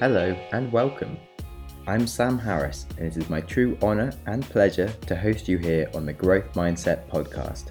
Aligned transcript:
Hello 0.00 0.34
and 0.52 0.72
welcome. 0.72 1.18
I'm 1.86 2.06
Sam 2.06 2.38
Harris, 2.38 2.86
and 2.96 3.06
it 3.06 3.18
is 3.18 3.28
my 3.28 3.42
true 3.42 3.76
honour 3.82 4.14
and 4.24 4.42
pleasure 4.42 4.88
to 5.06 5.14
host 5.14 5.46
you 5.46 5.58
here 5.58 5.90
on 5.92 6.06
the 6.06 6.12
Growth 6.14 6.54
Mindset 6.54 7.06
podcast. 7.10 7.64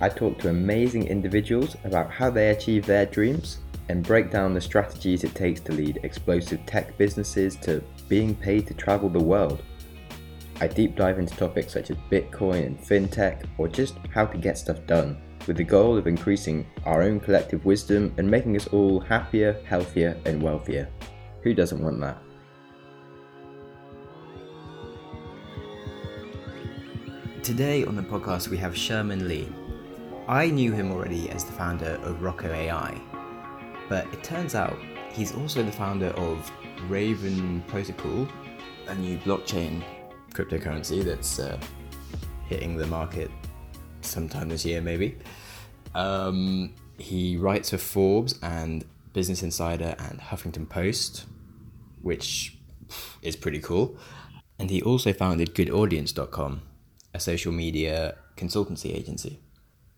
I 0.00 0.08
talk 0.08 0.40
to 0.40 0.48
amazing 0.48 1.06
individuals 1.06 1.76
about 1.84 2.10
how 2.10 2.30
they 2.30 2.50
achieve 2.50 2.84
their 2.84 3.06
dreams 3.06 3.58
and 3.88 4.02
break 4.02 4.32
down 4.32 4.54
the 4.54 4.60
strategies 4.60 5.22
it 5.22 5.36
takes 5.36 5.60
to 5.60 5.72
lead 5.72 6.00
explosive 6.02 6.66
tech 6.66 6.98
businesses 6.98 7.54
to 7.58 7.80
being 8.08 8.34
paid 8.34 8.66
to 8.66 8.74
travel 8.74 9.08
the 9.08 9.22
world. 9.22 9.62
I 10.60 10.66
deep 10.66 10.96
dive 10.96 11.20
into 11.20 11.36
topics 11.36 11.74
such 11.74 11.92
as 11.92 11.96
Bitcoin 12.10 12.66
and 12.66 12.80
fintech, 12.80 13.44
or 13.56 13.68
just 13.68 13.94
how 14.12 14.26
to 14.26 14.36
get 14.36 14.58
stuff 14.58 14.84
done, 14.88 15.22
with 15.46 15.58
the 15.58 15.62
goal 15.62 15.96
of 15.96 16.08
increasing 16.08 16.66
our 16.84 17.02
own 17.02 17.20
collective 17.20 17.64
wisdom 17.64 18.12
and 18.18 18.28
making 18.28 18.56
us 18.56 18.66
all 18.68 18.98
happier, 18.98 19.62
healthier, 19.64 20.16
and 20.24 20.42
wealthier. 20.42 20.88
Who 21.44 21.52
doesn't 21.52 21.84
want 21.84 22.00
that? 22.00 22.16
Today 27.42 27.84
on 27.84 27.96
the 27.96 28.02
podcast, 28.02 28.48
we 28.48 28.56
have 28.56 28.74
Sherman 28.74 29.28
Lee. 29.28 29.52
I 30.26 30.48
knew 30.48 30.72
him 30.72 30.90
already 30.90 31.28
as 31.28 31.44
the 31.44 31.52
founder 31.52 32.00
of 32.02 32.22
Rocco 32.22 32.50
AI, 32.50 32.98
but 33.90 34.06
it 34.06 34.24
turns 34.24 34.54
out 34.54 34.78
he's 35.12 35.34
also 35.34 35.62
the 35.62 35.70
founder 35.70 36.08
of 36.16 36.50
Raven 36.88 37.62
Protocol, 37.66 38.26
a 38.88 38.94
new 38.94 39.18
blockchain 39.18 39.84
cryptocurrency 40.32 41.04
that's 41.04 41.38
uh, 41.38 41.60
hitting 42.48 42.74
the 42.74 42.86
market 42.86 43.30
sometime 44.00 44.48
this 44.48 44.64
year, 44.64 44.80
maybe. 44.80 45.18
Um, 45.94 46.72
he 46.96 47.36
writes 47.36 47.68
for 47.68 47.76
Forbes 47.76 48.38
and 48.42 48.86
Business 49.12 49.42
Insider 49.42 49.94
and 49.98 50.18
Huffington 50.18 50.66
Post, 50.66 51.26
which 52.04 52.56
is 53.22 53.34
pretty 53.34 53.58
cool. 53.58 53.96
And 54.58 54.70
he 54.70 54.80
also 54.82 55.12
founded 55.12 55.54
GoodAudience.com, 55.54 56.62
a 57.12 57.20
social 57.20 57.52
media 57.52 58.16
consultancy 58.36 58.94
agency. 58.94 59.40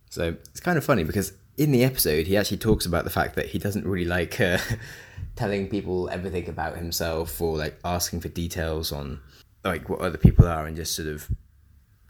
So 0.08 0.36
it's 0.50 0.60
kind 0.60 0.78
of 0.78 0.84
funny 0.84 1.04
because 1.04 1.32
in 1.58 1.72
the 1.72 1.84
episode, 1.84 2.26
he 2.26 2.36
actually 2.36 2.58
talks 2.58 2.86
about 2.86 3.04
the 3.04 3.10
fact 3.10 3.34
that 3.36 3.46
he 3.46 3.58
doesn't 3.58 3.86
really 3.86 4.04
like 4.04 4.40
uh, 4.40 4.58
telling 5.36 5.68
people 5.68 6.08
everything 6.10 6.48
about 6.48 6.76
himself 6.76 7.40
or 7.40 7.58
like 7.58 7.78
asking 7.84 8.20
for 8.20 8.28
details 8.28 8.92
on 8.92 9.20
like 9.64 9.88
what 9.88 10.00
other 10.00 10.18
people 10.18 10.46
are 10.46 10.66
and 10.66 10.76
just 10.76 10.94
sort 10.94 11.08
of 11.08 11.28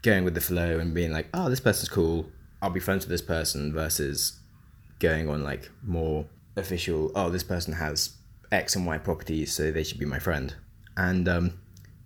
going 0.03 0.23
with 0.23 0.35
the 0.35 0.41
flow 0.41 0.79
and 0.79 0.93
being 0.93 1.11
like, 1.11 1.27
oh, 1.33 1.49
this 1.49 1.59
person's 1.59 1.89
cool. 1.89 2.29
I'll 2.61 2.69
be 2.69 2.79
friends 2.79 3.05
with 3.05 3.09
this 3.09 3.21
person 3.21 3.73
versus 3.73 4.39
going 4.99 5.29
on 5.29 5.43
like 5.43 5.69
more 5.83 6.25
official, 6.55 7.11
oh, 7.15 7.29
this 7.29 7.43
person 7.43 7.73
has 7.73 8.16
X 8.51 8.75
and 8.75 8.85
Y 8.85 8.97
properties, 8.97 9.53
so 9.53 9.71
they 9.71 9.83
should 9.83 9.99
be 9.99 10.05
my 10.05 10.19
friend. 10.19 10.55
And 10.95 11.27
um, 11.27 11.59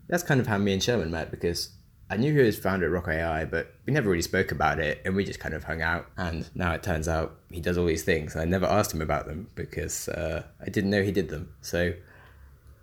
that's 0.08 0.24
kind 0.24 0.40
of 0.40 0.48
how 0.48 0.58
me 0.58 0.74
and 0.74 0.84
Sherman 0.84 1.12
met 1.12 1.32
because 1.32 1.70
I 2.10 2.18
knew 2.18 2.34
he 2.34 2.42
was 2.42 2.60
founder 2.60 2.88
at 2.88 2.92
Rocco 2.92 3.12
AI, 3.12 3.46
but 3.46 3.74
we 3.86 3.94
never 3.94 4.10
really 4.10 4.22
spoke 4.22 4.52
about 4.52 4.80
it 4.80 5.02
and 5.06 5.16
we 5.16 5.24
just 5.24 5.40
kind 5.40 5.54
of 5.54 5.64
hung 5.64 5.82
out. 5.82 6.08
And 6.18 6.50
now 6.54 6.74
it 6.74 6.84
turns 6.84 7.08
out 7.08 7.40
he 7.50 7.62
does 7.62 7.78
all 7.78 7.86
these 7.86 8.04
things. 8.04 8.36
I 8.36 8.44
never 8.44 8.66
asked 8.66 8.94
him 8.94 9.02
about 9.02 9.28
them 9.28 9.50
because 9.56 10.10
uh, 10.10 10.44
I 10.60 10.70
didn't 10.70 10.90
know 10.90 11.04
he 11.04 11.14
did 11.14 11.30
them. 11.30 11.54
So 11.62 11.94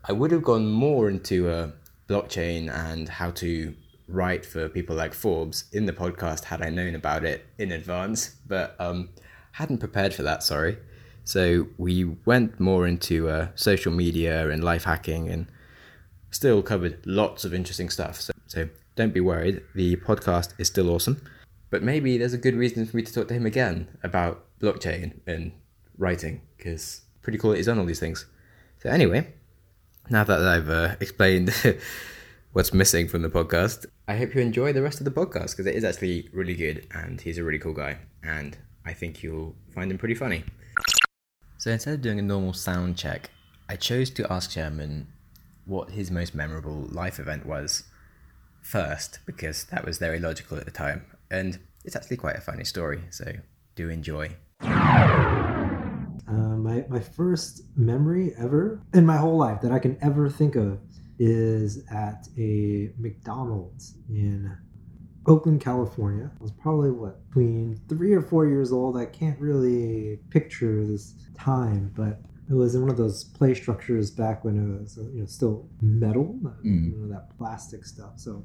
I 0.05 0.13
would 0.13 0.31
have 0.31 0.43
gone 0.43 0.67
more 0.67 1.11
into 1.11 1.51
uh, 1.51 1.73
blockchain 2.09 2.73
and 2.73 3.07
how 3.07 3.31
to 3.33 3.75
write 4.09 4.47
for 4.47 4.67
people 4.71 4.97
like 4.97 5.13
Forbes 5.13 5.65
in 5.73 5.85
the 5.85 5.93
podcast 5.93 6.45
had 6.45 6.63
I 6.63 6.71
known 6.71 6.95
about 6.95 7.25
it 7.25 7.45
in 7.59 7.73
advance, 7.73 8.37
but 8.47 8.75
um, 8.79 9.11
hadn't 9.53 9.79
prepared 9.79 10.15
for 10.15 10.23
that, 10.23 10.43
sorry. 10.43 10.79
So 11.29 11.67
we 11.77 12.05
went 12.25 12.59
more 12.59 12.87
into 12.87 13.29
uh, 13.29 13.49
social 13.55 13.93
media 13.93 14.49
and 14.49 14.65
life 14.65 14.85
hacking 14.85 15.29
and 15.29 15.47
still 16.31 16.63
covered 16.63 17.05
lots 17.05 17.45
of 17.45 17.53
interesting 17.53 17.91
stuff. 17.91 18.19
So, 18.19 18.33
so 18.47 18.69
don't 18.97 19.13
be 19.13 19.21
worried, 19.21 19.61
the 19.75 19.97
podcast 19.97 20.55
is 20.57 20.69
still 20.69 20.89
awesome. 20.89 21.21
But 21.69 21.83
maybe 21.83 22.17
there's 22.17 22.33
a 22.33 22.39
good 22.39 22.55
reason 22.55 22.87
for 22.87 22.97
me 22.97 23.03
to 23.03 23.13
talk 23.13 23.29
to 23.29 23.35
him 23.35 23.45
again 23.45 23.89
about 24.03 24.47
blockchain 24.59 25.21
and 25.27 25.53
writing, 25.99 26.41
because 26.57 27.03
pretty 27.21 27.37
cool 27.37 27.51
that 27.51 27.59
he's 27.59 27.67
done 27.67 27.79
all 27.79 27.85
these 27.85 28.01
things. 28.01 28.25
So, 28.79 28.89
anyway, 28.89 29.31
now 30.09 30.25
that 30.25 30.41
I've 30.41 30.71
uh, 30.71 30.97
explained 30.99 31.53
what's 32.55 32.73
missing 32.73 33.07
from 33.07 33.21
the 33.21 33.29
podcast, 33.29 33.85
I 34.09 34.17
hope 34.17 34.35
you 34.35 34.41
enjoy 34.41 34.73
the 34.73 34.81
rest 34.81 34.99
of 34.99 35.05
the 35.05 35.11
podcast 35.11 35.51
because 35.51 35.67
it 35.67 35.75
is 35.75 35.85
actually 35.85 36.31
really 36.33 36.55
good 36.55 36.87
and 36.91 37.21
he's 37.21 37.37
a 37.37 37.45
really 37.45 37.59
cool 37.59 37.75
guy. 37.75 37.99
And 38.23 38.57
I 38.87 38.95
think 38.95 39.23
you'll 39.23 39.55
find 39.75 39.91
him 39.91 39.99
pretty 39.99 40.15
funny. 40.15 40.43
So 41.59 41.73
instead 41.73 41.95
of 41.95 42.03
doing 42.03 42.21
a 42.21 42.23
normal 42.23 42.53
sound 42.53 42.97
check, 42.97 43.31
I 43.69 43.75
chose 43.75 44.11
to 44.11 44.33
ask 44.33 44.53
Sherman 44.53 45.09
what 45.67 45.91
his 45.91 46.09
most 46.09 46.33
memorable 46.33 46.87
life 46.93 47.19
event 47.19 47.45
was 47.45 47.83
first 48.63 49.19
because 49.27 49.65
that 49.65 49.85
was 49.85 49.99
very 49.99 50.21
logical 50.21 50.57
at 50.57 50.67
the 50.67 50.71
time. 50.71 51.05
And 51.33 51.59
it's 51.85 51.97
actually 51.97 52.17
quite 52.17 52.37
a 52.37 52.41
funny 52.41 52.63
story, 52.63 53.03
so 53.11 53.33
do 53.75 53.89
enjoy. 53.89 54.37
Uh, 56.29 56.29
my, 56.29 56.85
my 56.89 57.01
first 57.01 57.63
memory 57.77 58.35
ever 58.39 58.81
in 58.95 59.05
my 59.05 59.17
whole 59.17 59.37
life 59.37 59.61
that 59.63 59.73
I 59.73 59.81
can 59.81 59.99
ever 60.01 60.31
think 60.31 60.55
of 60.55 60.79
is 61.19 61.85
at 61.91 62.29
a 62.39 62.93
McDonald's 62.99 63.95
in 64.09 64.57
Oakland, 65.29 65.61
California. 65.61 66.31
I 66.39 66.43
was 66.43 66.53
probably 66.53 66.91
what 66.91 67.27
between 67.29 67.81
three 67.89 68.13
or 68.15 68.23
four 68.23 68.47
years 68.47 68.73
old. 68.73 68.97
I 68.97 69.07
can't 69.07 69.39
really 69.41 70.19
picture 70.31 70.85
this 70.85 71.15
time, 71.37 71.93
but 71.97 72.21
it 72.49 72.55
was 72.55 72.75
in 72.75 72.81
one 72.81 72.91
of 72.91 72.97
those 72.97 73.25
play 73.25 73.55
structures 73.55 74.11
back 74.11 74.45
when 74.45 74.57
it 74.57 74.81
was 74.81 74.99
you 75.13 75.21
know 75.21 75.27
still 75.27 75.69
metal, 75.81 76.39
mm. 76.65 76.93
you 76.93 76.97
know, 76.97 77.09
that 77.09 77.37
plastic 77.37 77.85
stuff. 77.85 78.13
So 78.17 78.45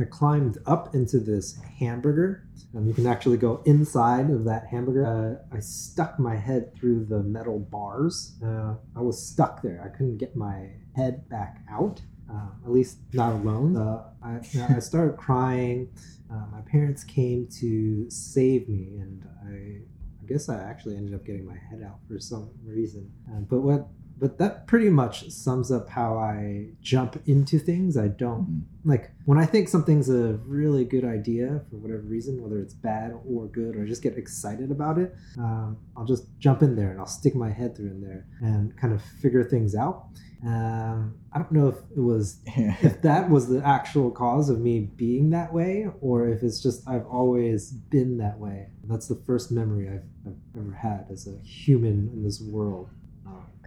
I 0.00 0.04
climbed 0.04 0.58
up 0.66 0.94
into 0.94 1.18
this 1.18 1.58
hamburger. 1.78 2.46
Um, 2.76 2.86
you 2.86 2.94
can 2.94 3.06
actually 3.06 3.36
go 3.36 3.62
inside 3.66 4.30
of 4.30 4.44
that 4.44 4.68
hamburger. 4.68 5.04
Uh, 5.52 5.56
I 5.56 5.60
stuck 5.60 6.18
my 6.18 6.36
head 6.36 6.74
through 6.76 7.06
the 7.06 7.22
metal 7.22 7.58
bars. 7.58 8.36
Uh, 8.42 8.74
I 8.96 9.00
was 9.00 9.20
stuck 9.20 9.62
there. 9.62 9.82
I 9.84 9.88
couldn't 9.88 10.18
get 10.18 10.36
my 10.36 10.70
head 10.94 11.28
back 11.28 11.62
out 11.68 12.02
uh, 12.30 12.48
at 12.64 12.70
least 12.70 12.98
not 13.12 13.34
alone. 13.34 13.76
Uh, 13.76 14.04
I, 14.22 14.40
I, 14.76 14.78
started 14.78 15.16
crying. 15.16 15.88
Uh, 16.32 16.44
my 16.52 16.60
parents 16.62 17.04
came 17.04 17.48
to 17.60 18.08
save 18.10 18.68
me, 18.68 18.98
and 18.98 19.26
I, 19.44 20.22
I 20.22 20.26
guess 20.26 20.48
I 20.48 20.62
actually 20.62 20.96
ended 20.96 21.14
up 21.14 21.24
getting 21.24 21.46
my 21.46 21.56
head 21.70 21.82
out 21.84 21.98
for 22.08 22.18
some 22.18 22.50
reason. 22.64 23.10
Uh, 23.28 23.40
but 23.40 23.60
what 23.60 23.88
but 24.20 24.36
that 24.36 24.66
pretty 24.66 24.90
much 24.90 25.30
sums 25.30 25.72
up 25.72 25.88
how 25.88 26.18
I 26.18 26.66
jump 26.82 27.20
into 27.26 27.58
things. 27.58 27.96
I 27.96 28.08
don't 28.08 28.42
mm-hmm. 28.42 28.90
like 28.90 29.10
when 29.24 29.38
I 29.38 29.46
think 29.46 29.68
something's 29.68 30.10
a 30.10 30.34
really 30.44 30.84
good 30.84 31.06
idea 31.06 31.62
for 31.70 31.76
whatever 31.76 32.02
reason, 32.02 32.42
whether 32.42 32.60
it's 32.60 32.74
bad 32.74 33.14
or 33.26 33.46
good, 33.46 33.76
or 33.76 33.82
I 33.82 33.86
just 33.86 34.02
get 34.02 34.18
excited 34.18 34.70
about 34.70 34.98
it. 34.98 35.14
Um, 35.38 35.78
I'll 35.96 36.04
just 36.04 36.26
jump 36.38 36.62
in 36.62 36.76
there 36.76 36.90
and 36.90 37.00
I'll 37.00 37.06
stick 37.06 37.34
my 37.34 37.50
head 37.50 37.74
through 37.74 37.90
in 37.92 38.02
there 38.02 38.26
and 38.42 38.76
kind 38.76 38.92
of 38.92 39.02
figure 39.22 39.42
things 39.42 39.74
out. 39.74 40.08
Um, 40.44 41.16
I 41.32 41.38
don't 41.38 41.52
know 41.52 41.68
if 41.68 41.76
it 41.94 42.00
was 42.00 42.40
if 42.46 43.02
that 43.02 43.28
was 43.28 43.48
the 43.48 43.62
actual 43.64 44.10
cause 44.10 44.48
of 44.48 44.58
me 44.58 44.80
being 44.80 45.30
that 45.30 45.52
way, 45.52 45.86
or 46.00 46.28
if 46.28 46.42
it's 46.42 46.62
just 46.62 46.88
I've 46.88 47.06
always 47.06 47.70
been 47.70 48.18
that 48.18 48.38
way. 48.38 48.68
That's 48.84 49.06
the 49.06 49.16
first 49.26 49.52
memory 49.52 49.88
I've, 49.88 50.04
I've 50.26 50.38
ever 50.56 50.72
had 50.72 51.06
as 51.12 51.26
a 51.26 51.36
human 51.46 52.10
in 52.12 52.22
this 52.22 52.40
world. 52.40 52.88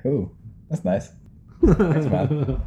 Cool. 0.02 0.36
That's 0.70 0.84
nice. 0.84 1.12
Thanks, 1.64 2.08
man. 2.08 2.62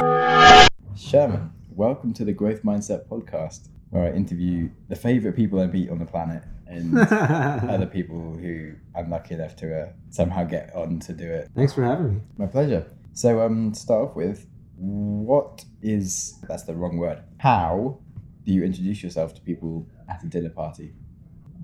Sherman, 0.96 1.52
welcome 1.70 2.14
to 2.14 2.24
the 2.24 2.32
Growth 2.32 2.62
Mindset 2.62 3.06
podcast, 3.06 3.68
where 3.90 4.12
I 4.12 4.16
interview 4.16 4.70
the 4.88 4.96
favorite 4.96 5.36
people 5.36 5.60
I 5.60 5.66
meet 5.66 5.90
on 5.90 5.98
the 5.98 6.06
planet 6.06 6.42
and 6.66 6.96
other 7.70 7.86
people 7.86 8.34
who 8.34 8.72
I'm 8.96 9.10
lucky 9.10 9.34
enough 9.34 9.56
to 9.56 9.82
uh, 9.82 9.92
somehow 10.10 10.44
get 10.44 10.74
on 10.74 11.00
to 11.00 11.12
do 11.12 11.30
it. 11.30 11.50
Thanks 11.54 11.74
for 11.74 11.84
having 11.84 12.14
me. 12.14 12.20
My 12.38 12.46
pleasure. 12.46 12.86
So, 13.12 13.40
um, 13.40 13.72
to 13.72 13.78
start 13.78 14.10
off 14.10 14.16
with, 14.16 14.46
what 14.76 15.64
is 15.82 16.38
that's 16.48 16.62
the 16.62 16.74
wrong 16.74 16.96
word? 16.96 17.22
How 17.38 17.98
do 18.44 18.52
you 18.52 18.64
introduce 18.64 19.02
yourself 19.02 19.34
to 19.34 19.40
people 19.42 19.86
at 20.08 20.22
a 20.22 20.26
dinner 20.26 20.48
party? 20.48 20.94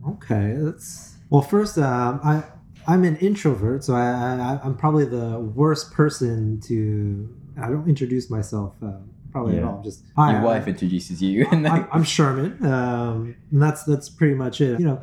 Okay, 0.07 0.55
that's 0.59 1.17
well. 1.31 1.41
First, 1.41 1.79
um, 1.79 2.21
I 2.23 2.43
I'm 2.87 3.05
an 3.05 3.17
introvert, 3.17 3.85
so 3.85 3.95
I, 3.95 4.59
I 4.63 4.67
am 4.67 4.77
probably 4.77 5.07
the 5.07 5.39
worst 5.39 5.93
person 5.93 6.61
to. 6.63 7.35
I 7.61 7.69
don't 7.69 7.89
introduce 7.89 8.29
myself 8.29 8.75
uh, 8.83 8.99
probably 9.37 9.57
yeah. 9.57 9.63
at 9.63 9.67
all. 9.67 9.83
Just 9.83 10.03
hi. 10.17 10.33
Your 10.33 10.43
wife 10.43 10.67
introduces 10.67 11.23
you. 11.23 11.47
And 11.53 11.69
I'm, 11.69 11.87
I'm 11.93 12.05
Sherman. 12.05 12.65
Um, 12.65 13.37
and 13.51 13.63
that's 13.63 13.85
that's 13.85 14.09
pretty 14.09 14.35
much 14.35 14.61
it. 14.61 14.81
You 14.81 14.87
know, 14.87 15.03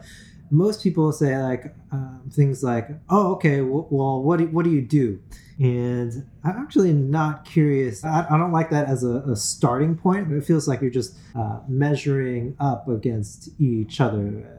most 0.49 0.81
people 0.83 1.11
say 1.11 1.37
like 1.37 1.73
um, 1.91 2.21
things 2.31 2.63
like, 2.63 2.89
"Oh, 3.09 3.33
okay. 3.33 3.61
Well, 3.61 3.87
well, 3.91 4.23
what 4.23 4.39
do 4.39 4.47
what 4.47 4.65
do 4.65 4.71
you 4.71 4.81
do?" 4.81 5.21
And 5.59 6.27
I'm 6.43 6.57
actually 6.63 6.93
not 6.93 7.45
curious. 7.45 8.03
I, 8.03 8.25
I 8.29 8.37
don't 8.39 8.51
like 8.51 8.71
that 8.71 8.87
as 8.87 9.03
a, 9.03 9.17
a, 9.33 9.35
starting 9.35 9.95
point. 9.95 10.31
It 10.31 10.43
feels 10.43 10.67
like 10.67 10.81
you're 10.81 10.89
just 10.89 11.15
uh, 11.35 11.59
measuring 11.67 12.55
up 12.59 12.87
against 12.87 13.49
each 13.59 14.01
other 14.01 14.49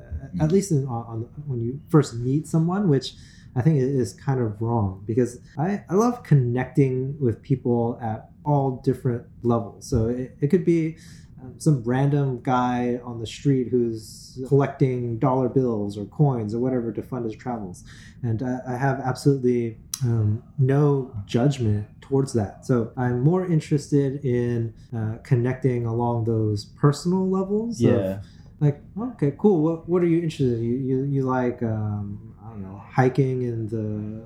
at 0.40 0.50
least 0.50 0.70
in, 0.70 0.86
on, 0.86 1.04
on, 1.06 1.20
when 1.46 1.60
you 1.60 1.80
first 1.88 2.14
meet 2.14 2.46
someone, 2.46 2.88
which 2.88 3.14
I 3.56 3.62
think 3.62 3.78
is 3.78 4.12
kind 4.14 4.40
of 4.40 4.60
wrong 4.60 5.02
because 5.06 5.38
I, 5.58 5.84
I 5.88 5.94
love 5.94 6.22
connecting 6.22 7.16
with 7.20 7.42
people 7.42 7.98
at 8.02 8.30
all 8.44 8.81
different 8.85 9.25
levels. 9.43 9.88
So 9.88 10.08
it, 10.08 10.37
it 10.41 10.49
could 10.49 10.64
be 10.64 10.96
um, 11.41 11.55
some 11.58 11.82
random 11.85 12.41
guy 12.43 13.00
on 13.05 13.20
the 13.20 13.26
street 13.26 13.69
who's 13.70 14.38
collecting 14.49 15.19
dollar 15.19 15.49
bills 15.49 15.96
or 15.96 16.05
coins 16.06 16.55
or 16.55 16.58
whatever 16.58 16.93
to 16.93 17.02
fund 17.02 17.25
his 17.25 17.37
travels. 17.37 17.85
And 18.23 18.43
I, 18.43 18.58
I 18.69 18.76
have 18.76 19.00
absolutely 19.00 19.79
um, 20.02 20.43
no 20.58 21.14
judgment 21.26 21.87
towards 22.00 22.32
that. 22.35 22.67
So 22.67 22.93
I'm 22.96 23.20
more 23.20 23.46
interested 23.46 24.25
in 24.25 24.75
uh, 24.94 25.19
connecting 25.23 25.87
along 25.87 26.25
those 26.25 26.64
personal 26.64 27.31
levels. 27.31 27.81
Yeah. 27.81 27.93
Of, 27.93 28.26
like, 28.61 28.81
okay, 28.99 29.35
cool. 29.38 29.62
What, 29.62 29.88
what 29.88 30.02
are 30.02 30.06
you 30.06 30.23
interested 30.23 30.58
in? 30.58 30.64
You, 30.64 30.76
you, 30.76 31.05
you 31.05 31.23
like, 31.23 31.62
um, 31.62 32.35
I 32.44 32.50
don't 32.50 32.62
know, 32.62 32.82
hiking 32.88 33.43
in 33.43 33.69
the, 33.69 34.23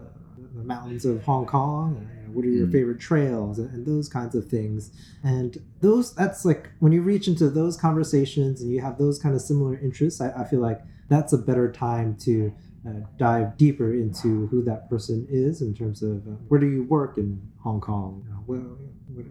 the 0.56 0.64
mountains 0.64 1.04
of 1.04 1.22
Hong 1.24 1.46
Kong? 1.46 2.08
What 2.38 2.46
are 2.46 2.50
your 2.60 2.66
Mm. 2.68 2.72
favorite 2.72 3.00
trails 3.00 3.58
and, 3.58 3.68
and 3.74 3.84
those 3.84 4.08
kinds 4.08 4.34
of 4.34 4.44
things 4.46 4.90
and 5.24 5.50
those 5.80 6.14
that's 6.14 6.44
like 6.44 6.70
when 6.78 6.92
you 6.92 7.02
reach 7.02 7.26
into 7.26 7.50
those 7.50 7.76
conversations 7.76 8.60
and 8.62 8.70
you 8.72 8.80
have 8.80 8.96
those 8.98 9.18
kind 9.18 9.34
of 9.34 9.40
similar 9.50 9.74
interests 9.86 10.20
i, 10.20 10.28
I 10.42 10.44
feel 10.44 10.60
like 10.60 10.80
that's 11.08 11.32
a 11.32 11.38
better 11.38 11.68
time 11.72 12.16
to 12.26 12.52
uh, 12.86 13.00
dive 13.18 13.56
deeper 13.56 13.92
into 13.92 14.46
who 14.50 14.62
that 14.70 14.88
person 14.88 15.26
is 15.28 15.62
in 15.62 15.74
terms 15.74 16.02
of 16.02 16.18
uh, 16.28 16.36
where 16.48 16.60
do 16.60 16.68
you 16.76 16.84
work 16.84 17.18
in 17.18 17.40
hong 17.64 17.80
kong 17.80 18.22
you 18.24 18.30
know, 18.32 18.42
well, 18.46 18.78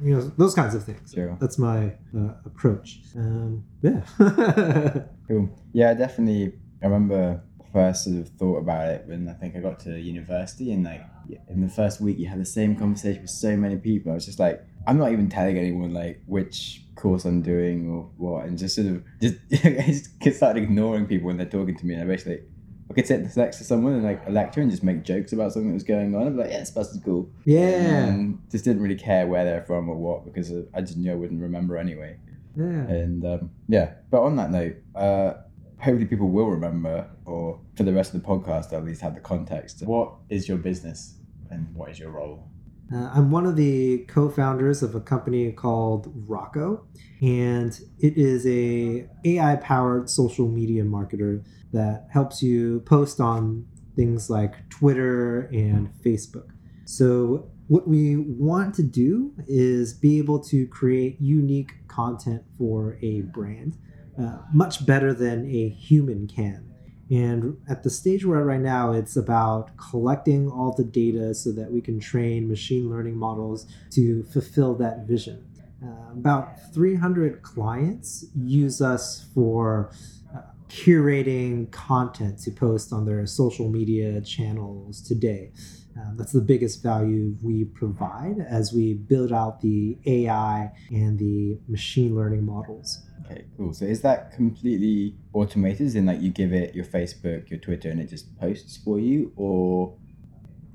you 0.04 0.14
know 0.16 0.22
those 0.38 0.54
kinds 0.54 0.74
of 0.76 0.84
things 0.84 1.14
Sure. 1.14 1.38
that's 1.40 1.58
my 1.58 1.80
uh, 2.20 2.34
approach 2.46 2.90
um, 3.16 3.64
yeah 3.82 4.02
Cool. 5.28 5.50
Yeah, 5.74 5.94
definitely. 5.94 6.54
I 6.82 6.86
remember 6.86 7.42
first 7.78 8.04
sort 8.06 8.18
of 8.18 8.30
thought 8.30 8.58
about 8.58 8.88
it 8.90 9.04
when 9.08 9.28
I 9.30 9.34
think 9.34 9.56
I 9.56 9.60
got 9.60 9.80
to 9.82 10.00
university 10.00 10.72
and 10.74 10.84
like 10.84 11.04
in 11.50 11.62
the 11.62 11.70
first 11.70 12.02
week 12.02 12.18
you 12.18 12.28
had 12.28 12.40
the 12.40 12.46
same 12.46 12.76
conversation 12.76 13.22
with 13.22 13.30
so 13.32 13.56
many 13.56 13.78
people. 13.78 14.12
I 14.12 14.16
was 14.16 14.26
just 14.26 14.40
like, 14.40 14.66
I'm 14.88 14.98
not 14.98 15.12
even 15.12 15.30
telling 15.30 15.58
anyone 15.58 15.94
like 15.94 16.22
which 16.26 16.84
course 16.96 17.26
I'm 17.26 17.42
doing 17.42 17.90
or 17.90 18.10
what, 18.18 18.46
and 18.46 18.58
just 18.58 18.76
sort 18.76 18.88
of 18.88 19.04
just 19.22 19.36
I 19.66 20.02
just 20.24 20.38
started 20.38 20.64
ignoring 20.64 21.06
people 21.06 21.28
when 21.28 21.38
they're 21.38 21.46
talking 21.46 21.78
to 21.78 21.86
me. 21.86 21.94
And 21.94 22.04
I 22.04 22.08
basically 22.08 22.42
I 22.90 22.94
could 22.94 23.06
sit 23.06 23.36
next 23.36 23.58
to 23.58 23.64
someone 23.64 23.94
and 23.94 24.04
like 24.04 24.24
a 24.28 24.32
lecture 24.32 24.62
and 24.62 24.72
just 24.72 24.84
make 24.84 25.04
jokes 25.04 25.34
about 25.34 25.52
something 25.52 25.70
that 25.70 25.74
was 25.74 25.84
going 25.84 26.16
on. 26.16 26.28
I'd 26.28 26.34
be 26.36 26.42
like, 26.44 26.52
yeah, 26.52 26.60
this 26.60 26.72
person's 26.72 27.04
cool. 27.04 27.30
yeah 27.46 28.06
And 28.08 28.42
just 28.50 28.64
didn't 28.64 28.82
really 28.82 28.96
care 28.96 29.28
where 29.28 29.44
they're 29.44 29.64
from 29.64 29.90
or 29.90 29.96
what 29.96 30.26
because 30.26 30.52
I 30.74 30.82
just 30.82 30.98
knew 30.98 31.12
I 31.12 31.16
wouldn't 31.16 31.42
remember 31.42 31.78
anyway. 31.78 32.18
yeah 32.56 32.88
And 32.88 33.26
um, 33.26 33.52
yeah, 33.68 33.96
but 34.10 34.22
on 34.22 34.38
that 34.38 34.52
note, 34.52 34.78
uh, 34.96 35.34
hopefully 35.80 36.06
people 36.06 36.30
will 36.30 36.48
remember, 36.48 37.10
or 37.26 37.60
for 37.76 37.84
the 37.84 37.94
rest 37.94 38.14
of 38.14 38.22
the 38.22 38.28
podcast, 38.28 38.74
at 38.74 38.84
least 38.84 39.02
have 39.02 39.16
the 39.16 39.22
context. 39.22 39.82
What 39.86 40.14
is 40.30 40.48
your 40.48 40.58
business 40.58 41.20
and 41.50 41.74
what 41.74 41.92
is 41.92 42.00
your 42.00 42.12
role? 42.12 42.50
Uh, 42.94 43.12
I'm 43.14 43.32
one 43.32 43.46
of 43.46 43.58
the 43.58 44.06
co-founders 44.08 44.82
of 44.82 44.96
a 44.96 45.02
company 45.02 45.52
called 45.52 46.12
Rocco, 46.28 46.86
and 47.22 47.78
it 48.00 48.18
is 48.18 48.48
a 48.48 49.10
AI-powered 49.26 50.10
social 50.10 50.48
media 50.48 50.84
marketer 50.84 51.44
that 51.74 52.08
helps 52.12 52.42
you 52.42 52.80
post 52.82 53.20
on 53.20 53.68
things 53.96 54.30
like 54.30 54.70
Twitter 54.70 55.50
and 55.52 55.90
Facebook. 56.02 56.52
So 56.86 57.52
what 57.68 57.88
we 57.88 58.16
want 58.16 58.74
to 58.76 58.84
do 58.84 59.34
is 59.48 59.94
be 59.94 60.18
able 60.20 60.40
to 60.46 60.66
create 60.68 61.18
unique 61.20 61.74
content 61.90 62.44
for 62.58 62.98
a 63.02 63.22
brand, 63.22 63.78
uh, 64.20 64.40
much 64.54 64.86
better 64.86 65.14
than 65.14 65.46
a 65.50 65.70
human 65.70 66.28
can. 66.28 66.68
And 67.10 67.58
at 67.70 67.84
the 67.84 67.90
stage 67.90 68.26
we're 68.26 68.40
at 68.40 68.46
right 68.46 68.60
now, 68.60 68.92
it's 68.92 69.16
about 69.16 69.72
collecting 69.78 70.50
all 70.50 70.74
the 70.74 70.84
data 70.84 71.34
so 71.34 71.52
that 71.54 71.72
we 71.72 71.82
can 71.82 72.00
train 72.00 72.50
machine 72.50 72.90
learning 72.90 73.16
models 73.16 73.66
to 73.92 74.24
fulfill 74.24 74.76
that 74.76 75.08
vision. 75.08 75.46
Uh, 75.84 76.12
about 76.12 76.74
300 76.74 77.44
clients 77.44 78.26
use 78.36 78.82
us 78.82 79.28
for 79.34 79.92
uh, 80.36 80.42
curating 80.68 81.72
content 81.72 82.40
to 82.40 82.52
post 82.52 82.92
on 82.92 83.06
their 83.06 83.26
social 83.26 83.70
media 83.70 84.20
channels 84.22 85.02
today. 85.02 85.52
Um, 85.98 86.16
that's 86.18 86.34
the 86.34 86.42
biggest 86.42 86.84
value 86.84 87.36
we 87.42 87.66
provide 87.66 88.40
as 88.40 88.74
we 88.74 88.94
build 88.94 89.32
out 89.32 89.62
the 89.62 89.98
AI 90.06 90.72
and 90.92 91.18
the 91.18 91.58
machine 91.68 92.16
learning 92.16 92.46
models. 92.46 93.07
Okay, 93.30 93.46
cool. 93.58 93.74
So 93.74 93.86
is 93.86 94.02
that 94.02 94.32
completely 94.32 95.16
automated? 95.34 95.96
In 95.96 96.06
like 96.06 96.22
you 96.22 96.30
give 96.32 96.54
it 96.54 96.74
your 96.74 96.86
Facebook, 96.86 97.50
your 97.50 97.60
Twitter, 97.60 97.90
and 97.90 98.00
it 98.00 98.08
just 98.10 98.38
posts 98.40 98.78
for 98.78 99.00
you, 99.00 99.34
or 99.36 99.96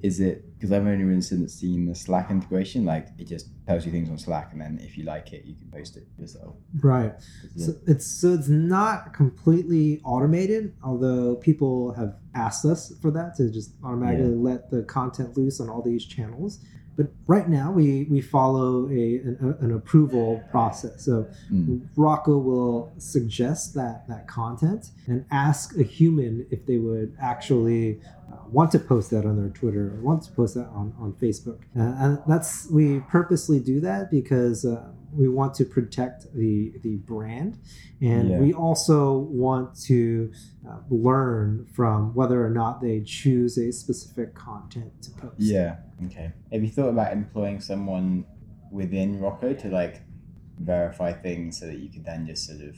is 0.02 0.20
it? 0.20 0.44
Because 0.54 0.70
I've 0.72 0.86
only 0.86 1.04
really 1.04 1.20
seen 1.48 1.86
the 1.86 1.94
Slack 1.94 2.30
integration. 2.30 2.84
Like 2.84 3.08
it 3.18 3.26
just 3.26 3.48
tells 3.66 3.86
you 3.86 3.92
things 3.92 4.10
on 4.10 4.18
Slack, 4.18 4.52
and 4.52 4.60
then 4.60 4.78
if 4.82 4.98
you 4.98 5.04
like 5.04 5.32
it, 5.32 5.44
you 5.44 5.54
can 5.54 5.70
post 5.70 5.96
it 5.96 6.06
yourself. 6.18 6.56
Right. 6.80 7.14
So 7.56 7.70
it- 7.72 7.78
it's 7.86 8.06
so 8.06 8.34
it's 8.34 8.48
not 8.48 9.14
completely 9.14 10.00
automated, 10.04 10.74
although 10.82 11.36
people 11.36 11.92
have 11.94 12.16
asked 12.34 12.64
us 12.64 12.92
for 13.00 13.10
that 13.12 13.34
to 13.36 13.50
just 13.50 13.74
automatically 13.82 14.34
let 14.36 14.70
the 14.70 14.82
content 14.82 15.36
loose 15.36 15.58
on 15.60 15.68
all 15.68 15.82
these 15.82 16.04
channels. 16.04 16.60
But 16.96 17.06
right 17.26 17.48
now 17.48 17.70
we 17.72 18.06
we 18.10 18.20
follow 18.20 18.88
a 18.88 19.16
an, 19.16 19.56
an 19.60 19.72
approval 19.74 20.42
process. 20.50 21.04
So 21.04 21.26
Mm. 21.52 21.88
Rocco 21.96 22.38
will 22.38 22.92
suggest 22.98 23.74
that 23.74 24.06
that 24.08 24.26
content 24.26 24.90
and 25.06 25.24
ask 25.30 25.76
a 25.78 25.82
human 25.82 26.46
if 26.50 26.66
they 26.66 26.78
would 26.78 27.14
actually 27.20 28.00
uh, 28.32 28.36
want 28.50 28.70
to 28.72 28.78
post 28.78 29.10
that 29.10 29.24
on 29.24 29.36
their 29.36 29.50
Twitter 29.50 29.92
or 29.94 30.00
want 30.00 30.22
to 30.24 30.32
post 30.32 30.54
that 30.54 30.68
on, 30.68 30.94
on 30.98 31.12
Facebook. 31.14 31.60
Uh, 31.76 31.94
and 32.02 32.18
that's 32.26 32.68
we 32.70 33.00
purposely 33.00 33.58
do 33.60 33.80
that 33.80 34.10
because 34.10 34.64
uh, 34.64 34.88
we 35.12 35.28
want 35.28 35.54
to 35.54 35.64
protect 35.64 36.32
the 36.34 36.72
the 36.82 36.96
brand, 36.96 37.58
and 38.00 38.30
Yeah. 38.30 38.38
we 38.38 38.52
also 38.52 39.18
want 39.18 39.74
to 39.82 40.32
uh, 40.68 40.78
learn 40.90 41.66
from 41.72 42.14
whether 42.14 42.44
or 42.44 42.50
not 42.50 42.80
they 42.80 43.00
choose 43.02 43.58
a 43.58 43.72
specific 43.72 44.34
content 44.34 45.02
to 45.02 45.10
post. 45.12 45.34
Yeah. 45.38 45.76
Okay. 46.06 46.32
Have 46.52 46.62
you 46.62 46.70
thought 46.70 46.88
about 46.88 47.12
employing 47.12 47.60
someone 47.60 48.24
within 48.70 49.20
Rocco 49.20 49.52
to 49.54 49.68
like 49.68 50.02
verify 50.58 51.12
things 51.12 51.58
so 51.60 51.66
that 51.66 51.78
you 51.78 51.88
could 51.90 52.04
then 52.04 52.26
just 52.26 52.46
sort 52.46 52.60
of 52.60 52.76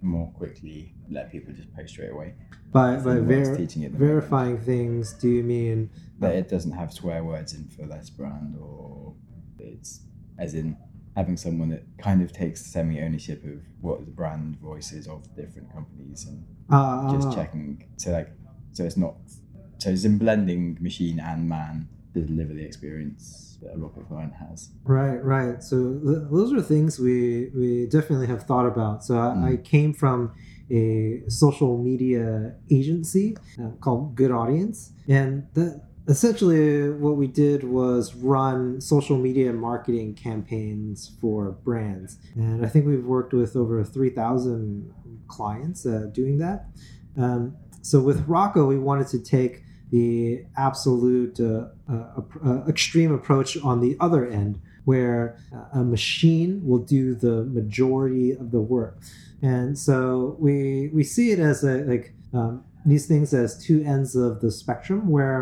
more 0.00 0.30
quickly 0.32 0.94
let 1.10 1.30
people 1.32 1.52
just 1.52 1.74
post 1.74 1.90
straight 1.90 2.10
away? 2.12 2.34
By 2.70 2.92
by 2.92 2.94
it's 2.94 3.04
ver- 3.04 3.14
the 3.16 3.22
moment. 3.22 3.94
verifying 3.98 4.58
things, 4.60 5.12
do 5.14 5.28
you 5.28 5.42
mean? 5.42 5.90
that 6.20 6.34
it 6.34 6.48
doesn't 6.48 6.72
have 6.72 6.92
swear 6.92 7.22
words 7.22 7.54
in 7.54 7.68
for 7.68 7.86
this 7.86 8.10
brand 8.10 8.56
or 8.60 9.14
it's 9.60 10.00
as 10.36 10.52
in 10.54 10.76
having 11.18 11.36
someone 11.36 11.68
that 11.74 11.84
kind 12.06 12.20
of 12.24 12.28
takes 12.42 12.58
semi 12.74 12.96
ownership 13.06 13.40
of 13.52 13.58
what 13.86 13.98
the 14.06 14.12
brand 14.20 14.56
voice 14.70 14.88
is 14.98 15.04
of 15.14 15.18
different 15.40 15.68
companies 15.78 16.20
and 16.28 16.38
Uh, 16.70 17.10
just 17.14 17.28
checking 17.38 17.66
so 18.02 18.06
like 18.18 18.30
so 18.76 18.80
it's 18.88 19.00
not 19.04 19.14
so 19.80 19.86
it's 19.94 20.04
in 20.10 20.16
blending 20.24 20.62
machine 20.88 21.18
and 21.30 21.40
man 21.56 21.74
to 22.14 22.18
deliver 22.30 22.52
the 22.60 22.64
experience 22.70 23.22
that 23.62 23.70
a 23.76 23.78
Rocco 23.82 24.00
client 24.10 24.34
has 24.44 24.58
Right, 24.98 25.20
right. 25.36 25.56
So 25.70 25.76
th- 26.06 26.24
those 26.34 26.50
are 26.56 26.62
things 26.74 26.90
we 27.08 27.18
we 27.60 27.68
definitely 27.96 28.28
have 28.34 28.42
thought 28.50 28.66
about. 28.74 28.96
So 29.06 29.12
I, 29.26 29.28
Mm. 29.34 29.44
I 29.50 29.52
came 29.74 29.90
from 30.02 30.18
a 30.70 30.82
social 31.44 31.72
media 31.88 32.54
agency 32.78 33.26
uh, 33.60 33.70
called 33.84 34.02
Good 34.20 34.30
Audience, 34.42 34.78
and 35.18 35.32
that 35.56 35.72
essentially 36.08 36.90
what 36.90 37.16
we 37.16 37.26
did 37.26 37.62
was 37.64 38.14
run 38.14 38.80
social 38.80 39.18
media 39.18 39.52
marketing 39.52 40.14
campaigns 40.14 41.16
for 41.20 41.52
brands. 41.52 42.18
And 42.34 42.64
I 42.64 42.68
think 42.68 42.86
we've 42.86 43.04
worked 43.04 43.32
with 43.34 43.54
over 43.54 43.84
three 43.84 44.10
thousand 44.10 44.92
clients 45.28 45.86
uh, 45.86 46.06
doing 46.12 46.38
that. 46.38 46.66
Um, 47.16 47.56
so 47.82 48.00
with 48.00 48.26
Rocco, 48.26 48.66
we 48.66 48.78
wanted 48.78 49.08
to 49.08 49.18
take 49.18 49.62
the 49.90 50.44
absolute 50.56 51.40
uh, 51.40 51.68
uh, 51.90 52.20
uh, 52.44 52.64
extreme 52.66 53.12
approach 53.12 53.56
on 53.62 53.80
the 53.80 53.96
other 54.00 54.26
end, 54.26 54.60
where 54.88 55.22
a 55.80 55.82
machine 55.96 56.50
will 56.68 56.84
do 56.98 57.04
the 57.26 57.36
majority 57.58 58.28
of 58.40 58.46
the 58.54 58.62
work. 58.76 58.94
And 59.42 59.68
so 59.86 60.36
we 60.44 60.90
we 60.96 61.02
see 61.14 61.28
it 61.34 61.40
as 61.50 61.58
a, 61.72 61.74
like 61.92 62.06
um, 62.38 62.52
these 62.90 63.06
things 63.10 63.28
as 63.42 63.50
two 63.66 63.78
ends 63.94 64.10
of 64.16 64.40
the 64.40 64.50
spectrum, 64.62 65.00
where 65.16 65.40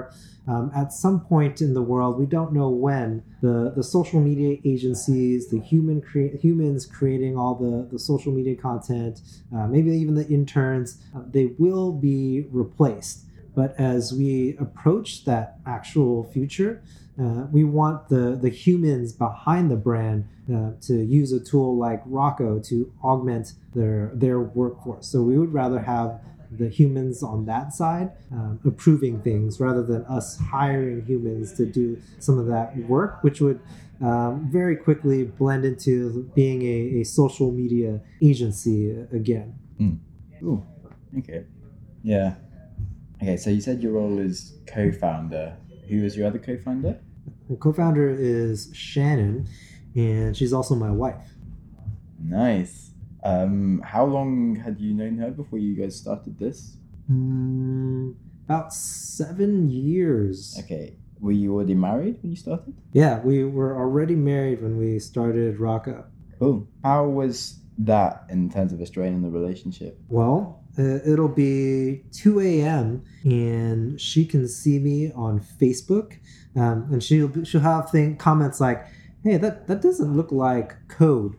um, 0.52 0.70
at 0.82 0.88
some 1.04 1.18
point 1.32 1.56
in 1.66 1.74
the 1.78 1.82
world, 1.92 2.12
we 2.22 2.26
don't 2.36 2.52
know 2.58 2.70
when 2.86 3.08
the, 3.46 3.72
the 3.78 3.82
social 3.96 4.20
media 4.20 4.52
agencies, 4.72 5.48
the 5.54 5.60
human 5.72 5.98
crea- 6.08 6.36
humans 6.46 6.86
creating 6.98 7.36
all 7.40 7.54
the, 7.64 7.74
the 7.92 7.98
social 7.98 8.32
media 8.38 8.56
content, 8.68 9.14
uh, 9.54 9.66
maybe 9.74 9.90
even 10.02 10.14
the 10.14 10.28
interns, 10.38 10.88
uh, 11.14 11.22
they 11.36 11.46
will 11.58 11.92
be 11.92 12.46
replaced. 12.62 13.16
But 13.58 13.70
as 13.78 14.12
we 14.12 14.56
approach 14.66 15.08
that 15.24 15.46
actual 15.66 16.24
future, 16.34 16.72
uh, 17.20 17.46
we 17.50 17.64
want 17.64 18.08
the, 18.08 18.38
the 18.40 18.50
humans 18.50 19.12
behind 19.12 19.70
the 19.70 19.76
brand 19.76 20.28
uh, 20.52 20.72
to 20.82 21.02
use 21.02 21.32
a 21.32 21.40
tool 21.40 21.76
like 21.76 22.02
Rocco 22.04 22.58
to 22.60 22.92
augment 23.02 23.54
their 23.74 24.10
their 24.14 24.40
workforce. 24.40 25.08
So 25.08 25.22
we 25.22 25.38
would 25.38 25.52
rather 25.52 25.80
have 25.80 26.20
the 26.50 26.68
humans 26.68 27.22
on 27.22 27.46
that 27.46 27.72
side 27.72 28.12
um, 28.32 28.60
approving 28.64 29.20
things 29.22 29.58
rather 29.58 29.82
than 29.82 30.04
us 30.04 30.38
hiring 30.38 31.04
humans 31.04 31.52
to 31.54 31.66
do 31.66 32.00
some 32.18 32.38
of 32.38 32.46
that 32.46 32.76
work, 32.76 33.22
which 33.24 33.40
would 33.40 33.60
um, 34.00 34.48
very 34.50 34.76
quickly 34.76 35.24
blend 35.24 35.64
into 35.64 36.30
being 36.34 36.62
a, 36.62 37.00
a 37.00 37.04
social 37.04 37.50
media 37.50 38.00
agency 38.22 38.90
again. 39.12 39.54
Ooh, 40.42 40.64
okay. 41.18 41.44
Yeah. 42.02 42.34
Okay, 43.22 43.38
so 43.38 43.48
you 43.50 43.62
said 43.62 43.82
your 43.82 43.92
role 43.92 44.18
is 44.18 44.58
co 44.66 44.92
founder. 44.92 45.56
Who 45.88 46.04
is 46.04 46.16
your 46.16 46.26
other 46.26 46.38
co 46.38 46.58
founder? 46.58 47.00
The 47.48 47.56
co-founder 47.56 48.08
is 48.10 48.70
Shannon, 48.72 49.48
and 49.94 50.36
she's 50.36 50.52
also 50.52 50.74
my 50.74 50.90
wife. 50.90 51.34
Nice. 52.22 52.90
Um, 53.22 53.82
how 53.84 54.04
long 54.04 54.56
had 54.56 54.80
you 54.80 54.94
known 54.94 55.18
her 55.18 55.30
before 55.30 55.58
you 55.58 55.74
guys 55.74 55.96
started 55.96 56.38
this? 56.38 56.76
Mm, 57.10 58.14
about 58.44 58.72
seven 58.72 59.68
years. 59.68 60.56
Okay. 60.64 60.96
Were 61.20 61.32
you 61.32 61.54
already 61.54 61.74
married 61.74 62.18
when 62.22 62.30
you 62.30 62.36
started? 62.36 62.74
Yeah, 62.92 63.20
we 63.20 63.44
were 63.44 63.76
already 63.76 64.14
married 64.14 64.62
when 64.62 64.76
we 64.76 64.98
started 64.98 65.58
Rocco. 65.58 66.04
Cool. 66.38 66.68
How 66.84 67.06
was 67.06 67.58
that 67.78 68.24
in 68.28 68.50
terms 68.50 68.72
of 68.72 68.80
a 68.80 68.86
strain 68.86 69.14
in 69.14 69.22
the 69.22 69.30
relationship? 69.30 69.98
Well, 70.08 70.62
uh, 70.78 71.00
it'll 71.10 71.28
be 71.28 72.02
2 72.12 72.40
a.m. 72.40 73.04
and 73.24 74.00
she 74.00 74.24
can 74.26 74.46
see 74.46 74.78
me 74.78 75.12
on 75.12 75.40
Facebook, 75.40 76.18
um, 76.54 76.88
and 76.92 77.02
she'll 77.02 77.44
she'll 77.44 77.60
have 77.60 77.90
thing 77.90 78.16
comments 78.16 78.60
like, 78.60 78.86
"Hey, 79.26 79.36
that 79.44 79.66
that 79.68 79.80
doesn't 79.82 80.12
look 80.16 80.30
like 80.32 80.68
code." 80.88 81.34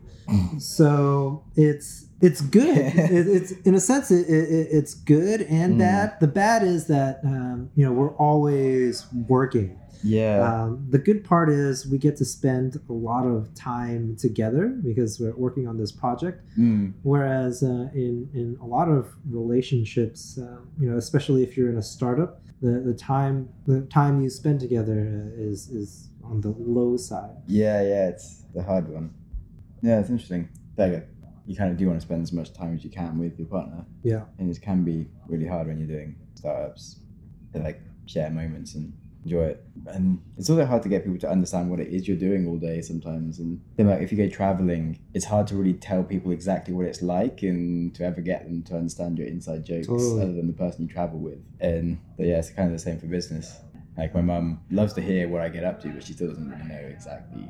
so 0.58 1.42
it's 1.56 2.06
it's 2.20 2.40
good. 2.40 2.76
it, 3.18 3.26
it's 3.36 3.50
in 3.68 3.74
a 3.74 3.80
sense 3.80 4.10
it, 4.10 4.28
it, 4.28 4.68
it's 4.78 4.94
good 4.94 5.42
and 5.42 5.74
Mm. 5.74 5.78
bad. 5.78 6.20
The 6.20 6.26
bad 6.28 6.62
is 6.62 6.86
that 6.86 7.20
um, 7.24 7.70
you 7.74 7.84
know 7.84 7.92
we're 7.92 8.14
always 8.16 9.06
working. 9.28 9.78
Yeah. 10.04 10.38
Um, 10.64 10.86
the 10.90 10.98
good 10.98 11.24
part 11.24 11.48
is 11.50 11.84
we 11.86 11.98
get 11.98 12.16
to 12.18 12.24
spend 12.24 12.78
a 12.88 12.92
lot 12.92 13.24
of 13.26 13.52
time 13.54 14.14
together 14.16 14.68
because 14.68 15.18
we're 15.18 15.34
working 15.34 15.66
on 15.66 15.76
this 15.76 15.90
project. 15.90 16.44
Mm, 16.56 16.92
Whereas 17.02 17.62
uh, 17.64 17.88
in 17.94 18.28
in 18.32 18.56
a 18.62 18.66
lot 18.66 18.88
of 18.88 19.08
relationships, 19.28 20.38
uh, 20.38 20.58
you 20.80 20.88
know, 20.90 20.96
especially 20.98 21.42
if 21.42 21.56
you're 21.56 21.68
in 21.70 21.78
a 21.78 21.82
startup, 21.82 22.40
the, 22.62 22.80
the 22.80 22.94
time 22.94 23.48
the 23.66 23.80
time 23.82 24.20
you 24.22 24.30
spend 24.30 24.60
together 24.60 25.32
is 25.36 25.68
is 25.68 26.07
on 26.30 26.40
the 26.40 26.54
low 26.58 26.96
side. 26.96 27.36
yeah, 27.46 27.82
yeah, 27.82 28.08
it's 28.08 28.44
the 28.54 28.62
hard 28.62 28.88
one. 28.88 29.12
Yeah, 29.82 30.00
it's 30.00 30.10
interesting. 30.10 30.48
Like, 30.76 31.08
you 31.46 31.56
kind 31.56 31.70
of 31.70 31.76
do 31.76 31.86
want 31.86 31.98
to 32.00 32.06
spend 32.06 32.22
as 32.22 32.32
much 32.32 32.52
time 32.52 32.74
as 32.74 32.84
you 32.84 32.90
can 32.90 33.18
with 33.18 33.38
your 33.38 33.48
partner. 33.48 33.84
Yeah. 34.02 34.24
And 34.38 34.50
it 34.50 34.60
can 34.60 34.84
be 34.84 35.08
really 35.28 35.46
hard 35.46 35.66
when 35.66 35.78
you're 35.78 35.88
doing 35.88 36.16
startups 36.34 36.96
to 37.52 37.60
like 37.60 37.80
share 38.06 38.30
moments 38.30 38.74
and 38.74 38.92
enjoy 39.24 39.44
it. 39.44 39.64
And 39.86 40.20
it's 40.36 40.50
also 40.50 40.66
hard 40.66 40.82
to 40.82 40.88
get 40.90 41.04
people 41.04 41.18
to 41.20 41.30
understand 41.30 41.70
what 41.70 41.80
it 41.80 41.88
is 41.88 42.06
you're 42.06 42.18
doing 42.18 42.46
all 42.46 42.58
day 42.58 42.82
sometimes. 42.82 43.38
And 43.38 43.60
then 43.76 43.86
like 43.88 44.02
if 44.02 44.12
you 44.12 44.18
go 44.18 44.28
traveling, 44.28 44.98
it's 45.14 45.24
hard 45.24 45.46
to 45.48 45.56
really 45.56 45.72
tell 45.74 46.02
people 46.02 46.32
exactly 46.32 46.74
what 46.74 46.84
it's 46.86 47.00
like 47.02 47.42
and 47.42 47.94
to 47.94 48.04
ever 48.04 48.20
get 48.20 48.44
them 48.44 48.62
to 48.64 48.76
understand 48.76 49.18
your 49.18 49.26
inside 49.26 49.64
jokes 49.64 49.86
Totally. 49.86 50.22
other 50.22 50.32
than 50.32 50.48
the 50.48 50.52
person 50.52 50.82
you 50.86 50.92
travel 50.92 51.18
with. 51.18 51.38
And 51.60 51.98
but 52.16 52.26
yeah, 52.26 52.38
it's 52.38 52.50
kind 52.50 52.66
of 52.68 52.72
the 52.74 52.78
same 52.78 52.98
for 52.98 53.06
business. 53.06 53.58
Like 53.98 54.14
my 54.14 54.20
mum 54.22 54.60
loves 54.70 54.92
to 54.94 55.00
hear 55.02 55.28
what 55.28 55.42
I 55.42 55.48
get 55.48 55.64
up 55.64 55.82
to, 55.82 55.88
but 55.88 56.02
she 56.04 56.12
still 56.12 56.28
doesn't 56.28 56.48
really 56.48 56.64
know 56.68 56.88
exactly. 56.88 57.48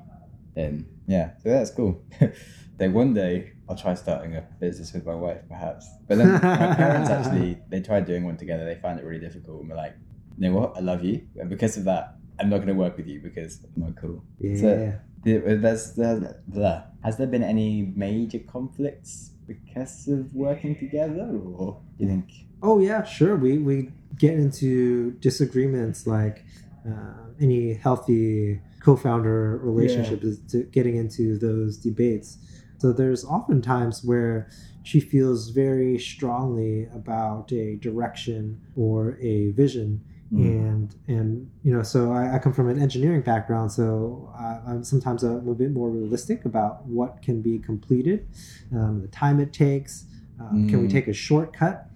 And 0.56 0.86
yeah, 1.06 1.32
so 1.42 1.50
that's 1.50 1.70
cool. 1.70 2.02
then 2.78 2.92
one 2.94 3.12
day 3.14 3.52
I'll 3.68 3.76
try 3.76 3.94
starting 3.94 4.34
a 4.34 4.40
business 4.58 4.92
with 4.94 5.04
my 5.06 5.14
wife, 5.14 5.42
perhaps. 5.48 5.86
But 6.08 6.18
then 6.18 6.32
my 6.32 6.74
parents 6.74 7.10
actually 7.16 7.58
they 7.68 7.80
tried 7.80 8.06
doing 8.06 8.24
one 8.24 8.36
together. 8.38 8.64
They 8.64 8.76
found 8.80 8.98
it 8.98 9.04
really 9.04 9.20
difficult, 9.20 9.60
and 9.60 9.68
we're 9.70 9.76
like, 9.76 9.94
you 10.38 10.48
know 10.50 10.58
what? 10.58 10.76
I 10.76 10.80
love 10.80 11.04
you, 11.04 11.26
and 11.38 11.48
because 11.50 11.76
of 11.76 11.84
that, 11.84 12.16
I'm 12.40 12.48
not 12.48 12.56
going 12.58 12.68
to 12.68 12.74
work 12.74 12.96
with 12.96 13.06
you 13.06 13.20
because 13.20 13.60
I'm 13.76 13.82
not 13.82 13.96
cool. 13.96 14.24
Yeah. 14.40 14.56
So- 14.60 14.92
There's, 15.24 15.94
there's, 15.94 16.34
blah. 16.46 16.84
Has 17.04 17.16
there 17.18 17.26
been 17.26 17.42
any 17.42 17.92
major 17.94 18.38
conflicts 18.38 19.32
because 19.46 20.06
of 20.08 20.32
working 20.34 20.76
together, 20.76 21.28
or 21.56 21.80
do 21.98 22.04
you 22.04 22.08
think? 22.08 22.30
oh 22.62 22.78
yeah, 22.80 23.02
sure. 23.04 23.36
We 23.36 23.58
we 23.58 23.90
get 24.16 24.34
into 24.34 25.12
disagreements 25.20 26.06
like 26.06 26.44
uh, 26.88 27.26
any 27.40 27.74
healthy 27.74 28.60
co-founder 28.80 29.58
relationship 29.62 30.22
is 30.24 30.38
to 30.50 30.62
getting 30.64 30.96
into 30.96 31.36
those 31.38 31.76
debates. 31.76 32.38
So 32.78 32.92
there's 32.92 33.24
often 33.24 33.60
times 33.60 34.04
where 34.04 34.48
she 34.82 35.00
feels 35.00 35.50
very 35.50 35.98
strongly 35.98 36.86
about 36.94 37.52
a 37.52 37.76
direction 37.76 38.60
or 38.76 39.18
a 39.20 39.50
vision 39.52 40.04
Mm. 40.30 40.44
and 40.60 40.94
and 41.06 41.50
you 41.62 41.72
know 41.72 41.82
so 41.82 42.12
I, 42.12 42.34
I 42.34 42.38
come 42.38 42.52
from 42.52 42.68
an 42.68 42.78
engineering 42.78 43.22
background 43.22 43.72
so 43.72 44.30
I, 44.38 44.60
i'm 44.66 44.84
sometimes 44.84 45.22
a, 45.22 45.30
little 45.32 45.54
bit 45.54 45.70
more 45.72 45.88
realistic 45.88 46.44
about 46.44 46.84
what 46.84 47.22
can 47.22 47.40
be 47.40 47.58
completed 47.58 48.28
um, 48.70 49.00
the 49.00 49.08
time 49.08 49.40
it 49.40 49.54
takes 49.54 50.04
um, 50.38 50.68
can 50.68 50.82
we 50.82 50.86
Mm. 50.86 50.90
take 50.90 51.08
a 51.08 51.14
shortcut 51.14 51.88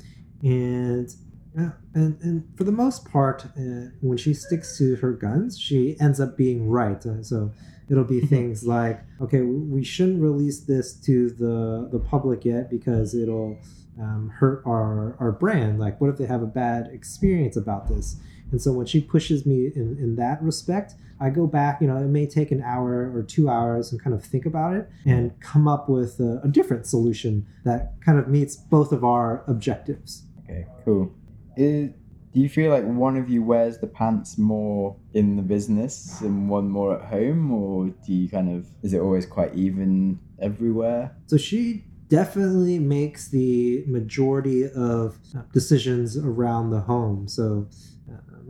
and 0.43 1.15
yeah, 1.57 1.73
and, 1.95 2.19
and 2.23 2.49
for 2.57 2.65
the 2.65 2.73
most 2.73 3.11
part 3.11 3.45
uh, 3.59 3.91
when 4.01 4.17
she 4.17 4.33
sticks 4.33 4.79
to 4.79 4.97
her 4.97 5.13
guns 5.13 5.59
she 5.59 5.97
ends 6.01 6.21
up 6.21 6.37
being 6.37 6.69
right. 6.69 7.05
Uh, 7.05 7.23
so 7.23 7.53
it'll 7.91 8.05
be 8.05 8.21
things 8.27 8.65
like 8.65 9.03
okay 9.21 9.41
we 9.41 9.85
shouldn't 9.85 10.23
release 10.23 10.61
this 10.61 10.95
to 10.95 11.31
the 11.31 11.89
the 11.91 11.99
public 11.99 12.45
yet 12.45 12.71
because 12.71 13.15
it'll 13.15 13.59
um, 14.01 14.33
hurt 14.39 14.63
our 14.67 15.17
our 15.21 15.33
brand. 15.33 15.79
Like 15.79 16.01
what 16.01 16.11
if 16.11 16.17
they 16.17 16.27
have 16.27 16.43
a 16.43 16.47
bad 16.47 16.89
experience 16.93 17.57
about 17.57 17.89
this? 17.89 18.17
And 18.51 18.61
so 18.61 18.73
when 18.73 18.87
she 18.87 19.01
pushes 19.01 19.47
me 19.47 19.71
in, 19.75 19.97
in 19.99 20.17
that 20.17 20.43
respect 20.43 20.95
i 21.21 21.31
go 21.31 21.47
back 21.47 21.81
you 21.81 21.87
know 21.87 21.97
it 21.97 22.09
may 22.09 22.27
take 22.27 22.51
an 22.51 22.61
hour 22.63 23.15
or 23.15 23.23
two 23.23 23.49
hours 23.49 23.93
and 23.93 24.03
kind 24.03 24.15
of 24.15 24.25
think 24.25 24.45
about 24.45 24.75
it 24.75 24.91
and 25.07 25.41
come 25.41 25.69
up 25.69 25.89
with 25.89 26.19
a, 26.21 26.41
a 26.43 26.49
different 26.49 26.87
solution 26.87 27.47
that 27.65 27.93
kind 28.05 28.19
of 28.19 28.29
meets 28.29 28.57
both 28.57 28.93
of 28.93 29.05
our 29.05 29.45
objectives. 29.47 30.25
Okay, 30.45 30.67
cool. 30.85 31.13
Is, 31.57 31.91
do 32.33 32.41
you 32.41 32.49
feel 32.49 32.71
like 32.71 32.85
one 32.85 33.17
of 33.17 33.29
you 33.29 33.43
wears 33.43 33.79
the 33.79 33.87
pants 33.87 34.39
more 34.39 34.97
in 35.13 35.37
the 35.37 35.43
business 35.43 36.21
and 36.23 36.49
one 36.49 36.69
more 36.69 36.99
at 36.99 37.05
home, 37.09 37.53
or 37.53 37.89
do 38.07 38.13
you 38.13 38.29
kind 38.29 38.51
of 38.51 38.67
is 38.83 38.95
it 38.95 39.01
always 39.01 39.27
quite 39.27 39.55
even 39.55 40.19
everywhere? 40.41 41.17
So 41.27 41.37
she 41.37 41.85
definitely 42.13 42.79
makes 42.79 43.29
the 43.29 43.85
majority 43.87 44.69
of 44.71 45.19
decisions 45.55 46.15
around 46.17 46.69
the 46.69 46.81
home. 46.81 47.27
So, 47.27 47.69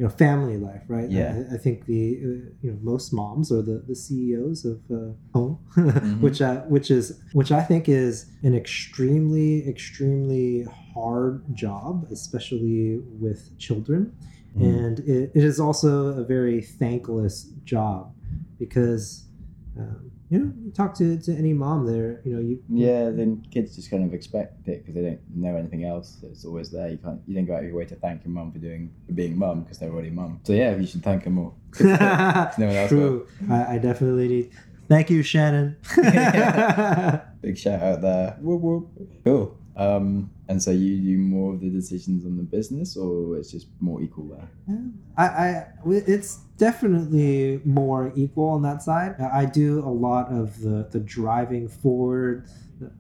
you 0.03 0.09
know, 0.09 0.15
family 0.15 0.57
life, 0.59 0.83
right? 0.89 1.09
Yeah. 1.09 1.45
I, 1.49 1.55
I 1.55 1.59
think 1.59 1.87
the 1.87 2.17
uh, 2.19 2.29
you 2.63 2.71
know 2.73 2.79
most 2.83 3.13
moms 3.13 3.53
are 3.53 3.63
the, 3.63 3.85
the 3.87 3.95
CEOs 3.95 4.65
of 4.65 4.81
uh, 4.91 5.13
home, 5.33 5.59
Mhm. 5.77 6.21
which 6.21 6.43
uh, 6.43 6.63
which 6.63 6.91
is 6.91 7.21
which 7.35 7.53
I 7.53 7.63
think 7.63 7.89
is 7.89 8.27
an 8.43 8.53
extremely 8.53 9.69
extremely 9.69 10.67
hard 10.93 11.45
job, 11.55 12.09
especially 12.11 12.99
with 13.21 13.57
children, 13.59 14.13
Mm. 14.59 14.63
and 14.79 14.99
it, 15.01 15.31
it 15.39 15.45
is 15.45 15.59
also 15.61 16.09
a 16.09 16.25
very 16.25 16.61
thankless 16.61 17.45
job 17.65 18.13
because. 18.59 19.25
Um, 19.79 20.12
you 20.33 20.39
know, 20.39 20.53
you 20.65 20.71
talk 20.71 20.95
to, 20.95 21.19
to 21.19 21.37
any 21.37 21.53
mom 21.53 21.85
there, 21.85 22.23
you 22.25 22.33
know, 22.33 22.41
you 22.41 22.63
Yeah, 22.71 23.11
then 23.11 23.47
kids 23.51 23.77
just 23.77 23.91
kind 23.91 24.03
of 24.03 24.15
expect 24.15 24.67
it 24.67 24.81
because 24.81 24.95
they 24.95 25.03
don't 25.03 25.21
know 25.35 25.57
anything 25.57 25.85
else. 25.85 26.21
It's 26.23 26.47
always 26.47 26.71
there. 26.71 26.89
You 26.89 26.97
can't 26.97 27.21
you 27.27 27.35
don't 27.35 27.45
go 27.45 27.53
out 27.53 27.59
of 27.59 27.67
your 27.67 27.77
way 27.77 27.85
to 27.85 27.97
thank 27.97 28.25
your 28.25 28.33
mum 28.33 28.51
for 28.51 28.59
doing 28.59 28.95
for 29.07 29.13
being 29.13 29.39
mum 29.39 29.61
because 29.63 29.79
they're 29.79 29.91
already 29.91 30.09
mum. 30.09 30.41
So 30.45 30.55
yeah, 30.55 30.75
you 30.75 30.87
should 30.87 31.03
thank 31.03 31.25
her 31.27 31.31
more. 31.31 31.53
no 31.81 32.89
True. 32.89 33.29
I, 33.51 33.75
I 33.75 33.79
definitely 33.79 34.29
need. 34.29 34.51
Thank 34.89 35.11
you, 35.11 35.23
Shannon. 35.23 35.77
Big 37.43 37.59
shout 37.59 37.83
out 37.83 38.01
there. 38.01 38.39
Whoop, 38.41 38.61
whoop. 38.63 38.89
Cool. 39.25 39.59
Um, 39.77 40.31
and 40.49 40.63
so 40.63 40.71
you 40.71 40.99
do 40.99 41.19
more 41.19 41.55
of 41.55 41.61
the 41.61 41.71
decisions 41.71 42.27
on 42.27 42.37
the 42.37 42.43
business, 42.43 42.97
or 42.97 43.39
it's 43.39 43.51
just 43.51 43.69
more 43.81 44.03
equal 44.03 44.25
there? 44.25 44.49
I, 45.17 45.25
I, 45.25 45.67
it's 45.87 46.37
definitely 46.59 47.61
more 47.65 48.13
equal 48.15 48.51
on 48.51 48.63
that 48.63 48.83
side. 48.83 49.19
I 49.21 49.47
do 49.47 49.81
a 49.81 49.89
lot 49.89 50.31
of 50.31 50.61
the 50.61 50.89
the 50.91 51.01
driving 51.01 51.69
forward, 51.69 52.47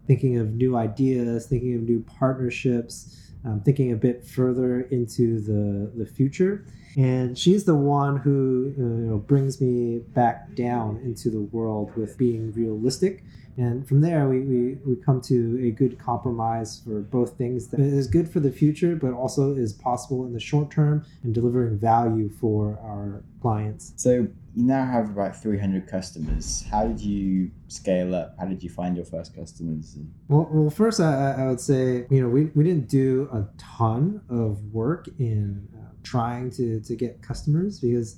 thinking 0.07 0.39
of 0.39 0.55
new 0.55 0.77
ideas, 0.77 1.47
thinking 1.47 1.75
of 1.75 1.83
new 1.83 2.01
partnerships, 2.19 3.22
um, 3.45 3.61
thinking 3.61 3.93
a 3.93 3.97
bit 3.97 4.25
further 4.25 4.83
into 4.83 5.41
the 5.41 5.91
the 5.97 6.07
future. 6.07 6.65
And 6.97 7.39
she's 7.39 7.65
the 7.65 7.75
one 7.75 8.19
who 8.19 8.75
uh, 8.79 8.83
you 8.83 9.11
know 9.11 9.19
brings 9.19 9.61
me 9.61 10.01
back 10.15 10.55
down 10.55 10.99
into 11.05 11.31
the 11.31 11.41
world 11.41 11.95
with 11.97 12.19
being 12.19 12.53
realistic 12.53 13.25
And 13.57 13.87
from 13.87 14.01
there, 14.01 14.29
we, 14.29 14.41
we, 14.41 14.79
we 14.87 14.97
come 14.97 15.21
to 15.23 15.61
a 15.63 15.71
good 15.71 15.99
compromise 15.99 16.81
for 16.85 17.01
both 17.01 17.37
things 17.37 17.69
that 17.69 17.81
is 17.81 18.07
good 18.07 18.31
for 18.31 18.41
the 18.41 18.51
future, 18.51 18.97
but 18.97 19.13
also 19.13 19.55
is 19.55 19.73
possible 19.75 20.25
in 20.25 20.33
the 20.33 20.41
short 20.41 20.71
term 20.71 21.05
and 21.23 21.35
delivering 21.35 21.79
value 21.79 22.31
for 22.31 22.79
our 22.83 23.23
clients. 23.43 23.93
So 23.97 24.29
you 24.55 24.65
now 24.65 24.85
have 24.85 25.09
about 25.09 25.41
300 25.41 25.87
customers. 25.87 26.65
How 26.71 26.87
did 26.87 27.01
you 27.01 27.51
scale 27.69 28.15
up? 28.15 28.35
How 28.39 28.47
did 28.47 28.63
you 28.63 28.69
find 28.69 28.97
your 28.97 29.07
first 29.07 29.35
customers? 29.35 29.97
Well, 30.29 30.49
well 30.51 30.71
first, 30.71 31.01
I, 31.01 31.37
I 31.39 31.49
would 31.49 31.61
say, 31.61 32.07
you 32.11 32.21
know, 32.21 32.29
we, 32.29 32.47
we 32.55 32.65
didn't 32.65 32.89
do 32.89 33.29
a 33.33 33.47
ton 33.59 34.21
of 34.29 34.63
work 34.73 35.09
in 35.19 35.69
uh, 35.75 35.93
trying 36.03 36.51
to, 36.53 36.81
to 36.81 36.97
get 36.97 37.23
customers 37.23 37.81
because 37.81 38.17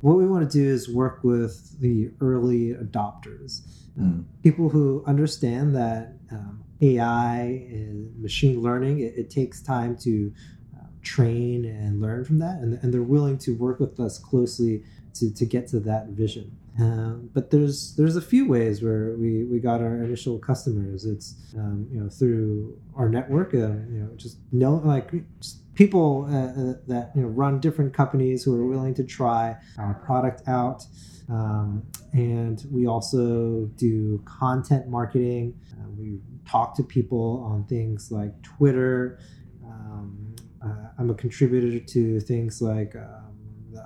what 0.00 0.16
we 0.16 0.26
want 0.26 0.50
to 0.50 0.58
do 0.58 0.68
is 0.68 0.88
work 0.88 1.20
with 1.22 1.80
the 1.80 2.10
early 2.20 2.74
adopters, 2.74 3.62
Mm. 3.98 4.24
people 4.42 4.68
who 4.68 5.02
understand 5.06 5.74
that 5.74 6.12
um, 6.30 6.62
AI 6.82 7.38
and 7.70 8.14
machine 8.20 8.60
learning, 8.60 8.98
it, 8.98 9.14
it 9.16 9.30
takes 9.30 9.62
time 9.62 9.96
to 10.02 10.30
uh, 10.76 10.84
train 11.02 11.64
and 11.64 12.02
learn 12.02 12.22
from 12.22 12.38
that, 12.40 12.58
and, 12.58 12.78
and 12.82 12.92
they're 12.92 13.02
willing 13.02 13.38
to 13.38 13.52
work 13.56 13.80
with 13.80 13.98
us 13.98 14.18
closely 14.18 14.82
to, 15.18 15.32
to 15.34 15.44
get 15.44 15.68
to 15.68 15.80
that 15.80 16.08
vision. 16.08 16.56
Um, 16.78 17.30
but 17.32 17.50
there's 17.50 17.94
there's 17.96 18.16
a 18.16 18.20
few 18.20 18.46
ways 18.46 18.82
where 18.82 19.16
we, 19.16 19.44
we 19.44 19.60
got 19.60 19.80
our 19.80 20.02
initial 20.02 20.38
customers. 20.38 21.06
It's 21.06 21.34
um, 21.56 21.88
you 21.90 22.00
know 22.00 22.10
through 22.10 22.78
our 22.94 23.08
network, 23.08 23.54
uh, 23.54 23.58
you 23.58 24.00
know 24.00 24.10
just 24.16 24.38
know 24.52 24.74
like 24.84 25.10
just 25.40 25.74
people 25.74 26.26
uh, 26.28 26.36
uh, 26.36 26.74
that 26.86 27.12
you 27.14 27.22
know 27.22 27.28
run 27.28 27.60
different 27.60 27.94
companies 27.94 28.44
who 28.44 28.54
are 28.54 28.66
willing 28.66 28.94
to 28.94 29.04
try 29.04 29.56
our 29.78 29.94
product 29.94 30.46
out. 30.48 30.84
Um, 31.28 31.82
and 32.12 32.64
we 32.70 32.86
also 32.86 33.70
do 33.76 34.22
content 34.26 34.88
marketing. 34.88 35.58
Uh, 35.72 35.88
we 35.96 36.18
talk 36.46 36.76
to 36.76 36.82
people 36.82 37.42
on 37.50 37.64
things 37.64 38.12
like 38.12 38.40
Twitter. 38.42 39.18
Um, 39.64 40.36
uh, 40.64 40.88
I'm 40.98 41.10
a 41.10 41.14
contributor 41.14 41.80
to 41.80 42.20
things 42.20 42.62
like 42.62 42.92
the 42.92 43.25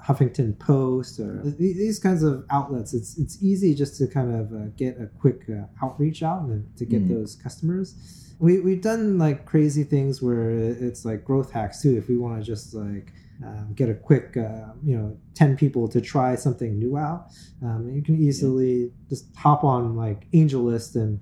Huffington 0.07 0.59
Post 0.59 1.21
or 1.21 1.43
these 1.45 1.99
kinds 1.99 2.23
of 2.23 2.45
outlets. 2.51 2.95
It's 2.95 3.19
it's 3.19 3.43
easy 3.43 3.75
just 3.75 3.97
to 3.99 4.07
kind 4.07 4.35
of 4.35 4.53
uh, 4.53 4.67
get 4.77 5.01
a 5.01 5.07
quick 5.19 5.43
uh, 5.49 5.65
outreach 5.85 6.23
out 6.23 6.43
and 6.43 6.65
to 6.77 6.85
get 6.85 7.03
Mm. 7.05 7.09
those 7.15 7.37
customers. 7.37 7.95
We 8.39 8.61
we've 8.61 8.83
done 8.83 9.19
like 9.19 9.45
crazy 9.47 9.85
things 9.85 10.23
where 10.23 10.51
it's 10.51 11.05
like 11.05 11.25
growth 11.25 11.51
hacks 11.53 11.83
too. 11.83 11.97
If 11.97 12.09
we 12.09 12.17
want 12.17 12.39
to 12.41 12.45
just 12.45 12.75
like 12.75 13.13
um, 13.45 13.73
get 13.75 13.89
a 13.89 13.95
quick, 13.95 14.37
uh, 14.37 14.73
you 14.85 14.95
know, 14.99 15.17
10 15.35 15.57
people 15.57 15.89
to 15.89 16.01
try 16.03 16.35
something 16.35 16.79
new 16.79 16.99
out. 16.99 17.29
Um, 17.63 17.89
you 17.91 18.03
can 18.03 18.17
easily 18.23 18.93
just 19.09 19.35
hop 19.35 19.65
on 19.65 19.97
like 19.97 20.31
AngelList 20.33 20.95
and, 20.97 21.21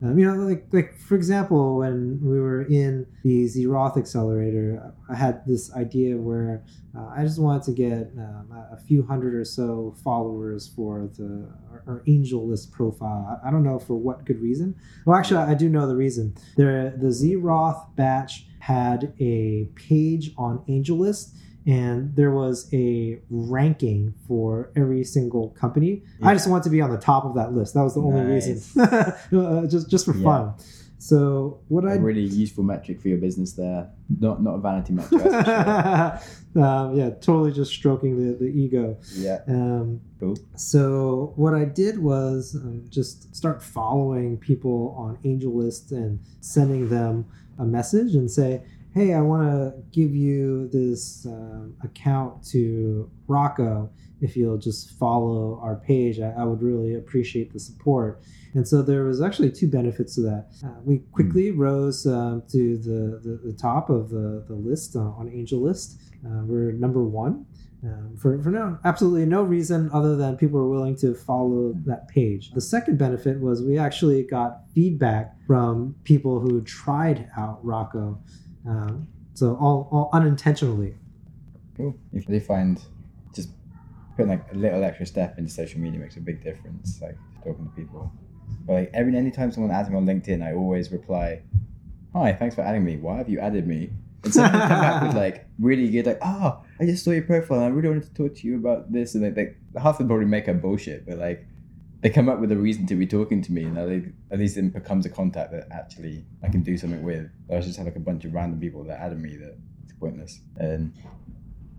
um, 0.00 0.16
you 0.16 0.24
know, 0.24 0.34
like, 0.44 0.66
like 0.72 0.96
for 0.96 1.16
example, 1.16 1.78
when 1.78 2.20
we 2.22 2.38
were 2.38 2.62
in 2.62 3.06
the 3.24 3.46
Zeroth 3.46 3.96
Accelerator, 3.96 4.94
I 5.08 5.16
had 5.16 5.44
this 5.44 5.74
idea 5.74 6.16
where 6.16 6.62
uh, 6.96 7.06
I 7.16 7.24
just 7.24 7.40
wanted 7.40 7.64
to 7.64 7.72
get 7.72 8.12
um, 8.16 8.48
a, 8.72 8.76
few 8.76 9.04
hundred 9.04 9.34
or 9.34 9.44
so 9.44 9.96
followers 10.04 10.68
for 10.68 11.10
the 11.18 11.48
our, 11.70 11.82
our 11.88 12.02
AngelList 12.06 12.70
profile. 12.70 13.40
I, 13.42 13.48
I 13.48 13.50
don't 13.50 13.64
know 13.64 13.80
for 13.80 13.96
what 13.96 14.24
good 14.24 14.40
reason. 14.40 14.76
Well, 15.04 15.18
actually, 15.18 15.40
I 15.40 15.54
do 15.54 15.68
know 15.68 15.88
the 15.88 15.96
reason. 15.96 16.36
There, 16.56 16.90
the 16.90 17.08
Zeroth 17.08 17.96
batch 17.96 18.46
had 18.60 19.14
a 19.18 19.68
page 19.74 20.32
on 20.38 20.60
AngelList 20.68 21.34
and 21.68 22.16
there 22.16 22.30
was 22.32 22.68
a 22.72 23.20
ranking 23.30 24.14
for 24.26 24.70
every 24.74 25.04
single 25.04 25.50
company. 25.50 26.02
I 26.22 26.32
just 26.34 26.48
wanted 26.48 26.64
to 26.64 26.70
be 26.70 26.80
on 26.80 26.90
the 26.90 26.96
top 26.98 27.24
of 27.24 27.34
that 27.36 27.52
list. 27.52 27.74
That 27.74 27.82
was 27.84 27.94
the 27.94 28.00
only 28.00 28.22
Nice. 28.22 28.48
reason, 28.48 28.82
Uh, 29.32 29.66
just 29.66 29.88
just 29.90 30.04
for 30.06 30.16
Yeah. 30.16 30.24
fun. 30.24 30.54
So 31.00 31.60
what 31.68 31.84
I 31.84 31.94
really 31.94 32.22
useful 32.22 32.64
metric 32.64 33.00
for 33.00 33.06
your 33.08 33.18
business 33.18 33.52
there. 33.52 33.88
Not 34.18 34.42
not 34.42 34.54
a 34.54 34.58
vanity 34.58 34.92
metric. 34.94 35.22
um, 36.56 36.96
yeah, 36.96 37.10
totally 37.20 37.52
just 37.52 37.70
stroking 37.72 38.16
the, 38.16 38.36
the 38.36 38.46
ego. 38.46 38.96
Yeah. 39.14 39.40
Um, 39.46 40.00
Cool. 40.18 40.36
so 40.56 41.32
what 41.36 41.54
I 41.54 41.64
did 41.64 41.98
was 42.00 42.56
um, 42.56 42.84
just 42.88 43.34
start 43.36 43.62
following 43.62 44.36
people 44.38 44.94
on 44.98 45.18
AngelList 45.24 45.92
and 45.92 46.18
sending 46.40 46.88
them 46.88 47.26
a 47.58 47.64
message 47.64 48.14
and 48.16 48.28
say, 48.30 48.62
"Hey, 48.98 49.14
I 49.14 49.20
want 49.20 49.44
to 49.44 49.80
give 49.92 50.12
you 50.12 50.68
this 50.72 51.24
um, 51.24 51.76
account 51.84 52.42
to 52.48 53.08
Rocco. 53.28 53.90
If 54.20 54.36
you'll 54.36 54.58
just 54.58 54.98
follow 54.98 55.60
our 55.62 55.76
page, 55.76 56.18
I, 56.18 56.30
I 56.30 56.42
would 56.42 56.62
really 56.62 56.94
appreciate 56.94 57.52
the 57.52 57.60
support." 57.60 58.20
And 58.54 58.66
so 58.66 58.82
there 58.82 59.04
was 59.04 59.22
actually 59.22 59.52
two 59.52 59.68
benefits 59.68 60.16
to 60.16 60.22
that. 60.22 60.48
Uh, 60.64 60.80
we 60.84 60.98
quickly 61.12 61.52
rose 61.52 62.06
um, 62.08 62.42
to 62.50 62.76
the, 62.78 63.20
the, 63.22 63.52
the 63.52 63.52
top 63.52 63.88
of 63.88 64.10
the, 64.10 64.44
the 64.48 64.54
list 64.54 64.96
uh, 64.96 65.00
on 65.00 65.30
AngelList. 65.30 65.98
Uh, 66.26 66.42
we're 66.44 66.72
number 66.72 67.04
one 67.04 67.46
um, 67.84 68.16
for, 68.16 68.42
for 68.42 68.50
no 68.50 68.78
absolutely 68.84 69.24
no 69.24 69.42
reason 69.42 69.88
other 69.92 70.16
than 70.16 70.36
people 70.36 70.58
were 70.58 70.68
willing 70.68 70.96
to 70.96 71.14
follow 71.14 71.72
that 71.86 72.08
page. 72.08 72.50
The 72.50 72.60
second 72.60 72.98
benefit 72.98 73.38
was 73.38 73.62
we 73.62 73.78
actually 73.78 74.24
got 74.24 74.62
feedback 74.74 75.36
from 75.46 75.94
people 76.04 76.40
who 76.40 76.60
tried 76.62 77.30
out 77.36 77.64
Rocco, 77.64 78.18
um, 78.68 79.08
so 79.34 79.56
all, 79.60 79.88
all 79.90 80.10
unintentionally. 80.12 80.94
Cool. 81.76 81.96
If 82.12 82.26
they 82.26 82.40
find 82.40 82.80
just 83.34 83.50
putting 84.16 84.30
like 84.30 84.44
a 84.52 84.56
little 84.56 84.84
extra 84.84 85.06
step 85.06 85.38
into 85.38 85.50
social 85.50 85.80
media 85.80 86.00
makes 86.00 86.16
a 86.16 86.20
big 86.20 86.42
difference, 86.42 87.00
like 87.00 87.16
talking 87.44 87.64
to 87.64 87.70
people. 87.70 88.12
But 88.66 88.72
like 88.72 88.90
every 88.92 89.16
anytime 89.16 89.52
someone 89.52 89.72
adds 89.72 89.88
me 89.88 89.96
on 89.96 90.06
LinkedIn, 90.06 90.42
I 90.46 90.52
always 90.52 90.92
reply, 90.92 91.42
Hi, 92.14 92.32
thanks 92.32 92.54
for 92.54 92.62
adding 92.62 92.84
me. 92.84 92.96
Why 92.96 93.16
have 93.16 93.28
you 93.28 93.38
added 93.38 93.66
me? 93.66 93.90
And 94.24 94.34
someone 94.34 94.52
come 94.52 94.68
back 94.68 95.02
with 95.02 95.14
like 95.24 95.46
really 95.58 95.88
good 95.90 96.06
like, 96.06 96.18
oh, 96.22 96.62
I 96.80 96.84
just 96.84 97.04
saw 97.04 97.12
your 97.12 97.22
profile 97.22 97.58
and 97.58 97.66
I 97.66 97.68
really 97.68 97.88
wanted 97.88 98.04
to 98.04 98.14
talk 98.14 98.34
to 98.36 98.46
you 98.46 98.56
about 98.56 98.92
this 98.92 99.14
and 99.14 99.24
like, 99.24 99.36
like 99.36 99.56
half 99.82 99.94
of 99.94 99.98
them 99.98 100.08
probably 100.08 100.26
make 100.26 100.48
up 100.48 100.60
bullshit, 100.60 101.06
but 101.06 101.18
like 101.18 101.46
they 102.00 102.10
come 102.10 102.28
up 102.28 102.38
with 102.38 102.52
a 102.52 102.56
reason 102.56 102.86
to 102.86 102.94
be 102.94 103.06
talking 103.06 103.42
to 103.42 103.52
me 103.52 103.64
and 103.64 103.76
at 103.76 103.88
least, 103.88 104.08
at 104.30 104.38
least 104.38 104.56
it 104.56 104.72
becomes 104.72 105.04
a 105.04 105.08
contact 105.08 105.50
that 105.50 105.66
actually 105.70 106.24
I 106.42 106.48
can 106.48 106.62
do 106.62 106.76
something 106.76 107.02
with. 107.02 107.28
I 107.52 107.58
just 107.60 107.76
have 107.76 107.86
like 107.86 107.96
a 107.96 108.00
bunch 108.00 108.24
of 108.24 108.34
random 108.34 108.60
people 108.60 108.84
that 108.84 109.00
add 109.00 109.18
me 109.18 109.36
that 109.36 109.58
it's 109.82 109.92
pointless. 109.98 110.40
And 110.56 110.92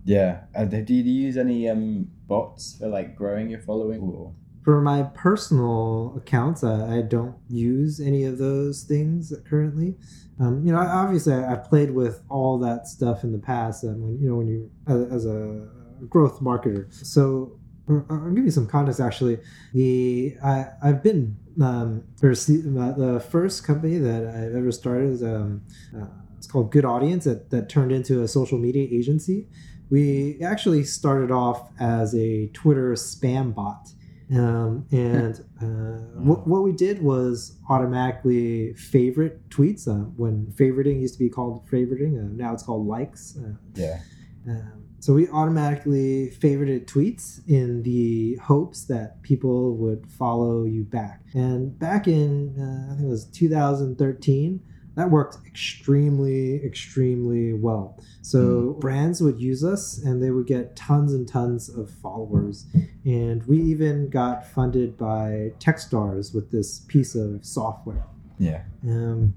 yeah, 0.03 0.41
uh, 0.55 0.65
do 0.65 0.93
you 0.93 1.03
use 1.03 1.37
any 1.37 1.69
um 1.69 2.09
bots 2.27 2.77
for 2.79 2.87
like 2.87 3.15
growing 3.15 3.49
your 3.49 3.61
following 3.61 4.01
or? 4.01 4.33
For 4.63 4.81
my 4.81 5.03
personal 5.03 6.15
accounts, 6.17 6.63
I, 6.63 7.01
don't 7.01 7.35
use 7.47 7.99
any 7.99 8.25
of 8.25 8.37
those 8.37 8.83
things 8.83 9.33
currently. 9.49 9.95
Um, 10.39 10.63
you 10.65 10.73
know, 10.73 10.79
obviously, 10.79 11.33
I, 11.33 11.53
I've 11.53 11.63
played 11.63 11.91
with 11.91 12.21
all 12.29 12.59
that 12.59 12.87
stuff 12.87 13.23
in 13.23 13.31
the 13.31 13.39
past, 13.39 13.83
and 13.83 14.03
when 14.03 14.19
you 14.19 14.29
know, 14.29 14.35
when 14.35 14.47
you 14.47 14.69
as, 14.85 15.23
as 15.23 15.25
a 15.25 15.67
growth 16.07 16.39
marketer. 16.41 16.93
So 16.93 17.58
I'll 17.89 18.31
give 18.31 18.45
you 18.45 18.51
some 18.51 18.67
context. 18.67 18.99
Actually, 18.99 19.39
the 19.73 20.35
I 20.43 20.67
I've 20.81 21.01
been 21.01 21.37
um, 21.61 22.03
there's 22.21 22.45
the, 22.45 23.25
first 23.29 23.63
company 23.65 23.97
that 23.97 24.27
I've 24.27 24.55
ever 24.55 24.71
started 24.71 25.09
is 25.11 25.23
um, 25.23 25.61
uh, 25.95 26.05
it's 26.37 26.47
called 26.47 26.71
Good 26.71 26.85
Audience 26.85 27.25
that 27.25 27.49
that 27.49 27.67
turned 27.69 27.91
into 27.91 28.21
a 28.21 28.27
social 28.27 28.57
media 28.57 28.87
agency. 28.89 29.47
We 29.89 30.39
actually 30.43 30.83
started 30.83 31.31
off 31.31 31.69
as 31.79 32.13
a 32.15 32.47
Twitter 32.53 32.93
spam 32.93 33.55
bot. 33.55 33.89
Um, 34.31 34.85
and 34.91 35.43
uh, 35.59 36.19
what, 36.21 36.47
what 36.47 36.61
we 36.61 36.71
did 36.71 37.01
was 37.01 37.57
automatically 37.69 38.73
favorite 38.75 39.49
tweets. 39.49 39.87
Uh, 39.87 40.05
when 40.15 40.53
favoriting 40.55 41.01
used 41.01 41.15
to 41.15 41.19
be 41.19 41.29
called 41.29 41.67
favoriting, 41.67 42.19
uh, 42.23 42.29
now 42.31 42.53
it's 42.53 42.61
called 42.61 42.85
likes. 42.85 43.35
Uh, 43.43 43.53
Yeah. 43.73 43.99
um, 44.47 44.83
so 44.99 45.13
we 45.13 45.29
automatically 45.29 46.31
favorited 46.39 46.85
tweets 46.85 47.41
in 47.47 47.83
the 47.83 48.35
hopes 48.35 48.83
that 48.85 49.21
people 49.21 49.75
would 49.77 50.05
follow 50.11 50.65
you 50.65 50.83
back. 50.83 51.21
And 51.33 51.77
back 51.77 52.07
in, 52.07 52.55
uh, 52.59 52.93
I 52.93 52.95
think 52.95 53.07
it 53.07 53.09
was 53.09 53.25
2013, 53.25 54.61
that 54.95 55.09
worked 55.09 55.37
extremely, 55.47 56.55
extremely 56.65 57.53
well. 57.53 57.97
So 58.21 58.75
brands 58.81 59.21
would 59.21 59.39
use 59.39 59.63
us 59.63 59.97
and 59.97 60.21
they 60.21 60.29
would 60.29 60.45
get 60.45 60.75
tons 60.75 61.13
and 61.13 61.25
tons 61.25 61.69
of 61.69 61.89
followers. 61.89 62.65
And 63.05 63.41
we 63.45 63.61
even 63.61 64.09
got 64.09 64.45
funded 64.45 64.97
by 64.97 65.53
Techstars 65.59 66.35
with 66.35 66.51
this 66.51 66.79
piece 66.79 67.15
of 67.15 67.45
software. 67.45 68.05
Yeah. 68.39 68.63
Um, 68.83 69.35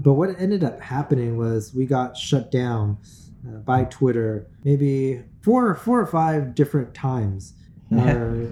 but 0.00 0.14
what 0.14 0.34
ended 0.40 0.64
up 0.64 0.80
happening 0.80 1.36
was 1.36 1.72
we 1.72 1.86
got 1.86 2.16
shut 2.16 2.50
down 2.50 2.98
uh, 3.46 3.58
by 3.58 3.84
Twitter 3.84 4.46
maybe 4.64 5.22
four, 5.42 5.74
four 5.74 6.00
or 6.00 6.06
five 6.06 6.54
different 6.54 6.94
times. 6.94 7.54
Our, 7.94 8.48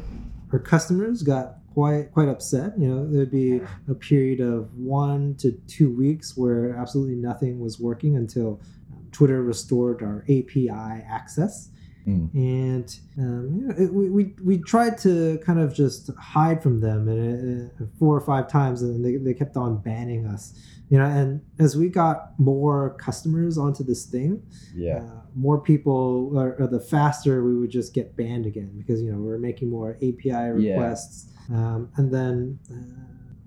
our 0.52 0.58
customers 0.60 1.22
got 1.22 1.56
quite 1.72 2.12
quite 2.12 2.28
upset. 2.28 2.78
You 2.78 2.88
know, 2.88 3.10
there'd 3.10 3.30
be 3.30 3.60
a 3.88 3.94
period 3.94 4.40
of 4.40 4.72
one 4.74 5.34
to 5.36 5.52
two 5.66 5.94
weeks 5.94 6.36
where 6.36 6.76
absolutely 6.76 7.16
nothing 7.16 7.58
was 7.58 7.80
working 7.80 8.16
until 8.16 8.60
um, 8.92 9.06
Twitter 9.10 9.42
restored 9.42 10.02
our 10.02 10.24
API 10.24 10.68
access. 10.70 11.70
Mm. 12.06 12.34
and 12.34 12.98
um, 13.16 13.54
you 13.54 13.66
know, 13.68 13.74
it, 13.78 13.94
we, 13.94 14.10
we 14.10 14.34
we 14.44 14.58
tried 14.58 14.98
to 14.98 15.38
kind 15.46 15.60
of 15.60 15.72
just 15.72 16.10
hide 16.18 16.60
from 16.60 16.80
them 16.80 17.06
and 17.08 17.70
uh, 17.80 17.84
four 17.96 18.16
or 18.16 18.20
five 18.20 18.48
times 18.48 18.82
and 18.82 19.04
they, 19.04 19.18
they 19.18 19.32
kept 19.32 19.56
on 19.56 19.78
banning 19.78 20.26
us 20.26 20.52
you 20.92 20.98
know 20.98 21.06
and 21.18 21.40
as 21.58 21.74
we 21.80 21.88
got 21.88 22.16
more 22.38 22.94
customers 23.06 23.56
onto 23.64 23.82
this 23.90 24.02
thing 24.14 24.30
Yeah. 24.74 24.98
uh, 24.98 25.22
more 25.34 25.58
people 25.70 26.30
or, 26.38 26.48
or 26.60 26.66
the 26.76 26.80
faster 26.94 27.42
we 27.48 27.54
would 27.58 27.70
just 27.70 27.90
get 27.98 28.14
banned 28.20 28.44
again 28.52 28.72
because 28.80 28.98
you 29.02 29.10
know 29.10 29.18
we 29.26 29.30
are 29.34 29.38
making 29.50 29.68
more 29.70 29.90
api 30.08 30.18
Yeah. 30.28 30.48
requests 30.50 31.16
um, 31.58 31.80
and 31.96 32.06
then 32.16 32.34
uh, 32.70 32.74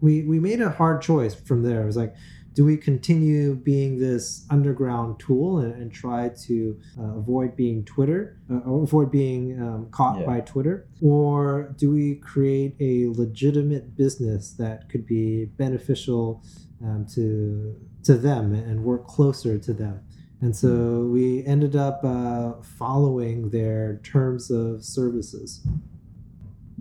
we 0.05 0.13
we 0.31 0.37
made 0.49 0.59
a 0.59 0.71
hard 0.81 0.97
choice 1.09 1.35
from 1.49 1.59
there 1.67 1.83
it 1.83 1.85
was 1.93 1.97
like 2.03 2.13
do 2.57 2.63
we 2.63 2.77
continue 2.77 3.53
being 3.53 3.99
this 3.99 4.25
underground 4.49 5.19
tool 5.19 5.49
and, 5.63 5.73
and 5.79 5.91
try 6.03 6.29
to 6.47 6.55
uh, 6.97 7.17
avoid 7.21 7.53
being 7.57 7.83
Twitter, 7.83 8.21
uh, 8.49 8.59
or 8.69 8.81
avoid 8.83 9.11
being 9.11 9.43
um, 9.61 9.81
caught 9.91 10.17
Yeah. 10.21 10.25
by 10.31 10.39
Twitter, 10.39 10.87
or 11.01 11.73
do 11.81 11.91
we 11.91 12.15
create 12.31 12.73
a 12.79 12.93
legitimate 13.23 13.97
business 13.97 14.53
that 14.61 14.87
could 14.89 15.05
be 15.05 15.25
beneficial 15.57 16.41
um, 16.85 17.05
to 17.15 17.75
to 18.03 18.13
them 18.15 18.53
and 18.53 18.83
work 18.83 19.07
closer 19.07 19.57
to 19.57 19.73
them? 19.73 20.01
And 20.41 20.55
so 20.55 21.09
we 21.11 21.43
ended 21.45 21.75
up 21.75 22.01
uh, 22.03 22.61
following 22.61 23.49
their 23.49 23.99
terms 24.03 24.51
of 24.51 24.83
services. 24.83 25.65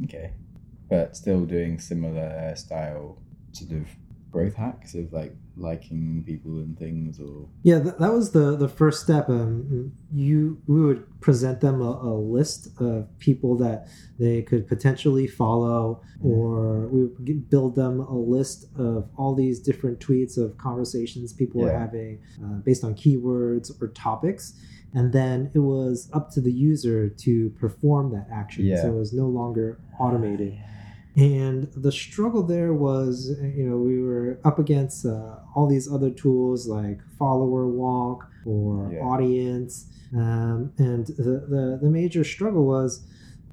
Okay. 0.05 0.33
But 0.91 1.17
still 1.17 1.45
doing 1.47 1.79
similar 1.79 2.53
style 2.57 3.19
sort 3.53 3.73
of 3.73 3.87
growth 4.35 4.55
hacks 4.55 4.95
of 4.95 5.13
like 5.13 5.33
liking 5.57 6.25
people 6.27 6.59
and 6.59 6.77
things 6.77 7.21
or 7.21 7.49
Yeah, 7.63 7.79
that, 7.79 8.01
that 8.01 8.13
was 8.13 8.33
the 8.33 8.57
the 8.57 8.69
first 8.69 9.01
step. 9.01 9.29
Um, 9.29 9.93
you 10.13 10.61
we 10.67 10.81
would 10.83 11.21
present 11.21 11.61
them 11.61 11.81
a, 11.81 11.93
a 12.13 12.15
list 12.37 12.69
of 12.81 13.09
people 13.21 13.57
that 13.59 13.87
they 14.19 14.43
could 14.43 14.67
potentially 14.67 15.27
follow, 15.29 16.03
or 16.21 16.89
we 16.89 17.05
would 17.05 17.49
build 17.49 17.77
them 17.77 18.01
a 18.01 18.19
list 18.37 18.67
of 18.77 19.09
all 19.17 19.35
these 19.35 19.61
different 19.61 20.01
tweets 20.01 20.37
of 20.37 20.59
conversations 20.59 21.33
people 21.33 21.61
were 21.61 21.79
having 21.79 22.21
uh, 22.43 22.59
based 22.69 22.83
on 22.85 22.95
keywords 22.95 23.71
or 23.81 23.89
topics. 23.89 24.55
And 24.97 25.13
then 25.13 25.51
it 25.55 25.59
was 25.59 26.09
up 26.13 26.31
to 26.35 26.41
the 26.41 26.53
user 26.53 27.09
to 27.09 27.51
perform 27.59 28.13
that 28.13 28.29
action. 28.33 28.65
Yeah. 28.65 28.83
So 28.83 28.89
it 28.95 28.99
was 28.99 29.13
no 29.13 29.27
longer 29.27 29.81
automated. 29.99 30.55
And 31.17 31.69
the 31.77 31.93
struggle 31.93 32.43
there 32.43 32.75
was, 32.75 33.31
you 33.41 33.69
know, 33.69 33.77
we 33.77 34.03
were 34.03 34.41
up 34.45 34.59
against 34.59 35.07
uh, 35.07 35.37
all 35.55 35.69
these 35.69 35.91
other 35.91 36.11
tools 36.11 36.67
like 36.67 36.99
Followerwonk 37.21 38.21
or 38.45 38.91
Yeah. 38.93 39.01
audience. 39.01 39.87
Um, 40.15 40.73
and 40.79 41.07
the, 41.07 41.47
the, 41.49 41.79
the 41.83 41.91
major 41.91 42.25
struggle 42.25 42.65
was, 42.67 43.05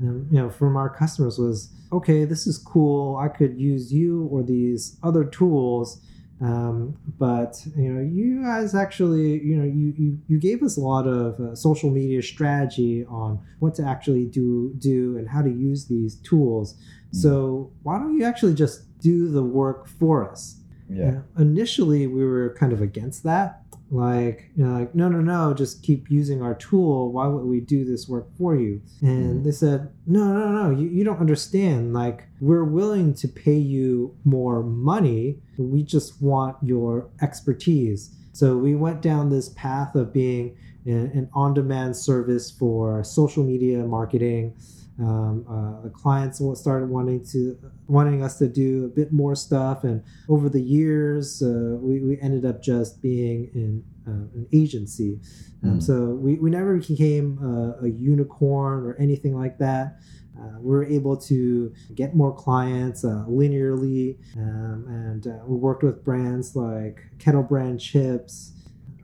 um, 0.02 0.28
you 0.32 0.40
know, 0.40 0.50
from 0.50 0.76
our 0.76 0.90
customers 0.90 1.38
was, 1.38 1.70
okay, 1.92 2.26
this 2.26 2.48
is 2.48 2.58
cool. 2.58 3.18
I 3.18 3.28
could 3.28 3.60
use 3.60 3.94
you 3.94 4.28
or 4.32 4.42
these 4.44 4.98
other 5.04 5.24
tools. 5.24 6.02
Um, 6.40 6.98
but 7.20 7.64
you 7.78 7.94
know, 7.94 8.02
you 8.02 8.42
guys 8.44 8.74
actually, 8.74 9.40
you 9.44 9.56
know, 9.58 9.64
you 9.64 9.94
you, 9.96 10.18
you 10.28 10.40
gave 10.40 10.64
us 10.64 10.76
a 10.76 10.82
lot 10.82 11.06
of 11.08 11.40
uh, 11.40 11.54
social 11.56 11.92
media 11.92 12.24
strategy 12.24 13.06
on 13.06 13.40
what 13.60 13.76
to 13.76 13.84
actually 13.84 14.26
do 14.26 14.74
do 14.80 15.18
and 15.18 15.30
how 15.30 15.44
to 15.44 15.50
use 15.52 15.86
these 15.86 16.16
tools. 16.16 16.76
So 17.12 17.72
why 17.84 17.98
don't 18.00 18.18
you 18.18 18.24
actually 18.26 18.54
just 18.54 18.98
do 19.00 19.30
the 19.30 19.44
work 19.44 19.88
for 19.88 20.30
us? 20.30 20.58
yeah. 20.90 21.22
Uh, 21.38 21.42
initially, 21.42 22.06
we 22.08 22.26
were 22.26 22.54
kind 22.60 22.74
of 22.74 22.82
against 22.82 23.24
that. 23.24 23.64
Like, 23.90 24.52
you 24.56 24.64
know, 24.66 24.78
like, 24.80 24.94
no, 24.96 25.08
no, 25.10 25.20
no, 25.22 25.54
just 25.54 25.84
keep 25.84 26.10
using 26.12 26.42
our 26.42 26.54
tool. 26.56 27.12
Why 27.14 27.28
would 27.28 27.46
we 27.46 27.60
do 27.62 27.84
this 27.86 28.08
work 28.10 28.28
for 28.38 28.56
you? 28.56 28.82
And 29.02 29.40
Mhm. 29.40 29.44
they 29.46 29.52
said, 29.52 29.90
no, 30.08 30.34
no, 30.34 30.50
no, 30.64 30.70
you, 30.80 30.88
you 30.90 31.04
don't 31.04 31.20
understand. 31.20 31.94
Like, 31.94 32.28
we're 32.42 32.64
willing 32.66 33.14
to 33.16 33.28
pay 33.28 33.58
you 33.58 34.16
more 34.26 34.64
money. 34.64 35.40
We 35.58 35.84
just 35.84 36.22
want 36.22 36.56
your 36.62 37.08
expertise. 37.22 38.12
So 38.34 38.58
we 38.58 38.76
went 38.76 39.02
down 39.02 39.30
this 39.30 39.50
path 39.50 39.96
of 39.96 40.12
being 40.14 40.56
an 40.86 41.12
an 41.14 41.30
on-demand 41.34 41.96
service 41.96 42.50
for 42.52 43.04
social 43.04 43.44
media 43.44 43.86
marketing. 43.86 44.54
Um, 45.00 45.46
uh, 45.50 45.82
the 45.82 45.90
clients 45.90 46.42
started 46.60 46.90
wanting 46.90 47.26
to 47.28 47.58
wanting 47.88 48.24
us 48.24 48.38
to 48.38 48.48
do 48.48 48.86
a 48.86 48.90
bit 48.90 49.12
more 49.12 49.36
stuff, 49.36 49.84
and 49.84 50.04
over 50.30 50.50
the 50.50 50.62
years, 50.62 51.42
uh, 51.42 51.78
we, 51.80 52.02
we 52.02 52.20
ended 52.22 52.46
up 52.46 52.62
just 52.62 53.02
being 53.02 53.50
in 53.54 53.84
uh, 54.08 54.12
an 54.36 54.48
agency. 54.54 55.20
Um, 55.64 55.72
Mm. 55.78 55.84
So 55.84 55.94
we, 56.16 56.36
we 56.36 56.50
never 56.50 56.78
became 56.78 57.38
a, 57.44 57.86
a 57.86 57.90
unicorn 57.90 58.86
or 58.86 58.96
anything 59.00 59.38
like 59.38 59.58
that. 59.60 60.00
Uh, 60.40 60.60
we 60.60 60.72
were 60.72 60.86
able 60.86 61.18
to 61.18 61.74
get 61.94 62.16
more 62.16 62.34
clients 62.34 63.04
uh, 63.04 63.26
linearly, 63.28 64.18
um, 64.38 64.86
and 64.88 65.28
uh, 65.28 65.46
we 65.46 65.58
worked 65.58 65.84
with 65.84 66.04
brands 66.04 66.56
like 66.56 67.00
Kettle 67.20 67.44
Brand 67.44 67.80
Chips, 67.80 68.54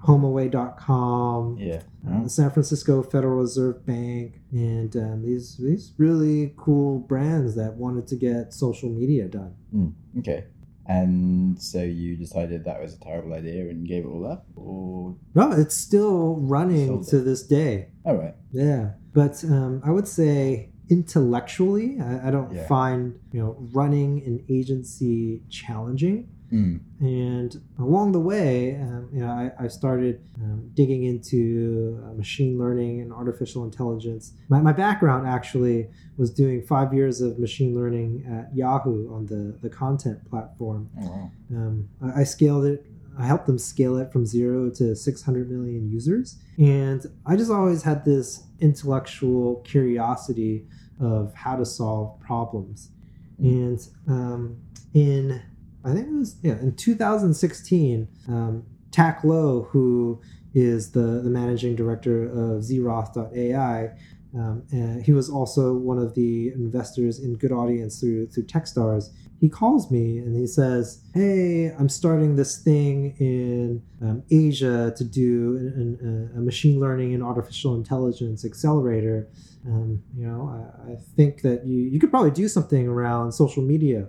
HomeAway.com, 0.03 1.57
Yeah. 1.59 1.81
uh, 2.07 2.23
the 2.23 2.29
San 2.29 2.49
Francisco 2.51 3.03
Federal 3.03 3.37
Reserve 3.39 3.85
Bank, 3.85 4.41
and 4.51 4.95
um, 4.95 5.23
these 5.23 5.57
these 5.57 5.93
really 5.97 6.53
cool 6.57 6.99
brands 6.99 7.55
that 7.55 7.75
wanted 7.75 8.07
to 8.07 8.15
get 8.15 8.53
social 8.53 8.89
media 8.89 9.27
done. 9.27 9.53
Mm, 9.73 9.93
okay. 10.19 10.45
And 10.89 11.61
so 11.61 11.81
you 11.83 12.15
decided 12.15 12.63
that 12.63 12.81
was 12.81 12.93
a 12.93 12.99
terrible 12.99 13.33
idea 13.33 13.69
and 13.69 13.85
gave 13.85 14.05
it 14.05 14.07
all 14.07 14.25
up? 14.25 14.47
Or 14.55 15.17
No, 15.35 15.51
it's 15.51 15.75
still 15.75 16.37
running 16.37 17.03
to 17.05 17.19
this 17.19 17.43
day. 17.43 17.89
all 18.05 18.15
right. 18.15 18.35
Yeah, 18.53 18.91
but 19.13 19.43
um, 19.43 19.81
I 19.83 19.91
would 19.91 20.07
say 20.07 20.69
intellectually, 20.89 21.99
I, 21.99 22.29
I 22.29 22.31
don't 22.31 22.53
Yeah. 22.53 22.67
find 22.67 23.19
you 23.33 23.41
know 23.41 23.57
running 23.73 24.23
an 24.25 24.45
agency 24.49 25.43
challenging. 25.49 26.29
Mm, 26.51 26.79
And 27.01 27.61
along 27.77 28.13
the 28.13 28.19
way, 28.19 28.75
um, 28.75 29.09
you 29.11 29.19
know, 29.19 29.27
I, 29.29 29.51
I 29.65 29.67
started 29.67 30.21
um, 30.41 30.69
digging 30.73 31.03
into 31.03 32.01
uh, 32.05 32.13
machine 32.13 32.57
learning 32.57 33.01
and 33.01 33.11
artificial 33.11 33.65
intelligence. 33.65 34.33
My, 34.49 34.61
my 34.61 34.71
background 34.71 35.27
actually 35.27 35.89
was 36.17 36.31
doing 36.31 36.61
five 36.61 36.93
years 36.93 37.19
of 37.21 37.37
machine 37.37 37.75
learning 37.75 38.25
at 38.29 38.55
Yahoo 38.55 39.13
on 39.13 39.25
the, 39.25 39.57
the 39.61 39.69
content 39.69 40.19
platform. 40.29 40.89
oh 41.01 41.07
wow. 41.09 41.31
Um, 41.51 41.89
I, 42.01 42.21
I 42.21 42.23
scaled 42.23 42.65
it. 42.65 42.85
I 43.19 43.25
helped 43.25 43.47
them 43.47 43.57
scale 43.57 43.97
it 43.97 44.11
from 44.11 44.25
zero 44.25 44.69
to 44.71 44.95
600 44.95 45.49
million 45.49 45.89
users. 45.89 46.37
And 46.59 47.03
I 47.25 47.35
just 47.35 47.51
always 47.51 47.81
had 47.83 48.05
this 48.05 48.43
intellectual 48.59 49.55
curiosity 49.65 50.65
of 50.99 51.33
how 51.33 51.55
to 51.57 51.65
solve 51.65 52.19
problems. 52.19 52.89
And 53.39 53.79
um, 54.07 54.57
in, 54.93 55.41
I 55.85 55.93
think 55.93 56.07
it 56.07 56.13
was, 56.13 56.35
yeah, 56.41 56.59
in 56.59 56.75
2016, 56.75 58.07
um, 58.27 58.63
Tak 58.91 59.23
Lo, 59.23 59.67
who 59.71 60.21
is 60.53 60.91
the, 60.91 61.21
the 61.23 61.29
managing 61.29 61.75
director 61.75 62.23
of 62.25 62.63
Zeroth.ai, 62.63 63.91
um, 64.35 64.63
and 64.71 65.03
he 65.03 65.13
was 65.13 65.29
also 65.29 65.73
one 65.73 65.97
of 65.97 66.13
the 66.13 66.49
investors 66.49 67.19
in 67.19 67.35
Good 67.35 67.51
Audience 67.51 67.99
through 67.99 68.27
through 68.27 68.43
Techstars. 68.43 69.09
He 69.39 69.49
calls 69.49 69.89
me 69.91 70.17
and 70.17 70.35
he 70.35 70.47
says, 70.47 71.01
"Hey, 71.13 71.73
I'm 71.77 71.89
starting 71.89 72.35
this 72.35 72.57
thing 72.57 73.15
in 73.19 73.81
um, 74.01 74.23
Asia 74.29 74.93
to 74.97 75.03
do 75.03 75.57
an, 75.57 75.97
an, 76.01 76.31
a 76.35 76.41
machine 76.41 76.79
learning 76.79 77.13
and 77.13 77.23
artificial 77.23 77.75
intelligence 77.75 78.43
accelerator. 78.43 79.29
Um, 79.65 80.03
you 80.15 80.27
know, 80.27 80.49
I, 80.49 80.91
I 80.91 80.95
think 81.15 81.41
that 81.41 81.65
you 81.65 81.83
you 81.83 81.99
could 81.99 82.11
probably 82.11 82.31
do 82.31 82.47
something 82.47 82.87
around 82.87 83.31
social 83.31 83.63
media." 83.63 84.07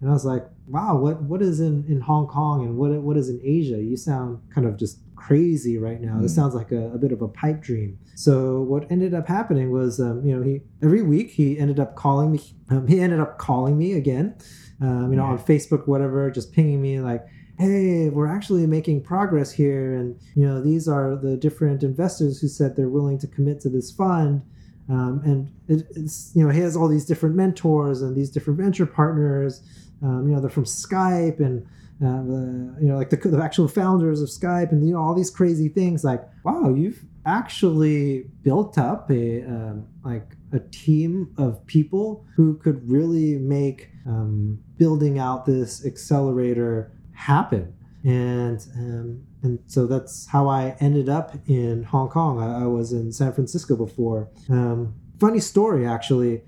And 0.00 0.08
I 0.08 0.12
was 0.12 0.24
like, 0.24 0.46
"Wow, 0.66 0.96
what 0.98 1.22
what 1.22 1.42
is 1.42 1.60
in, 1.60 1.84
in 1.88 2.00
Hong 2.00 2.26
Kong 2.26 2.64
and 2.64 2.76
what 2.76 2.90
what 3.02 3.16
is 3.16 3.28
in 3.28 3.40
Asia? 3.44 3.78
You 3.82 3.96
sound 3.96 4.38
kind 4.54 4.66
of 4.66 4.76
just 4.78 4.98
crazy 5.14 5.76
right 5.78 6.00
now. 6.00 6.18
This 6.20 6.32
Mm. 6.32 6.36
sounds 6.36 6.54
like 6.54 6.72
a, 6.72 6.92
a 6.92 6.98
bit 6.98 7.12
of 7.12 7.20
a 7.22 7.28
pipe 7.28 7.60
dream." 7.62 7.98
So 8.14 8.62
what 8.62 8.90
ended 8.90 9.14
up 9.14 9.26
happening 9.28 9.70
was, 9.70 9.98
um, 10.00 10.24
you 10.26 10.34
know, 10.36 10.42
he 10.42 10.62
every 10.82 11.02
week 11.02 11.30
he 11.30 11.58
ended 11.58 11.78
up 11.80 11.96
calling 11.96 12.32
me. 12.32 12.40
Um, 12.70 12.86
he 12.86 13.00
ended 13.00 13.20
up 13.20 13.36
calling 13.38 13.76
me 13.78 13.92
again, 13.94 14.34
um, 14.80 15.10
you 15.10 15.16
know, 15.16 15.24
on 15.24 15.38
Facebook, 15.38 15.86
whatever, 15.86 16.30
just 16.30 16.52
pinging 16.52 16.80
me 16.80 17.00
like, 17.00 17.26
"Hey, 17.58 18.08
we're 18.08 18.26
actually 18.26 18.66
making 18.66 19.02
progress 19.02 19.50
here, 19.52 19.94
and 19.94 20.16
you 20.34 20.46
know, 20.46 20.62
these 20.62 20.88
are 20.88 21.14
the 21.16 21.36
different 21.36 21.82
investors 21.82 22.40
who 22.40 22.48
said 22.48 22.74
they're 22.76 22.88
willing 22.88 23.18
to 23.18 23.26
commit 23.26 23.60
to 23.62 23.68
this 23.68 23.90
fund." 23.90 24.42
Um, 24.88 25.20
and 25.24 25.52
it, 25.68 25.86
it's 25.94 26.32
you 26.34 26.42
know 26.44 26.50
he 26.50 26.60
has 26.60 26.76
all 26.76 26.88
these 26.88 27.04
different 27.06 27.36
mentors 27.36 28.00
and 28.02 28.16
these 28.16 28.30
different 28.30 28.58
venture 28.58 28.86
partners. 28.86 29.62
Um, 30.02 30.28
you 30.28 30.34
know, 30.34 30.40
they're 30.40 30.50
from 30.50 30.64
Skype 30.64 31.40
and 31.40 31.66
uh, 32.02 32.22
the, 32.22 32.76
you 32.80 32.88
know 32.88 32.96
like 32.96 33.10
the, 33.10 33.16
the 33.16 33.42
actual 33.42 33.68
founders 33.68 34.22
of 34.22 34.28
Skype 34.28 34.72
and 34.72 34.86
you 34.86 34.94
know 34.94 35.00
all 35.00 35.14
these 35.14 35.30
crazy 35.30 35.68
things. 35.68 36.02
Like, 36.04 36.22
wow, 36.44 36.72
you've 36.74 37.04
actually 37.26 38.24
built 38.42 38.78
up 38.78 39.10
a 39.10 39.42
um, 39.42 39.86
like 40.04 40.36
a 40.52 40.60
team 40.60 41.32
of 41.36 41.64
people 41.66 42.26
who 42.34 42.56
could 42.58 42.88
really 42.90 43.36
make 43.36 43.90
um, 44.06 44.58
building 44.78 45.18
out 45.18 45.46
this 45.46 45.84
accelerator 45.84 46.92
happen. 47.12 47.74
And 48.02 48.66
um, 48.76 49.22
and 49.42 49.58
so 49.66 49.86
that's 49.86 50.26
how 50.26 50.48
I 50.48 50.76
ended 50.80 51.08
up 51.08 51.34
in 51.46 51.82
Hong 51.84 52.08
Kong. 52.08 52.40
I, 52.40 52.64
I 52.64 52.66
was 52.66 52.92
in 52.92 53.12
San 53.12 53.32
Francisco 53.32 53.76
before. 53.76 54.28
Um, 54.48 54.94
funny 55.18 55.40
story, 55.40 55.86
actually. 55.86 56.42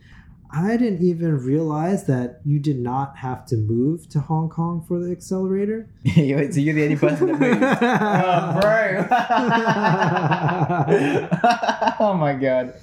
I 0.54 0.76
didn't 0.76 1.02
even 1.02 1.38
realize 1.38 2.04
that 2.06 2.40
you 2.44 2.58
did 2.58 2.78
not 2.78 3.16
have 3.16 3.46
to 3.46 3.56
move 3.56 4.06
to 4.10 4.20
Hong 4.20 4.50
Kong 4.50 4.84
for 4.86 4.98
the 5.00 5.10
accelerator. 5.10 5.88
so 6.14 6.20
you're 6.20 6.46
the 6.48 6.82
only 6.84 6.96
person 6.96 7.28
that 7.28 7.40
moved. 7.40 7.62
oh, 7.62 8.60
bro. 8.60 9.06
oh 12.00 12.14
my 12.14 12.34
god. 12.34 12.74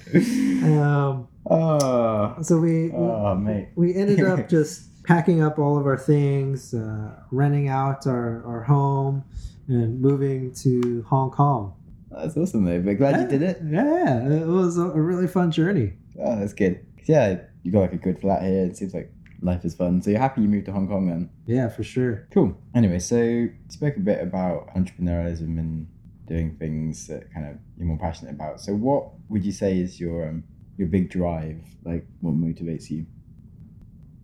Um, 0.64 1.28
Oh. 1.46 2.36
so 2.42 2.58
we 2.58 2.92
Oh, 2.92 3.34
mate. 3.34 3.68
we 3.74 3.94
ended 3.94 4.22
up 4.22 4.48
just 4.48 5.02
packing 5.04 5.42
up 5.42 5.58
all 5.58 5.78
of 5.78 5.86
our 5.86 5.96
things, 5.96 6.74
uh, 6.74 7.16
renting 7.30 7.68
out 7.68 8.06
our, 8.06 8.44
our 8.46 8.62
home, 8.62 9.24
and 9.68 10.00
moving 10.00 10.52
to 10.54 11.04
Hong 11.08 11.30
Kong. 11.30 11.74
That's 12.10 12.36
awesome, 12.36 12.64
though. 12.64 12.80
But 12.80 12.98
glad 12.98 13.20
you 13.20 13.28
did 13.28 13.42
it. 13.42 13.60
Yeah, 13.64 14.26
it 14.28 14.46
was 14.46 14.76
a, 14.76 14.82
a 14.82 15.00
really 15.00 15.26
fun 15.28 15.50
journey. 15.50 15.94
Oh, 16.22 16.38
that's 16.38 16.52
good. 16.52 16.84
Yeah, 17.04 17.40
you 17.62 17.72
got 17.72 17.80
like 17.80 17.92
a 17.92 17.98
good 17.98 18.20
flat 18.20 18.42
here. 18.42 18.64
It 18.64 18.76
seems 18.76 18.94
like 18.94 19.12
life 19.42 19.64
is 19.64 19.74
fun. 19.74 20.02
So 20.02 20.10
you're 20.10 20.20
happy 20.20 20.42
you 20.42 20.48
moved 20.48 20.66
to 20.66 20.72
Hong 20.72 20.88
Kong 20.88 21.08
then? 21.08 21.30
Yeah, 21.46 21.68
for 21.68 21.82
sure. 21.82 22.26
Cool. 22.30 22.56
Anyway, 22.74 22.98
so 22.98 23.16
you 23.16 23.54
spoke 23.68 23.96
a 23.96 24.00
bit 24.00 24.22
about 24.22 24.74
entrepreneurialism 24.74 25.58
and 25.58 25.86
doing 26.26 26.56
things 26.56 27.06
that 27.08 27.32
kind 27.32 27.46
of 27.46 27.56
you're 27.76 27.86
more 27.86 27.98
passionate 27.98 28.32
about. 28.32 28.60
So 28.60 28.72
what 28.74 29.10
would 29.28 29.44
you 29.44 29.52
say 29.52 29.78
is 29.78 30.00
your 30.00 30.28
um, 30.28 30.44
your 30.76 30.88
big 30.88 31.10
drive? 31.10 31.60
Like 31.84 32.06
what 32.20 32.34
motivates 32.34 32.90
you? 32.90 33.06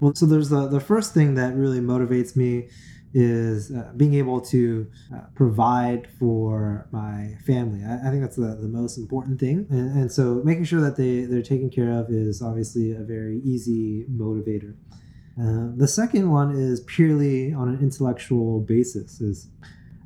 Well, 0.00 0.14
so 0.14 0.26
there's 0.26 0.50
the 0.50 0.68
the 0.68 0.80
first 0.80 1.14
thing 1.14 1.34
that 1.34 1.54
really 1.54 1.80
motivates 1.80 2.36
me 2.36 2.68
is 3.18 3.70
uh, 3.72 3.90
being 3.96 4.12
able 4.12 4.42
to 4.42 4.86
uh, 5.10 5.20
provide 5.34 6.06
for 6.18 6.86
my 6.92 7.34
family. 7.46 7.82
I, 7.82 8.08
I 8.08 8.10
think 8.10 8.20
that's 8.20 8.36
the, 8.36 8.54
the 8.60 8.68
most 8.68 8.98
important 8.98 9.40
thing, 9.40 9.66
and, 9.70 9.98
and 9.98 10.12
so 10.12 10.42
making 10.44 10.64
sure 10.64 10.82
that 10.82 10.96
they 10.96 11.22
they're 11.22 11.40
taken 11.40 11.70
care 11.70 11.92
of 11.92 12.10
is 12.10 12.42
obviously 12.42 12.92
a 12.92 13.00
very 13.00 13.40
easy 13.42 14.04
motivator. 14.04 14.74
Uh, 15.40 15.72
the 15.74 15.88
second 15.88 16.30
one 16.30 16.54
is 16.54 16.80
purely 16.80 17.54
on 17.54 17.70
an 17.70 17.78
intellectual 17.80 18.60
basis. 18.60 19.18
Is 19.22 19.48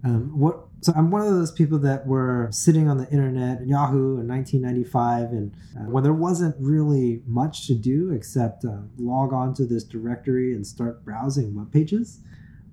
um, 0.04 0.38
what 0.38 0.60
so 0.82 0.92
I'm 0.96 1.10
one 1.10 1.22
of 1.22 1.34
those 1.34 1.50
people 1.50 1.80
that 1.80 2.06
were 2.06 2.48
sitting 2.52 2.88
on 2.88 2.96
the 2.96 3.08
internet, 3.10 3.66
Yahoo, 3.66 4.20
in 4.20 4.28
1995, 4.28 5.32
and 5.32 5.52
uh, 5.76 5.90
when 5.90 6.04
there 6.04 6.14
wasn't 6.14 6.54
really 6.60 7.22
much 7.26 7.66
to 7.66 7.74
do 7.74 8.12
except 8.12 8.64
uh, 8.64 8.78
log 8.98 9.32
on 9.32 9.52
to 9.54 9.66
this 9.66 9.82
directory 9.82 10.54
and 10.54 10.64
start 10.64 11.04
browsing 11.04 11.56
web 11.56 11.72
pages. 11.72 12.20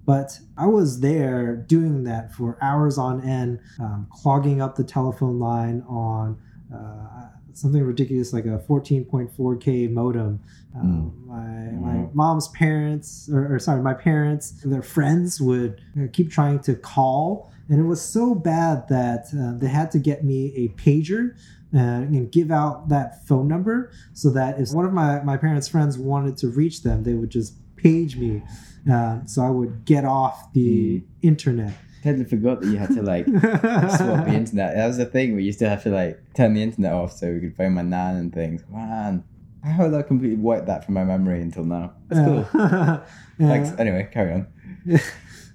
But 0.07 0.39
I 0.57 0.67
was 0.67 1.01
there 1.01 1.53
doing 1.53 2.05
that 2.05 2.33
for 2.33 2.57
hours 2.61 2.97
on 2.97 3.21
end, 3.21 3.59
um, 3.77 4.07
clogging 4.09 4.61
up 4.61 4.77
the 4.77 4.85
telephone 4.85 5.37
line 5.37 5.83
on 5.85 6.39
uh, 6.73 7.27
something 7.51 7.83
ridiculous 7.83 8.31
like 8.31 8.45
a 8.45 8.63
14.4K 8.69 9.91
modem. 9.91 10.39
Um, 10.73 11.13
my, 11.27 11.91
my 11.91 12.07
mom's 12.13 12.47
parents, 12.49 13.29
or, 13.29 13.55
or 13.55 13.59
sorry, 13.59 13.81
my 13.81 13.93
parents, 13.93 14.61
their 14.63 14.81
friends 14.81 15.41
would 15.41 15.81
uh, 15.99 16.05
keep 16.13 16.31
trying 16.31 16.59
to 16.61 16.75
call. 16.75 17.51
And 17.67 17.77
it 17.77 17.83
was 17.83 18.01
so 18.01 18.33
bad 18.33 18.87
that 18.87 19.25
uh, 19.37 19.59
they 19.59 19.67
had 19.67 19.91
to 19.91 19.99
get 19.99 20.23
me 20.23 20.53
a 20.55 20.69
pager 20.79 21.35
uh, 21.75 21.79
and 21.79 22.31
give 22.31 22.49
out 22.49 22.87
that 22.87 23.27
phone 23.27 23.49
number 23.49 23.91
so 24.13 24.29
that 24.29 24.57
if 24.57 24.71
one 24.71 24.85
of 24.85 24.93
my, 24.93 25.19
my 25.19 25.35
parents' 25.35 25.67
friends 25.67 25.97
wanted 25.97 26.37
to 26.37 26.47
reach 26.47 26.83
them, 26.83 27.03
they 27.03 27.13
would 27.13 27.29
just 27.29 27.55
page 27.75 28.15
me. 28.15 28.41
Uh, 28.89 29.25
so 29.25 29.41
I 29.43 29.49
would 29.49 29.85
get 29.85 30.05
off 30.05 30.51
the 30.53 31.03
internet. 31.21 31.73
Totally 32.03 32.25
forgot 32.25 32.61
that 32.61 32.67
you 32.67 32.77
had 32.77 32.89
to 32.89 33.01
like 33.01 33.25
swap 33.25 34.25
the 34.25 34.33
internet. 34.33 34.75
That 34.75 34.87
was 34.87 34.97
the 34.97 35.05
thing 35.05 35.31
where 35.33 35.41
you 35.41 35.51
still 35.51 35.69
have 35.69 35.83
to 35.83 35.89
like 35.89 36.21
turn 36.35 36.53
the 36.53 36.63
internet 36.63 36.93
off 36.93 37.11
so 37.11 37.31
we 37.31 37.39
could 37.39 37.55
phone 37.55 37.73
my 37.73 37.81
nan 37.81 38.15
and 38.15 38.33
things. 38.33 38.63
Man, 38.69 39.23
how 39.63 39.85
did 39.85 39.93
I 39.93 40.03
completely 40.03 40.37
wiped 40.37 40.67
that 40.67 40.85
from 40.85 40.93
my 40.93 41.03
memory 41.03 41.41
until 41.41 41.65
now? 41.65 41.93
That's 42.07 42.25
cool. 42.53 43.03
Uh, 43.39 43.47
Thanks. 43.49 43.69
Anyway, 43.79 44.09
carry 44.11 44.33
on. 44.33 44.47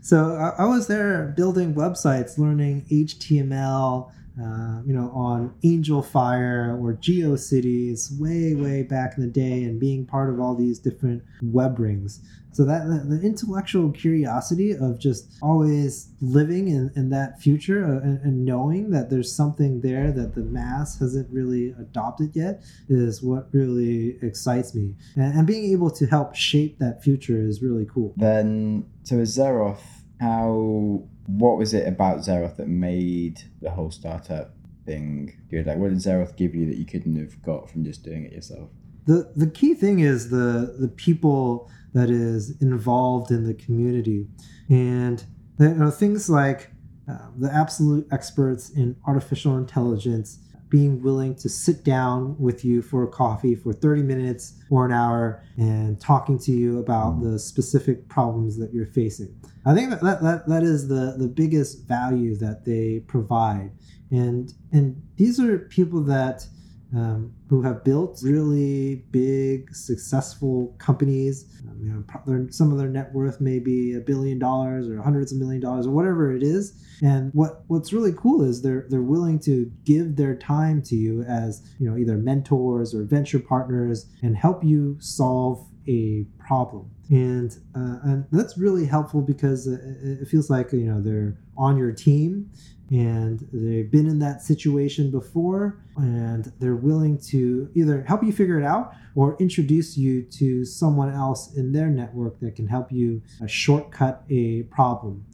so 0.03 0.37
I, 0.37 0.63
I 0.63 0.67
was 0.67 0.87
there 0.87 1.35
building 1.37 1.75
websites, 1.75 2.39
learning 2.39 2.87
HTML, 2.89 4.13
uh, 4.41 4.81
you 4.87 4.95
know, 4.95 5.11
on 5.15 5.55
Angelfire 5.63 6.81
or 6.81 6.95
GeoCities 6.95 8.19
way, 8.19 8.55
way 8.55 8.83
back 8.83 9.15
in 9.17 9.23
the 9.23 9.31
day, 9.31 9.65
and 9.65 9.79
being 9.79 10.07
part 10.07 10.31
of 10.31 10.41
all 10.41 10.55
these 10.55 10.79
different 10.79 11.23
web 11.43 11.79
rings. 11.79 12.21
So 12.53 12.65
that 12.67 12.87
the, 13.09 13.21
intellectual 13.27 13.91
curiosity 13.91 14.73
of 14.73 14.99
just 14.99 15.39
always 15.41 16.11
living 16.21 16.69
in, 16.69 16.91
in 16.95 17.09
that 17.09 17.41
future 17.41 17.85
uh, 17.85 18.03
and, 18.03 18.21
and 18.21 18.45
knowing 18.45 18.91
that 18.91 19.09
there's 19.09 19.35
something 19.35 19.81
there 19.81 20.13
that 20.13 20.35
the 20.35 20.43
mass 20.43 20.99
hasn't 20.99 21.31
really 21.31 21.75
adopted 21.79 22.33
yet 22.35 22.63
is 22.91 23.23
what 23.23 23.49
really 23.53 24.19
excites 24.21 24.75
me. 24.75 24.95
And, 25.17 25.35
and 25.35 25.47
being 25.47 25.73
able 25.73 25.91
to 25.93 26.07
help 26.07 26.35
shape 26.35 26.79
that 26.79 27.03
future 27.03 27.41
is 27.41 27.63
really 27.63 27.87
cool. 27.87 28.13
Then, 28.19 28.85
so 29.03 29.17
with 29.17 29.29
Zeroth, 29.29 29.81
how, 30.21 31.05
what 31.27 31.59
was 31.59 31.75
it 31.75 31.87
about 31.87 32.19
Zeroth 32.19 32.57
that 32.57 32.69
made 32.69 33.41
the 33.61 33.71
whole 33.71 33.91
startup 33.91 34.55
thing 34.85 35.37
good? 35.51 35.67
Like, 35.67 35.79
what 35.79 35.91
did 35.91 35.99
Zeroth 35.99 36.37
give 36.37 36.55
you 36.55 36.67
that 36.67 36.77
you 36.77 36.85
couldn't 36.85 37.17
have 37.17 37.41
got 37.43 37.71
from 37.71 37.85
just 37.85 38.03
doing 38.03 38.25
it 38.25 38.33
yourself? 38.33 38.71
the 39.07 39.33
the 39.35 39.49
key 39.49 39.75
thing 39.75 40.01
is 40.01 40.31
the 40.31 40.77
the 40.79 40.89
people 40.89 41.71
that 41.95 42.11
is 42.11 42.61
involved 42.63 43.31
in 43.31 43.45
the 43.45 43.55
community 43.55 44.27
and 44.71 45.25
you 45.59 45.69
know, 45.69 45.91
things 45.91 46.31
like 46.31 46.71
uh, 47.09 47.29
the 47.37 47.53
absolute 47.53 48.07
experts 48.11 48.71
in 48.71 48.97
artificial 49.07 49.57
intelligence 49.57 50.39
being 50.73 51.03
willing 51.03 51.35
to 51.35 51.51
sit 51.51 51.85
down 51.85 52.35
with 52.39 52.65
you 52.65 52.81
for 52.81 53.05
a 53.05 53.07
coffee 53.07 53.55
for 53.55 53.75
30 53.75 54.03
minutes 54.03 54.55
or 54.71 54.87
an 54.87 54.91
hour 54.91 55.45
and 55.59 56.01
talking 56.01 56.39
to 56.39 56.51
you 56.51 56.79
about 56.79 57.21
the 57.21 57.39
specific 57.39 58.09
problems 58.09 58.59
that 58.59 58.73
you're 58.73 58.87
facing. 58.87 59.39
I 59.67 59.75
think 59.75 59.91
that 59.91 60.01
that, 60.01 60.49
that, 60.49 60.63
is 60.63 60.89
the 60.89 61.15
the 61.19 61.29
biggest 61.29 61.87
value 61.87 62.37
that 62.37 62.65
they 62.65 63.01
provide. 63.07 63.71
And 64.11 64.51
and 64.73 65.01
these 65.17 65.39
are 65.39 65.59
people 65.59 66.03
that 66.05 66.47
um, 66.95 67.33
who 67.49 67.63
have 67.63 67.85
built 67.85 68.21
really 68.23 69.05
big, 69.11 69.75
successful 69.75 70.75
companies. 70.79 71.47
Um, 71.67 71.79
you 71.83 72.37
know, 72.37 72.47
some 72.51 72.71
of 72.71 72.79
their 72.79 72.89
net 72.89 73.13
worth 73.15 73.41
may 73.41 73.59
be 73.59 73.95
a 73.95 74.01
billion 74.01 74.39
dollars 74.39 74.89
or 74.89 75.01
hundreds 75.01 75.33
of 75.33 75.39
million 75.39 75.61
dollars 75.61 75.87
or 75.87 75.91
whatever 75.91 76.35
it 76.35 76.43
is. 76.43 76.79
And 77.03 77.33
what 77.33 77.65
what's 77.67 77.93
really 77.93 78.13
cool 78.13 78.43
is 78.43 78.63
they're 78.63 78.87
they're 78.89 79.03
willing 79.03 79.39
to 79.41 79.71
give 79.85 80.17
their 80.17 80.37
time 80.37 80.83
to 80.83 80.95
you 80.95 81.23
as 81.23 81.63
you 81.79 81.91
know 81.91 81.97
either 81.97 82.17
mentors 82.17 82.95
or 82.95 83.05
venture 83.05 83.41
partners 83.41 84.07
and 84.23 84.37
help 84.37 84.63
you 84.63 84.97
solve 85.01 85.67
a 85.89 86.25
problem. 86.39 86.91
And 87.11 87.51
uh, 87.75 87.99
and 88.05 88.27
that's 88.31 88.57
really 88.57 88.87
helpful 88.87 89.23
because 89.23 89.67
it, 89.67 89.81
it 90.03 90.29
feels 90.29 90.51
like 90.51 90.73
you 90.73 90.87
know 90.87 91.01
they're 91.01 91.39
on 91.57 91.77
your 91.77 91.93
team 91.93 92.51
and 92.93 93.49
they've 93.53 93.91
been 93.91 94.07
in 94.07 94.19
that 94.19 94.43
situation 94.43 95.11
before 95.11 95.79
and 95.97 96.53
they're 96.61 96.77
willing 96.77 97.19
to 97.19 97.71
either 97.75 98.03
help 98.03 98.23
you 98.23 98.33
figure 98.33 98.59
it 98.59 98.65
out 98.65 98.93
or 99.15 99.35
introduce 99.41 99.97
you 99.97 100.23
to 100.25 100.65
someone 100.65 101.11
else 101.13 101.55
in 101.57 101.73
their 101.73 101.89
network 101.89 102.39
that 102.41 102.55
can 102.55 102.69
help 102.69 102.93
you 102.93 103.23
uh, 103.43 103.47
shortcut 103.47 104.23
a 104.31 104.63
problem 104.65 105.25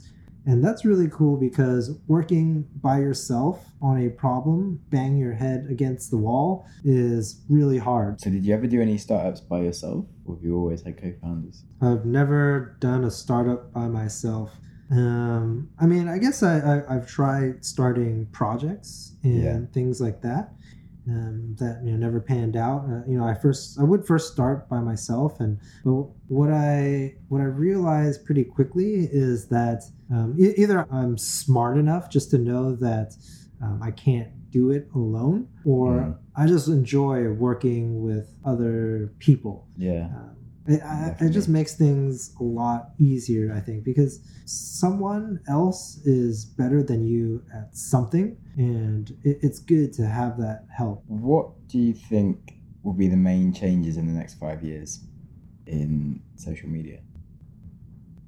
and 0.47 0.64
that's 0.64 0.85
really 0.85 1.09
cool 1.09 1.37
because 1.37 1.99
working 2.07 2.64
by 2.81 2.99
yourself 3.01 3.66
on 3.83 4.07
a 4.07 4.09
problem 4.09 4.81
bang 4.90 5.16
your 5.18 5.35
head 5.35 5.66
against 5.68 6.11
the 6.11 6.16
wall 6.16 6.64
is 6.85 7.42
really 7.49 7.79
hard 7.79 8.21
So, 8.21 8.31
did 8.31 8.44
you 8.47 8.55
ever 8.55 8.68
do 8.68 8.81
any 8.81 8.99
startups 8.99 9.40
by 9.40 9.61
yourself, 9.61 10.05
or 10.25 10.37
have 10.37 10.44
you 10.44 10.57
always 10.57 10.83
had 10.83 10.97
co-founders? 11.01 11.64
I've 11.83 12.05
never 12.05 12.77
done 12.81 13.05
a 13.05 13.11
startup 13.11 13.73
by 13.73 13.88
myself. 13.88 14.53
Um, 14.90 15.68
I 15.79 15.87
mean, 15.87 16.09
I 16.09 16.18
guess 16.18 16.42
I, 16.42 16.59
I, 16.59 16.94
I've 16.96 17.07
tried 17.09 17.64
starting 17.64 18.27
projects 18.33 19.12
and 19.22 19.42
Yeah. 19.42 19.61
things 19.72 20.01
like 20.01 20.22
that. 20.22 20.53
Um, 21.09 21.57
that 21.59 21.81
you 21.83 21.92
know 21.92 21.96
never 21.96 22.20
panned 22.20 22.55
out. 22.55 22.85
Uh, 22.85 23.01
you 23.11 23.16
know, 23.16 23.24
I 23.24 23.33
first 23.33 23.79
I 23.81 23.83
would 23.83 24.07
first 24.07 24.31
start 24.31 24.68
by 24.68 24.81
myself, 24.81 25.40
and 25.40 25.59
but 25.83 26.03
what 26.29 26.51
I 26.53 27.14
what 27.29 27.40
I 27.40 27.44
realized 27.44 28.27
pretty 28.27 28.44
quickly 28.44 29.09
is 29.11 29.46
that 29.48 29.85
um, 30.12 30.35
e- 30.38 30.53
either 30.59 30.87
I'm 30.92 31.16
smart 31.16 31.79
enough 31.79 32.11
just 32.11 32.31
to 32.33 32.38
know 32.38 32.74
that 32.77 33.14
um, 33.62 33.81
I 33.83 33.90
can't 33.90 34.29
do 34.51 34.70
it 34.70 34.88
alone, 34.94 35.48
or 35.64 35.92
Mm. 35.92 36.18
I 36.37 36.46
just 36.46 36.68
enjoy 36.68 37.31
working 37.33 38.03
with 38.03 38.35
other 38.44 39.11
people. 39.18 39.66
Yeah. 39.79 40.09
Um, 40.14 40.37
it, 40.68 40.83
I, 40.83 41.16
it 41.20 41.31
just 41.31 41.48
makes 41.48 41.74
things 41.74 42.35
a 42.38 42.42
lot 42.42 42.90
easier, 42.98 43.52
I 43.54 43.61
think, 43.61 43.85
because 43.85 44.20
someone 44.44 45.40
else 45.48 45.98
is 46.04 46.44
better 46.44 46.83
than 46.83 47.04
you 47.04 47.42
at 47.54 47.76
something, 47.76 48.37
and 48.57 49.11
it, 49.24 49.38
it's 49.42 49.59
good 49.59 49.92
to 49.94 50.07
have 50.07 50.37
that 50.38 50.66
help. 50.76 51.02
What 51.07 51.68
do 51.68 51.78
you 51.78 51.94
think 51.94 52.52
will 52.83 52.92
be 52.92 53.09
the 53.09 53.16
main 53.16 53.52
changes 53.52 53.96
in 53.96 54.07
the 54.07 54.12
next 54.12 54.35
five 54.35 54.62
years 54.62 55.00
in 55.66 56.22
social 56.37 56.68
media? 56.68 57.00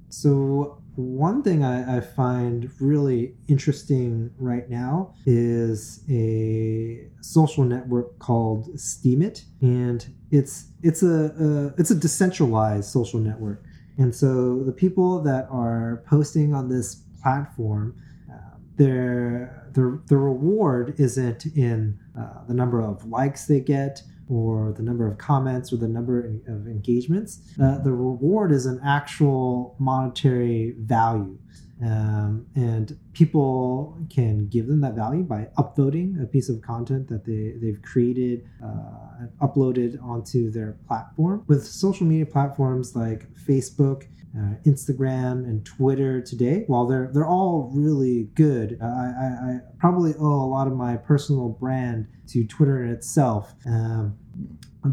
So 0.09 0.83
one 0.97 1.43
thing 1.43 1.65
I, 1.65 1.99
I 1.99 2.01
find 2.01 2.71
really 2.81 3.35
interesting 3.49 4.31
right 4.39 4.69
now 4.69 5.15
is 5.25 6.05
a 6.11 7.09
social 7.21 7.65
network 7.65 8.19
called 8.19 8.75
Steemit, 8.77 9.45
and 9.61 10.07
it's 10.31 10.69
it's 10.83 11.03
a, 11.03 11.33
a 11.39 11.81
it's 11.81 11.91
a 11.91 11.95
decentralized 11.95 12.89
social 12.91 13.21
network. 13.21 13.63
And 13.99 14.15
so 14.15 14.63
the 14.65 14.73
people 14.73 15.23
that 15.23 15.47
are 15.51 16.03
posting 16.07 16.55
on 16.55 16.69
this 16.69 17.03
platform, 17.23 17.95
uh, 18.31 18.57
their 18.77 19.69
the 19.73 20.01
the 20.07 20.17
reward 20.17 20.95
isn't 20.99 21.47
in 21.47 21.99
uh, 22.19 22.45
the 22.47 22.55
number 22.55 22.81
of 22.81 23.07
likes 23.07 23.47
they 23.47 23.61
get 23.61 24.03
or 24.31 24.73
the 24.73 24.83
number 24.83 25.07
of 25.07 25.19
comments 25.19 25.73
or 25.73 25.77
the 25.77 25.89
number 25.89 26.21
of 26.47 26.67
engagements. 26.67 27.41
Uh, 27.61 27.79
the 27.79 27.93
reward 27.93 28.53
is 28.53 28.65
an 28.67 28.81
actual 28.85 29.75
monetary 29.79 30.75
value. 30.79 31.37
Um, 31.83 32.47
and 32.55 32.99
people 33.15 33.99
can 34.11 34.49
give 34.49 34.67
them 34.67 34.81
that 34.83 34.95
value 34.95 35.23
by 35.23 35.49
upvoting 35.57 36.23
a 36.23 36.27
piece 36.27 36.51
of 36.51 36.61
content 36.61 37.09
that 37.09 37.25
they, 37.25 37.55
they've 37.61 37.81
created 37.83 38.47
uh, 38.63 39.27
uploaded 39.47 40.03
onto 40.03 40.51
their 40.51 40.77
platform. 40.87 41.45
With 41.47 41.65
social 41.67 42.07
media 42.07 42.27
platforms 42.27 42.95
like 42.95 43.33
Facebook, 43.35 44.05
uh, 44.37 44.55
Instagram, 44.67 45.45
and 45.45 45.65
Twitter 45.65 46.21
today, 46.21 46.65
while 46.67 46.87
they're 46.87 47.11
they're 47.13 47.27
all 47.27 47.71
really 47.75 48.29
good, 48.35 48.79
I, 48.81 48.87
I, 48.87 49.27
I, 49.51 49.61
probably 49.79 50.15
owe 50.21 50.45
a 50.45 50.47
lot 50.47 50.67
of 50.67 50.75
my 50.75 50.97
personal 50.97 51.49
brand 51.49 52.07
to 52.29 52.47
Twitter 52.47 52.85
itself. 52.85 53.55
Um, 53.67 54.17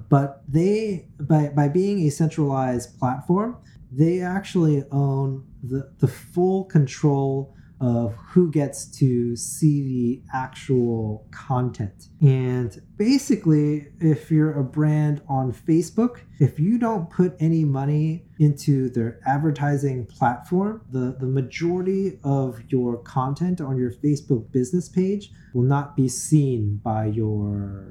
but 0.10 0.41
they, 0.47 1.08
by 1.19 1.50
by 1.50 1.67
being 1.67 2.00
a 2.08 2.10
centralized 2.10 2.97
platform, 2.97 3.58
they 3.91 4.21
actually 4.21 4.84
own 4.91 5.45
the, 5.63 5.91
the 6.00 6.08
full 6.08 6.65
control 6.65 7.56
of 7.80 8.15
who 8.15 8.50
gets 8.50 8.86
to 8.86 9.36
see 9.36 9.84
the 9.84 10.21
actual 10.34 11.28
content. 11.32 12.08
And 12.21 12.82
basically, 12.97 13.89
if 14.00 14.32
you're 14.32 14.58
a 14.60 14.63
brand 14.63 15.21
on 15.30 15.54
Facebook, 15.54 16.21
if 16.39 16.60
you 16.60 16.80
don't 16.80 17.10
put 17.10 17.36
any 17.39 17.65
money 17.65 18.26
into 18.39 18.89
their 18.89 19.19
advertising 19.28 20.08
platform, 20.08 20.82
the, 20.89 21.15
the 21.19 21.28
majority 21.28 22.19
of 22.23 22.60
your 22.69 22.97
content 22.97 23.62
on 23.62 23.78
your 23.78 23.91
Facebook 23.91 24.52
business 24.52 24.89
page 24.89 25.32
will 25.54 25.63
not 25.63 25.95
be 25.95 26.08
seen 26.08 26.80
by 26.84 27.06
your 27.06 27.86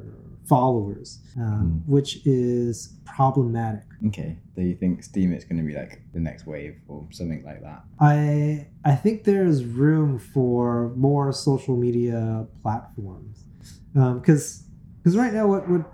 followers, 0.48 1.20
um, 1.36 1.82
mm. 1.84 1.90
which 1.90 2.24
is 2.26 2.94
problematic. 3.04 3.84
Okay, 4.06 4.38
do 4.54 4.62
you 4.62 4.74
think 4.74 5.02
Steem 5.02 5.32
is 5.32 5.44
going 5.44 5.58
to 5.58 5.62
be 5.62 5.74
like 5.74 6.00
the 6.12 6.20
next 6.20 6.46
wave 6.46 6.76
or 6.88 7.06
something 7.10 7.44
like 7.44 7.62
that? 7.62 7.82
I 8.00 8.68
I 8.84 8.94
think 8.94 9.24
there's 9.24 9.64
room 9.64 10.18
for 10.18 10.92
more 10.96 11.32
social 11.32 11.76
media 11.76 12.46
platforms 12.62 13.44
because. 13.92 14.60
Um, 14.60 14.62
because 15.06 15.16
right 15.16 15.32
now, 15.32 15.46
what 15.46 15.70
would 15.70 15.84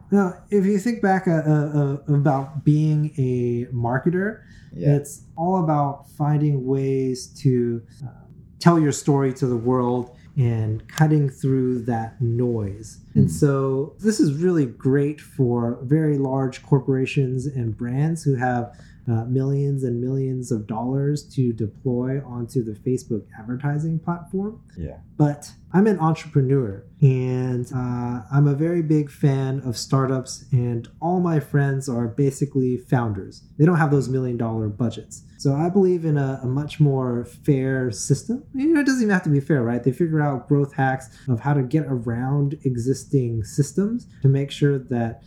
if 0.48 0.64
you 0.64 0.78
think 0.78 1.02
back 1.02 1.28
uh, 1.28 1.32
uh, 1.32 1.98
uh, 2.08 2.14
about 2.14 2.64
being 2.64 3.12
a 3.18 3.66
marketer, 3.70 4.40
yeah. 4.72 4.96
it's 4.96 5.24
all 5.36 5.62
about 5.62 6.08
finding 6.12 6.64
ways 6.64 7.26
to 7.42 7.82
um, 8.04 8.32
tell 8.58 8.80
your 8.80 8.90
story 8.90 9.34
to 9.34 9.46
the 9.46 9.56
world 9.56 10.16
and 10.36 10.86
cutting 10.88 11.28
through 11.28 11.82
that 11.82 12.20
noise. 12.20 12.98
And 13.14 13.24
hmm. 13.24 13.30
so 13.30 13.94
this 14.00 14.20
is 14.20 14.42
really 14.42 14.66
great 14.66 15.20
for 15.20 15.78
very 15.82 16.18
large 16.18 16.62
corporations 16.62 17.46
and 17.46 17.76
brands 17.76 18.22
who 18.22 18.36
have 18.36 18.74
uh, 19.08 19.24
millions 19.24 19.82
and 19.84 20.00
millions 20.00 20.52
of 20.52 20.66
dollars 20.66 21.24
to 21.34 21.52
deploy 21.52 22.22
onto 22.24 22.62
the 22.62 22.72
Facebook 22.72 23.24
advertising 23.38 23.98
platform. 23.98 24.62
Yeah. 24.76 24.98
But 25.16 25.50
I'm 25.72 25.86
an 25.86 25.98
entrepreneur 25.98 26.84
and 27.00 27.66
uh, 27.74 28.22
I'm 28.30 28.46
a 28.46 28.54
very 28.54 28.82
big 28.82 29.10
fan 29.10 29.60
of 29.64 29.76
startups, 29.76 30.44
and 30.52 30.88
all 31.00 31.18
my 31.18 31.40
friends 31.40 31.88
are 31.88 32.06
basically 32.06 32.76
founders. 32.76 33.42
They 33.58 33.64
don't 33.64 33.78
have 33.78 33.90
those 33.90 34.08
million 34.08 34.36
dollar 34.36 34.68
budgets. 34.68 35.24
So 35.38 35.54
I 35.54 35.68
believe 35.68 36.04
in 36.04 36.16
a, 36.16 36.38
a 36.44 36.46
much 36.46 36.78
more 36.78 37.24
fair 37.24 37.90
system. 37.90 38.44
You 38.54 38.68
know, 38.68 38.80
it 38.80 38.86
doesn't 38.86 39.02
even 39.02 39.12
have 39.12 39.24
to 39.24 39.30
be 39.30 39.40
fair, 39.40 39.64
right? 39.64 39.82
They 39.82 39.90
figure 39.90 40.20
out 40.20 40.46
growth 40.46 40.74
hacks 40.74 41.08
of 41.28 41.40
how 41.40 41.54
to 41.54 41.62
get 41.62 41.86
around 41.88 42.56
existing 42.64 43.42
systems 43.42 44.06
to 44.22 44.28
make 44.28 44.52
sure 44.52 44.78
that 44.78 45.22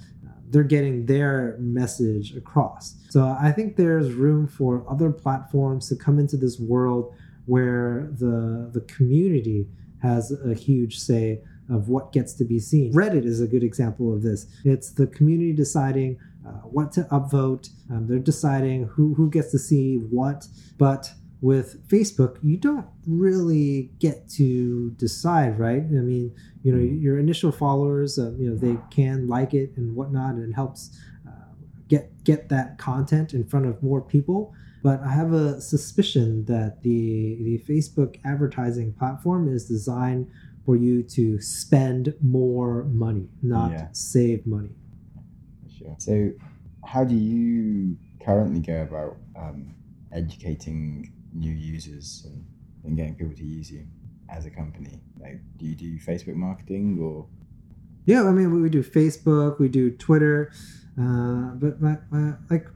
they're 0.50 0.64
getting 0.64 1.06
their 1.06 1.58
message 1.60 2.36
across. 2.36 2.96
So 3.10 3.36
I 3.40 3.52
think 3.52 3.76
there's 3.76 4.14
room 4.14 4.48
for 4.48 4.86
other 4.90 5.12
platforms 5.12 5.90
to 5.90 5.96
come 5.96 6.20
into 6.20 6.38
this 6.38 6.60
world 6.60 7.14
where 7.46 8.10
the 8.20 8.70
the 8.74 8.82
community 8.82 9.68
has 10.02 10.32
a 10.32 10.54
huge 10.54 11.00
say 11.00 11.42
of 11.70 11.90
what 11.90 12.12
gets 12.12 12.34
to 12.34 12.46
be 12.46 12.60
seen. 12.60 12.94
Reddit 12.94 13.26
is 13.26 13.42
a 13.42 13.48
good 13.48 13.64
example 13.64 14.14
of 14.14 14.22
this. 14.22 14.46
It's 14.64 14.92
the 14.92 15.08
community 15.08 15.54
deciding 15.54 16.20
uh, 16.48 16.52
what 16.76 16.92
to 16.94 17.02
upvote. 17.12 17.70
Um, 17.90 18.08
they're 18.08 18.20
deciding 18.20 18.86
who 18.86 19.14
who 19.16 19.30
gets 19.30 19.52
to 19.52 19.60
see 19.60 19.98
what, 19.98 20.48
but 20.78 21.12
with 21.42 21.88
Facebook, 21.88 22.38
you 22.42 22.58
don't 22.58 22.88
really 23.06 23.92
get 24.00 24.28
to 24.30 24.92
decide, 24.92 25.60
right? 25.60 25.84
I 25.84 26.02
mean, 26.02 26.34
you 26.66 26.72
know, 26.72 26.80
mm. 26.80 27.00
your 27.00 27.20
initial 27.20 27.52
followers, 27.52 28.18
uh, 28.18 28.32
you 28.40 28.50
know, 28.50 28.56
they 28.56 28.76
can 28.90 29.28
like 29.28 29.54
it 29.54 29.74
and 29.78 29.96
whatnot, 29.96 30.34
and 30.34 30.50
it 30.50 30.56
helps 30.56 31.00
uh, 31.28 31.32
get 31.88 32.24
get 32.24 32.50
that 32.50 32.80
content 32.80 33.36
in 33.36 33.46
front 33.46 33.68
of 33.68 33.84
more 33.84 34.02
people. 34.02 34.52
But 34.82 35.00
I 35.02 35.12
have 35.12 35.32
a 35.32 35.62
suspicion 35.62 36.44
that 36.46 36.82
the 36.82 37.38
the 37.44 37.64
Facebook 37.72 38.20
advertising 38.26 38.94
platform 38.94 39.48
is 39.48 39.66
designed 39.66 40.28
for 40.66 40.76
you 40.76 41.04
to 41.04 41.40
spend 41.40 42.16
more 42.20 42.86
money, 42.86 43.30
not 43.44 43.70
yeah. 43.70 43.88
save 43.92 44.48
money. 44.48 44.74
Sure. 45.78 45.96
So, 46.00 46.32
how 46.84 47.04
do 47.04 47.14
you 47.14 47.96
currently 48.20 48.60
go 48.60 48.82
about 48.82 49.18
um, 49.36 49.76
educating 50.12 51.14
new 51.32 51.54
users 51.54 52.26
and, 52.26 52.44
and 52.84 52.98
getting 52.98 53.14
people 53.14 53.36
to 53.36 53.44
use 53.44 53.70
you 53.72 53.86
as 54.30 54.46
a 54.46 54.50
company? 54.50 55.00
Like, 55.20 55.40
do 55.58 55.66
you 55.66 55.76
do 55.76 55.98
Facebook 55.98 56.36
marketing 56.36 57.00
or? 57.02 57.28
Yeah, 58.06 58.24
I 58.28 58.32
mean, 58.32 58.62
we 58.62 58.70
do 58.70 58.84
Facebook, 58.84 59.60
we 59.60 59.68
do 59.68 59.92
Twitter, 59.92 60.52
uh, 61.00 61.56
but 61.56 61.82
my, 61.82 61.98
my 62.12 62.34
like 62.50 62.68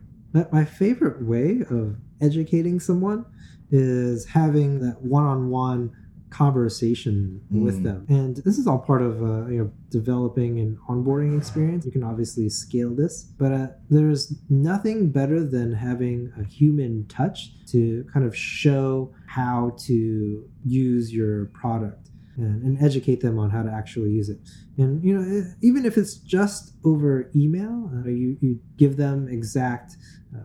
my 0.52 0.66
favorite 0.66 1.24
way 1.24 1.62
of 1.70 1.96
educating 2.22 2.80
someone 2.80 3.26
is 3.72 4.26
having 4.26 4.80
that 4.80 5.02
one-on-one 5.02 5.96
conversation 6.30 7.42
mm. 7.52 7.64
with 7.64 7.84
them. 7.84 8.06
And 8.10 8.38
this 8.38 8.58
is 8.58 8.68
all 8.68 8.80
part 8.80 9.02
of 9.02 9.22
uh, 9.22 9.48
you 9.48 9.60
know 9.60 9.72
developing 9.90 10.60
an 10.60 10.78
onboarding 10.88 11.38
experience. 11.38 11.86
You 11.86 11.92
can 11.92 12.04
obviously 12.04 12.50
scale 12.50 12.94
this, 12.94 13.24
but 13.24 13.52
uh, 13.52 13.68
there's 13.90 14.34
nothing 14.50 15.12
better 15.12 15.44
than 15.44 15.74
having 15.74 16.32
a 16.40 16.44
human 16.44 17.08
touch 17.08 17.52
to 17.68 18.06
kind 18.14 18.26
of 18.26 18.36
show 18.36 19.14
how 19.28 19.76
to 19.86 20.48
use 20.66 21.14
your 21.14 21.46
product. 21.48 22.08
And, 22.38 22.64
and 22.64 22.82
educate 22.82 23.20
them 23.20 23.38
on 23.38 23.50
how 23.50 23.64
to 23.64 23.70
actually 23.70 24.12
use 24.12 24.30
it. 24.30 24.40
And 24.78 25.04
you 25.04 25.14
know, 25.14 25.44
even 25.62 25.86
if 25.86 25.98
it's 25.98 26.14
just 26.16 26.74
over 26.86 27.30
email, 27.36 27.92
uh, 27.94 28.08
you 28.08 28.38
you 28.40 28.62
give 28.78 28.96
them 28.96 29.28
exact 29.28 29.98
uh, 30.34 30.40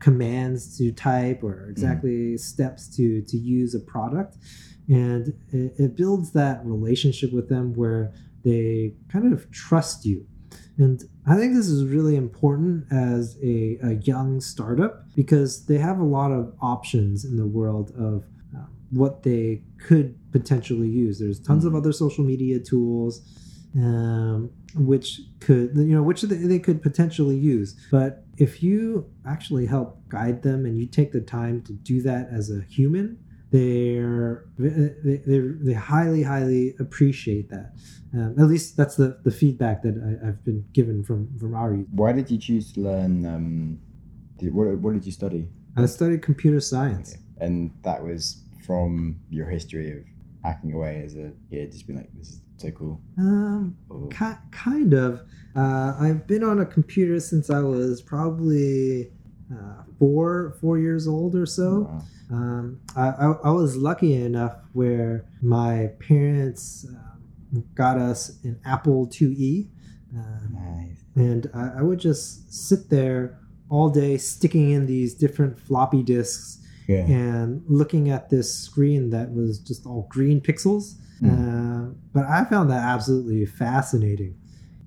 commands 0.00 0.76
to 0.78 0.90
type 0.90 1.44
or 1.44 1.68
exactly 1.70 2.34
mm. 2.34 2.40
steps 2.40 2.88
to 2.96 3.22
to 3.22 3.36
use 3.36 3.76
a 3.76 3.78
product 3.78 4.38
and 4.88 5.28
it, 5.52 5.72
it 5.78 5.96
builds 5.96 6.32
that 6.32 6.64
relationship 6.64 7.32
with 7.32 7.48
them 7.48 7.74
where 7.74 8.12
they 8.44 8.94
kind 9.10 9.32
of 9.32 9.50
trust 9.50 10.04
you 10.04 10.26
and 10.78 11.02
I 11.26 11.36
think 11.36 11.54
this 11.54 11.68
is 11.68 11.84
really 11.84 12.16
important 12.16 12.84
as 12.92 13.38
a, 13.42 13.78
a, 13.82 13.92
young 13.94 14.40
startup 14.40 15.06
because 15.14 15.64
they 15.66 15.78
have 15.78 15.98
a 15.98 16.04
lot 16.04 16.32
of 16.32 16.54
options 16.60 17.24
in 17.24 17.36
the 17.36 17.46
world 17.46 17.92
of 17.98 18.24
uh, 18.54 18.66
what 18.90 19.22
they 19.22 19.62
could 19.78 20.18
potentially 20.32 20.88
use. 20.88 21.18
There's 21.18 21.40
tons 21.40 21.64
of 21.64 21.70
mm-hmm. 21.70 21.78
other 21.78 21.92
social 21.92 22.24
media 22.24 22.58
tools 22.58 23.22
um, 23.74 24.50
which 24.74 25.20
could, 25.40 25.76
you 25.76 25.94
know, 25.94 26.02
which 26.02 26.22
they 26.22 26.58
could 26.58 26.82
potentially 26.82 27.36
use. 27.36 27.74
But 27.90 28.24
if 28.36 28.62
you 28.62 29.10
actually 29.26 29.66
help 29.66 30.06
guide 30.08 30.42
them 30.42 30.66
and 30.66 30.78
you 30.78 30.86
take 30.86 31.12
the 31.12 31.20
time 31.20 31.62
to 31.62 31.72
do 31.72 32.02
that 32.02 32.28
as 32.30 32.50
a 32.50 32.62
human, 32.68 33.18
they're 33.56 34.44
they, 34.58 35.18
they, 35.26 35.38
they 35.66 35.72
highly 35.72 36.22
highly 36.22 36.74
appreciate 36.78 37.48
that. 37.50 37.72
Um, 38.14 38.34
at 38.38 38.46
least 38.46 38.76
that's 38.76 38.96
the, 38.96 39.18
the 39.24 39.30
feedback 39.30 39.82
that 39.82 39.94
I, 40.22 40.26
have 40.26 40.44
been 40.44 40.64
given 40.72 41.02
from 41.04 41.20
from 41.38 41.54
our 41.54 41.74
youth. 41.74 41.86
why 41.90 42.12
did 42.12 42.30
you 42.30 42.38
choose 42.38 42.72
to 42.74 42.80
learn 42.80 43.26
um, 43.26 43.78
did, 44.38 44.54
what, 44.54 44.66
what 44.78 44.92
did 44.94 45.04
you 45.04 45.12
study? 45.12 45.48
I 45.76 45.86
studied 45.86 46.22
computer 46.22 46.60
science. 46.60 47.14
Okay. 47.14 47.46
and 47.46 47.70
that 47.82 48.02
was 48.02 48.42
from 48.66 49.20
your 49.30 49.48
history 49.48 49.92
of 49.92 49.98
hacking 50.42 50.72
away 50.72 51.02
as 51.04 51.14
a 51.16 51.32
kid 51.50 51.72
just 51.72 51.86
being 51.86 51.98
like 51.98 52.10
this 52.14 52.28
is 52.28 52.40
so 52.58 52.70
cool. 52.70 53.00
Um 53.18 53.76
ki- 54.10 54.42
kind 54.50 54.92
of. 54.94 55.22
Uh, 55.54 55.94
i've 55.98 56.26
been 56.26 56.44
on 56.44 56.60
a 56.60 56.66
computer 56.66 57.18
since 57.18 57.48
i 57.48 57.60
was 57.60 58.02
probably 58.02 59.10
uh, 59.52 59.82
four 59.98 60.56
four 60.60 60.78
years 60.78 61.06
old 61.06 61.34
or 61.34 61.46
so. 61.46 61.80
Wow. 61.80 62.02
Um, 62.28 62.80
I, 62.96 63.08
I, 63.08 63.32
I 63.44 63.50
was 63.50 63.76
lucky 63.76 64.14
enough 64.14 64.56
where 64.72 65.26
my 65.42 65.90
parents 66.00 66.84
uh, 66.90 67.60
got 67.74 67.98
us 67.98 68.42
an 68.42 68.58
Apple 68.64 69.06
IIe, 69.06 69.68
um, 70.16 70.52
Nice. 70.52 71.04
and 71.14 71.48
I, 71.54 71.78
I 71.78 71.82
would 71.82 72.00
just 72.00 72.52
sit 72.52 72.90
there 72.90 73.38
all 73.68 73.88
day 73.90 74.16
sticking 74.18 74.70
in 74.70 74.86
these 74.86 75.14
different 75.14 75.56
floppy 75.58 76.02
disks 76.02 76.58
Yeah. 76.88 77.04
and 77.06 77.62
looking 77.68 78.10
at 78.10 78.28
this 78.30 78.52
screen 78.52 79.10
that 79.10 79.32
was 79.32 79.60
just 79.60 79.86
all 79.86 80.06
green 80.10 80.40
pixels. 80.40 80.94
Mm. 81.22 81.30
Uh, 81.30 81.94
but 82.12 82.24
I 82.24 82.44
found 82.44 82.70
that 82.70 82.82
absolutely 82.82 83.46
fascinating. 83.46 84.36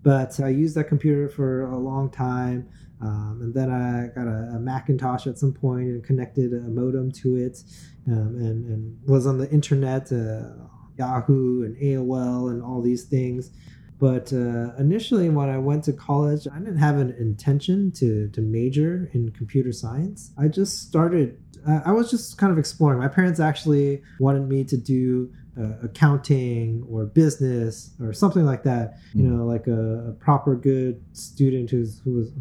But 0.03 0.39
I 0.41 0.49
used 0.49 0.76
that 0.76 0.86
computer 0.89 1.28
for 1.30 1.64
a 1.64 1.78
long 1.78 2.10
time. 2.10 2.68
Um, 3.01 3.39
and 3.41 3.53
then 3.53 3.71
I 3.71 4.07
got 4.13 4.27
a, 4.27 4.55
a 4.55 4.59
Macintosh 4.59 5.25
at 5.27 5.37
some 5.37 5.53
point 5.53 5.87
and 5.87 6.03
connected 6.03 6.53
a 6.53 6.67
modem 6.67 7.11
to 7.13 7.35
it 7.37 7.63
um, 8.07 8.35
and, 8.37 8.65
and 8.65 8.99
was 9.07 9.25
on 9.25 9.37
the 9.37 9.49
internet, 9.51 10.11
uh, 10.11 10.49
Yahoo 10.97 11.63
and 11.63 11.77
AOL 11.77 12.51
and 12.51 12.61
all 12.61 12.81
these 12.81 13.05
things. 13.05 13.51
But 13.99 14.31
uh, 14.31 14.75
initially, 14.77 15.29
when 15.29 15.49
I 15.49 15.57
went 15.57 15.83
to 15.85 15.93
college, 15.93 16.47
I 16.47 16.57
didn't 16.59 16.77
have 16.77 16.97
an 16.97 17.15
intention 17.19 17.91
to, 17.93 18.29
to 18.29 18.41
major 18.41 19.09
in 19.13 19.31
computer 19.31 19.73
science. 19.73 20.31
I 20.37 20.47
just 20.47 20.87
started, 20.87 21.37
I 21.67 21.81
I 21.87 21.91
was 21.91 22.09
just 22.09 22.37
kind 22.37 22.51
of 22.51 22.57
exploring. 22.57 22.99
My 22.99 23.09
parents 23.09 23.41
actually 23.41 24.01
wanted 24.19 24.47
me 24.47 24.63
to 24.63 24.77
do 24.77 25.33
uh, 25.57 25.73
accounting 25.83 26.85
or 26.89 27.05
business 27.05 27.91
or 28.01 28.13
something 28.13 28.45
like 28.45 28.63
that. 28.63 28.97
You 29.13 29.23
Mm. 29.23 29.37
know, 29.37 29.45
like 29.45 29.67
a, 29.67 30.09
a 30.09 30.13
proper 30.13 30.55
good 30.55 31.01
student 31.13 31.69
who's 31.69 31.99
who 32.03 32.13
was 32.13 32.31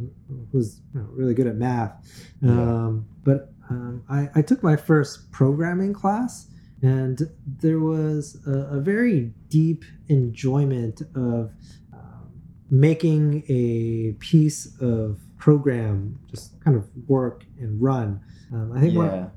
who's 0.53 0.81
you 0.95 1.01
know, 1.01 1.07
really 1.13 1.35
good 1.35 1.47
at 1.47 1.57
math. 1.57 1.93
Yeah. 2.41 2.51
Um, 2.51 3.07
but 3.25 3.53
um, 3.71 4.03
I, 4.09 4.29
I 4.35 4.43
took 4.43 4.63
my 4.63 4.77
first 4.77 5.31
programming 5.31 5.93
class, 5.93 6.49
and 6.83 7.29
there 7.61 7.81
was 7.81 8.39
a, 8.47 8.77
a 8.77 8.81
very 8.81 9.33
deep 9.49 9.85
enjoyment 10.09 11.03
of 11.15 11.53
um, 11.93 12.31
making 12.71 13.43
a 13.49 14.13
piece 14.21 14.75
of 14.81 15.19
program 15.39 16.19
just 16.31 16.59
kind 16.61 16.77
of 16.77 16.85
work 17.09 17.45
and 17.61 17.81
run. 17.81 18.21
Um, 18.53 18.73
I 18.73 18.81
think 18.81 18.97
one, 18.97 19.07
Yeah. 19.07 19.29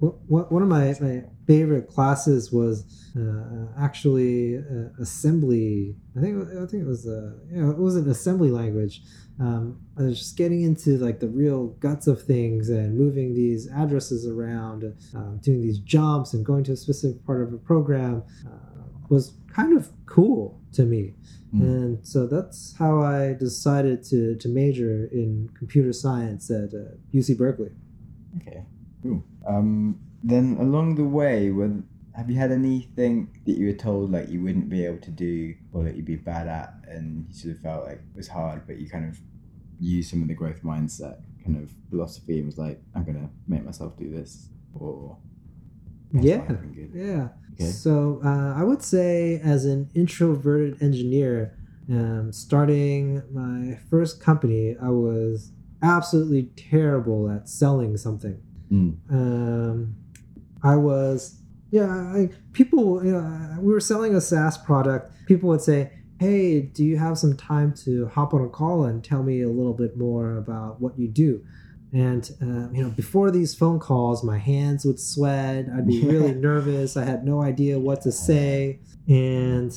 one, 0.00 0.44
one 0.48 0.62
of 0.62 0.68
my, 0.68 0.94
my 1.00 1.24
favorite 1.48 1.88
classes 1.88 2.52
was 2.52 2.84
uh, 3.18 3.66
actually 3.82 4.58
uh, 4.58 4.90
assembly. 5.00 5.96
I 6.16 6.20
think 6.20 6.46
I 6.46 6.66
think 6.66 6.82
it 6.82 6.86
was 6.86 7.08
uh, 7.08 7.32
you 7.50 7.62
know 7.62 7.70
it 7.70 7.78
was 7.78 7.96
an 7.96 8.08
assembly 8.08 8.50
language. 8.50 9.02
Um, 9.40 9.80
I 9.98 10.02
was 10.02 10.18
just 10.18 10.36
getting 10.36 10.62
into 10.62 10.98
like 10.98 11.20
the 11.20 11.28
real 11.28 11.68
guts 11.80 12.06
of 12.06 12.22
things 12.22 12.68
and 12.68 12.98
moving 12.98 13.34
these 13.34 13.68
addresses 13.70 14.26
around, 14.26 14.84
um, 15.14 15.38
doing 15.38 15.62
these 15.62 15.78
jumps 15.78 16.34
and 16.34 16.44
going 16.44 16.64
to 16.64 16.72
a 16.72 16.76
specific 16.76 17.24
part 17.24 17.42
of 17.42 17.52
a 17.54 17.58
program 17.58 18.24
uh, 18.46 18.82
was 19.08 19.34
kind 19.50 19.76
of 19.76 19.90
cool 20.06 20.60
to 20.72 20.82
me. 20.84 21.14
Mm. 21.54 21.60
And 21.62 22.06
so 22.06 22.26
that's 22.26 22.74
how 22.76 23.00
I 23.00 23.32
decided 23.32 24.02
to, 24.10 24.36
to 24.36 24.48
major 24.48 25.08
in 25.12 25.48
computer 25.56 25.92
science 25.92 26.50
at 26.50 26.74
uh, 26.74 26.96
UC 27.14 27.38
Berkeley. 27.38 27.70
Okay. 28.38 28.64
Cool. 29.02 29.24
Um, 29.46 30.00
then 30.22 30.56
along 30.58 30.96
the 30.96 31.04
way, 31.04 31.50
were, 31.50 31.82
have 32.14 32.28
you 32.30 32.36
had 32.36 32.50
anything 32.52 33.28
that 33.46 33.56
you 33.56 33.66
were 33.66 33.72
told 33.72 34.10
like 34.10 34.28
you 34.28 34.42
wouldn't 34.42 34.68
be 34.68 34.84
able 34.84 34.98
to 34.98 35.10
do 35.10 35.54
or 35.72 35.84
that 35.84 35.96
you'd 35.96 36.04
be 36.04 36.16
bad 36.16 36.48
at, 36.48 36.74
and 36.88 37.26
you 37.28 37.34
sort 37.34 37.54
of 37.56 37.62
felt 37.62 37.84
like 37.86 37.98
it 37.98 38.16
was 38.16 38.28
hard, 38.28 38.66
but 38.66 38.78
you 38.78 38.88
kind 38.88 39.08
of 39.08 39.18
used 39.80 40.10
some 40.10 40.22
of 40.22 40.28
the 40.28 40.34
growth 40.34 40.62
mindset 40.62 41.18
kind 41.44 41.56
of 41.62 41.72
philosophy 41.90 42.38
and 42.38 42.46
was 42.46 42.58
like, 42.58 42.80
I'm 42.94 43.04
gonna 43.04 43.30
make 43.46 43.64
myself 43.64 43.96
do 43.96 44.10
this, 44.10 44.48
or 44.74 45.16
Yeah. 46.12 46.44
good. 46.46 46.90
Yeah. 46.94 47.28
Okay. 47.54 47.70
So 47.70 48.20
uh, 48.24 48.54
I 48.56 48.64
would 48.64 48.82
say, 48.82 49.40
as 49.42 49.64
an 49.64 49.88
introverted 49.94 50.82
engineer, 50.82 51.54
um, 51.90 52.32
starting 52.32 53.22
my 53.32 53.78
first 53.90 54.20
company, 54.20 54.76
I 54.80 54.90
was 54.90 55.52
absolutely 55.82 56.50
terrible 56.56 57.30
at 57.30 57.48
selling 57.48 57.96
something. 57.96 58.38
Mm. 58.70 58.96
Um, 59.10 59.94
I 60.62 60.76
was, 60.76 61.40
yeah, 61.70 61.88
I, 61.90 62.30
people, 62.52 63.04
you 63.04 63.12
know, 63.12 63.58
we 63.60 63.72
were 63.72 63.80
selling 63.80 64.14
a 64.14 64.20
SaaS 64.20 64.58
product. 64.58 65.12
People 65.26 65.48
would 65.50 65.60
say, 65.60 65.92
Hey, 66.18 66.62
do 66.62 66.84
you 66.84 66.96
have 66.96 67.16
some 67.16 67.36
time 67.36 67.72
to 67.84 68.06
hop 68.08 68.34
on 68.34 68.44
a 68.44 68.48
call 68.48 68.84
and 68.84 69.04
tell 69.04 69.22
me 69.22 69.42
a 69.42 69.48
little 69.48 69.74
bit 69.74 69.96
more 69.96 70.36
about 70.36 70.80
what 70.80 70.98
you 70.98 71.06
do? 71.06 71.44
And, 71.92 72.28
uh, 72.42 72.70
you 72.72 72.82
know, 72.82 72.90
before 72.90 73.30
these 73.30 73.54
phone 73.54 73.78
calls, 73.78 74.22
my 74.22 74.36
hands 74.36 74.84
would 74.84 75.00
sweat. 75.00 75.66
I'd 75.74 75.86
be 75.86 76.02
really 76.04 76.34
nervous. 76.34 76.96
I 76.96 77.04
had 77.04 77.24
no 77.24 77.40
idea 77.40 77.78
what 77.78 78.02
to 78.02 78.12
say. 78.12 78.80
And 79.06 79.72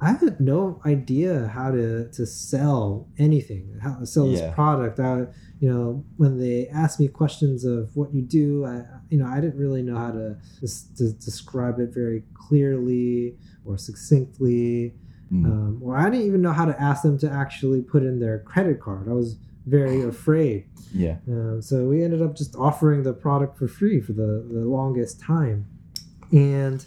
I 0.00 0.12
had 0.12 0.40
no 0.40 0.80
idea 0.84 1.46
how 1.54 1.70
to, 1.70 2.10
to 2.10 2.26
sell 2.26 3.08
anything, 3.18 3.78
how 3.82 3.94
to 3.94 4.06
sell 4.06 4.26
this 4.28 4.54
product. 4.54 5.00
I, 5.00 5.26
you 5.60 5.72
know, 5.72 6.04
when 6.16 6.38
they 6.38 6.68
asked 6.68 7.00
me 7.00 7.08
questions 7.08 7.64
of 7.64 7.94
what 7.96 8.12
you 8.12 8.20
do, 8.22 8.66
I, 8.66 8.82
you 9.08 9.18
know, 9.18 9.26
I 9.26 9.40
didn't 9.40 9.56
really 9.58 9.82
know 9.82 9.96
how 9.96 10.10
to, 10.10 10.36
to 10.98 11.12
describe 11.12 11.78
it 11.78 11.90
very 11.94 12.24
clearly 12.34 13.36
or 13.64 13.78
succinctly, 13.78 14.94
Mm. 15.32 15.46
um, 15.46 15.80
or 15.82 15.96
I 15.96 16.10
didn't 16.10 16.26
even 16.26 16.42
know 16.42 16.52
how 16.52 16.66
to 16.66 16.78
ask 16.80 17.02
them 17.02 17.16
to 17.20 17.30
actually 17.30 17.80
put 17.80 18.02
in 18.02 18.20
their 18.20 18.40
credit 18.40 18.78
card. 18.78 19.08
I 19.08 19.14
was 19.14 19.38
very 19.64 20.02
afraid. 20.14 20.66
yeah. 20.92 21.16
Um, 21.26 21.62
so 21.62 21.86
we 21.86 22.04
ended 22.04 22.20
up 22.20 22.36
just 22.36 22.54
offering 22.56 23.02
the 23.04 23.14
product 23.14 23.56
for 23.56 23.66
free 23.66 24.02
for 24.02 24.12
the, 24.12 24.46
the 24.52 24.60
longest 24.66 25.20
time. 25.20 25.66
And 26.30 26.84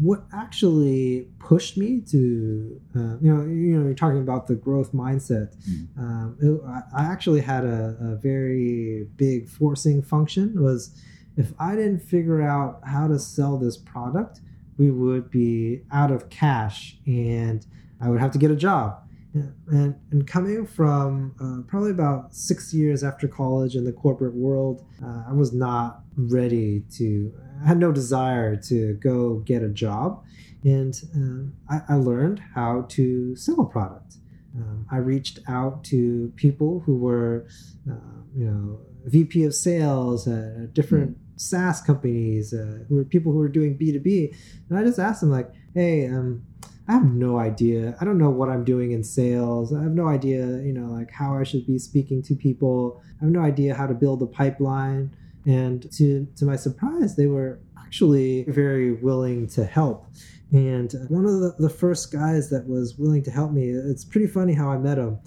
what 0.00 0.24
actually 0.32 1.28
pushed 1.38 1.76
me 1.76 2.00
to, 2.00 2.80
uh, 2.96 3.16
you 3.20 3.32
know, 3.34 3.42
you 3.42 3.76
know, 3.78 3.84
you're 3.84 3.94
talking 3.94 4.20
about 4.20 4.46
the 4.46 4.54
growth 4.54 4.92
mindset. 4.92 5.54
Mm. 5.68 5.98
Um, 5.98 6.36
it, 6.40 6.60
I- 6.66 7.02
I 7.02 7.12
actually 7.12 7.42
had 7.42 7.64
a, 7.64 7.96
a 8.00 8.16
very 8.16 9.08
big 9.16 9.48
forcing 9.48 10.02
function. 10.02 10.60
Was 10.60 10.94
if 11.36 11.52
I 11.58 11.76
didn't 11.76 12.00
figure 12.00 12.40
out 12.42 12.80
how 12.84 13.08
to 13.08 13.18
sell 13.18 13.58
this 13.58 13.76
product, 13.76 14.40
we 14.78 14.90
would 14.90 15.30
be 15.30 15.82
out 15.92 16.10
of 16.10 16.30
cash, 16.30 16.96
and 17.06 17.66
I 18.00 18.08
would 18.08 18.20
have 18.20 18.30
to 18.32 18.38
get 18.38 18.50
a 18.50 18.56
job. 18.56 19.02
And 19.32 19.94
and 20.10 20.26
coming 20.26 20.66
from 20.66 21.34
uh, 21.40 21.68
probably 21.70 21.90
about 21.92 22.34
six 22.34 22.74
years 22.74 23.04
after 23.04 23.28
college 23.28 23.76
in 23.76 23.84
the 23.84 23.92
corporate 23.92 24.34
world, 24.34 24.84
uh, 25.04 25.24
I 25.28 25.32
was 25.34 25.52
not 25.52 26.00
ready 26.16 26.84
to. 26.96 27.32
I 27.62 27.68
had 27.68 27.78
no 27.78 27.92
desire 27.92 28.56
to 28.56 28.94
go 28.94 29.38
get 29.40 29.62
a 29.62 29.68
job, 29.68 30.22
and 30.64 30.94
um, 31.14 31.54
I, 31.68 31.80
I 31.90 31.94
learned 31.94 32.42
how 32.54 32.86
to 32.90 33.36
sell 33.36 33.60
a 33.60 33.66
product. 33.66 34.16
Um, 34.56 34.86
I 34.90 34.96
reached 34.96 35.38
out 35.48 35.84
to 35.84 36.32
people 36.36 36.82
who 36.84 36.96
were, 36.96 37.46
uh, 37.88 37.94
you 38.34 38.46
know, 38.46 38.80
VP 39.04 39.44
of 39.44 39.54
sales 39.54 40.26
at 40.26 40.74
different 40.74 41.16
SaaS 41.36 41.80
companies, 41.80 42.52
uh, 42.52 42.80
who 42.88 42.96
were 42.96 43.04
people 43.04 43.32
who 43.32 43.38
were 43.38 43.48
doing 43.48 43.76
B 43.76 43.92
two 43.92 44.00
B, 44.00 44.34
and 44.68 44.78
I 44.78 44.84
just 44.84 44.98
asked 44.98 45.20
them 45.20 45.30
like, 45.30 45.50
"Hey, 45.74 46.06
um, 46.06 46.42
I 46.90 46.94
have 46.94 47.04
no 47.04 47.38
idea. 47.38 47.96
I 48.00 48.04
don't 48.04 48.18
know 48.18 48.30
what 48.30 48.48
I'm 48.48 48.64
doing 48.64 48.90
in 48.90 49.04
sales. 49.04 49.72
I 49.72 49.80
have 49.80 49.92
no 49.92 50.08
idea, 50.08 50.44
you 50.58 50.72
know, 50.72 50.90
like 50.90 51.12
how 51.12 51.36
I 51.38 51.44
should 51.44 51.64
be 51.64 51.78
speaking 51.78 52.20
to 52.22 52.34
people. 52.34 53.00
I 53.20 53.24
have 53.24 53.32
no 53.32 53.42
idea 53.42 53.76
how 53.76 53.86
to 53.86 53.94
build 53.94 54.22
a 54.22 54.26
pipeline. 54.26 55.14
And 55.46 55.90
to 55.92 56.26
to 56.36 56.44
my 56.44 56.56
surprise, 56.56 57.16
they 57.16 57.26
were 57.26 57.60
actually 57.78 58.44
very 58.44 58.92
willing 58.92 59.46
to 59.48 59.64
help. 59.64 60.06
And 60.52 60.92
one 61.08 61.24
of 61.26 61.40
the, 61.40 61.54
the 61.58 61.70
first 61.70 62.12
guys 62.12 62.50
that 62.50 62.66
was 62.66 62.98
willing 62.98 63.22
to 63.24 63.30
help 63.30 63.52
me, 63.52 63.70
it's 63.70 64.04
pretty 64.04 64.26
funny 64.26 64.54
how 64.54 64.68
I 64.70 64.78
met 64.78 64.98
him. 64.98 65.18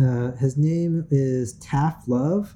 Uh, 0.00 0.32
his 0.36 0.56
name 0.56 1.04
is 1.10 1.54
Tak 1.54 2.02
Lo, 2.06 2.46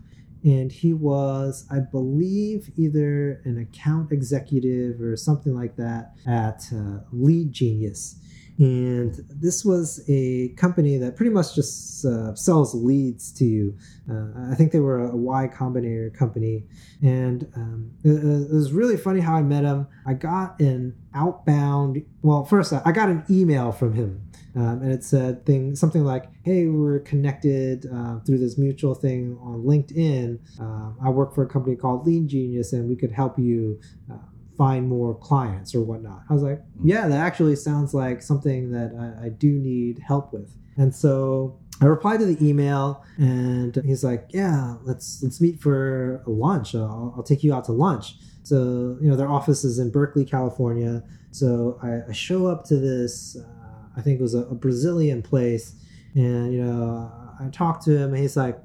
and 0.44 0.70
he 0.70 0.92
was, 0.92 1.66
I 1.70 1.80
believe, 1.80 2.70
either 2.76 3.40
an 3.44 3.58
account 3.58 4.12
executive 4.12 5.00
or 5.00 5.16
something 5.16 5.54
like 5.54 5.76
that 5.76 6.12
at 6.26 6.64
uh, 6.72 6.98
Lead 7.12 7.52
Genius. 7.52 8.20
And 8.58 9.14
this 9.28 9.64
was 9.64 10.04
a 10.08 10.48
company 10.50 10.98
that 10.98 11.16
pretty 11.16 11.30
much 11.30 11.54
just 11.54 12.04
uh, 12.04 12.34
sells 12.34 12.74
leads 12.74 13.32
to 13.32 13.44
you. 13.44 13.76
Uh, 14.10 14.50
I 14.50 14.54
think 14.54 14.72
they 14.72 14.80
were 14.80 15.04
a 15.06 15.16
Y 15.16 15.48
Combinator 15.54 16.14
company. 16.14 16.64
And 17.02 17.50
um, 17.56 17.90
it, 18.04 18.10
it 18.10 18.54
was 18.54 18.72
really 18.72 18.96
funny 18.96 19.20
how 19.20 19.34
I 19.34 19.42
met 19.42 19.64
him. 19.64 19.86
I 20.06 20.14
got 20.14 20.60
an 20.60 20.94
outbound, 21.14 22.04
well, 22.22 22.44
first 22.44 22.72
I 22.72 22.92
got 22.92 23.08
an 23.08 23.24
email 23.30 23.72
from 23.72 23.94
him. 23.94 24.28
Um, 24.54 24.82
and 24.82 24.92
it 24.92 25.02
said 25.02 25.46
thing 25.46 25.74
something 25.74 26.04
like, 26.04 26.28
"Hey, 26.42 26.66
we're 26.66 27.00
connected 27.00 27.86
uh, 27.86 28.20
through 28.20 28.38
this 28.38 28.58
mutual 28.58 28.94
thing 28.94 29.38
on 29.40 29.62
LinkedIn. 29.62 30.38
Um, 30.60 30.98
I 31.02 31.08
work 31.08 31.34
for 31.34 31.42
a 31.42 31.48
company 31.48 31.74
called 31.74 32.06
Lead 32.06 32.28
Genius, 32.28 32.74
and 32.74 32.86
we 32.86 32.94
could 32.94 33.12
help 33.12 33.38
you 33.38 33.80
uh, 34.12 34.16
find 34.56 34.88
more 34.88 35.14
clients 35.14 35.74
or 35.74 35.82
whatnot." 35.82 36.22
I 36.28 36.34
was 36.34 36.42
like, 36.42 36.62
"Yeah, 36.82 37.08
that 37.08 37.18
actually 37.18 37.56
sounds 37.56 37.94
like 37.94 38.22
something 38.22 38.72
that 38.72 38.92
I, 38.98 39.26
I 39.26 39.28
do 39.28 39.50
need 39.50 39.98
help 40.06 40.32
with." 40.32 40.54
And 40.76 40.94
so 40.94 41.58
I 41.80 41.86
replied 41.86 42.20
to 42.20 42.26
the 42.26 42.46
email, 42.46 43.04
and 43.18 43.74
he's 43.84 44.04
like, 44.04 44.26
"Yeah, 44.30 44.76
let's 44.84 45.20
let's 45.22 45.40
meet 45.40 45.60
for 45.60 46.22
lunch. 46.26 46.74
I'll, 46.74 47.12
I'll 47.16 47.24
take 47.24 47.42
you 47.42 47.52
out 47.52 47.64
to 47.64 47.72
lunch." 47.72 48.14
So 48.44 48.98
you 49.00 49.10
know, 49.10 49.16
their 49.16 49.28
office 49.28 49.64
is 49.64 49.78
in 49.78 49.90
Berkeley, 49.90 50.24
California. 50.24 51.02
So 51.32 51.78
I, 51.82 52.10
I 52.10 52.12
show 52.12 52.46
up 52.46 52.64
to 52.66 52.76
this. 52.76 53.36
Uh, 53.36 53.88
I 53.96 54.00
think 54.00 54.20
it 54.20 54.22
was 54.22 54.34
a, 54.34 54.44
a 54.44 54.54
Brazilian 54.54 55.22
place, 55.22 55.74
and 56.14 56.52
you 56.52 56.62
know, 56.62 57.10
I 57.40 57.48
talked 57.48 57.84
to 57.86 57.96
him, 57.96 58.10
and 58.10 58.18
he's 58.18 58.36
like, 58.36 58.58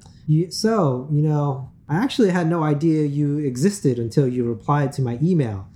"So 0.52 1.10
you 1.12 1.22
know, 1.22 1.72
I 1.90 1.96
actually 1.96 2.30
had 2.30 2.48
no 2.48 2.62
idea 2.62 3.06
you 3.06 3.40
existed 3.40 3.98
until 3.98 4.28
you 4.28 4.44
replied 4.44 4.92
to 4.94 5.02
my 5.02 5.18
email." 5.24 5.68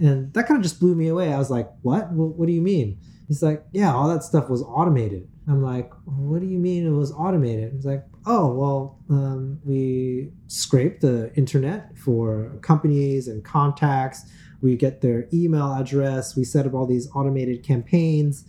And 0.00 0.32
that 0.34 0.46
kind 0.46 0.58
of 0.58 0.62
just 0.62 0.80
blew 0.80 0.94
me 0.94 1.08
away. 1.08 1.32
I 1.32 1.38
was 1.38 1.50
like, 1.50 1.70
"What? 1.82 2.12
what? 2.12 2.36
What 2.36 2.46
do 2.46 2.52
you 2.52 2.62
mean?" 2.62 2.98
He's 3.28 3.42
like, 3.42 3.64
"Yeah, 3.72 3.94
all 3.94 4.08
that 4.08 4.22
stuff 4.22 4.48
was 4.48 4.62
automated." 4.62 5.28
I'm 5.48 5.62
like, 5.62 5.92
"What 6.04 6.40
do 6.40 6.46
you 6.46 6.58
mean 6.58 6.86
it 6.86 6.90
was 6.90 7.12
automated?" 7.12 7.72
He's 7.74 7.86
like, 7.86 8.04
"Oh, 8.24 8.52
well, 8.52 8.98
um, 9.10 9.60
we 9.64 10.32
scrape 10.48 11.00
the 11.00 11.34
internet 11.36 11.96
for 11.96 12.52
companies 12.62 13.28
and 13.28 13.44
contacts. 13.44 14.24
We 14.60 14.76
get 14.76 15.00
their 15.00 15.28
email 15.32 15.72
address. 15.74 16.36
We 16.36 16.44
set 16.44 16.66
up 16.66 16.74
all 16.74 16.86
these 16.86 17.08
automated 17.14 17.62
campaigns." 17.62 18.44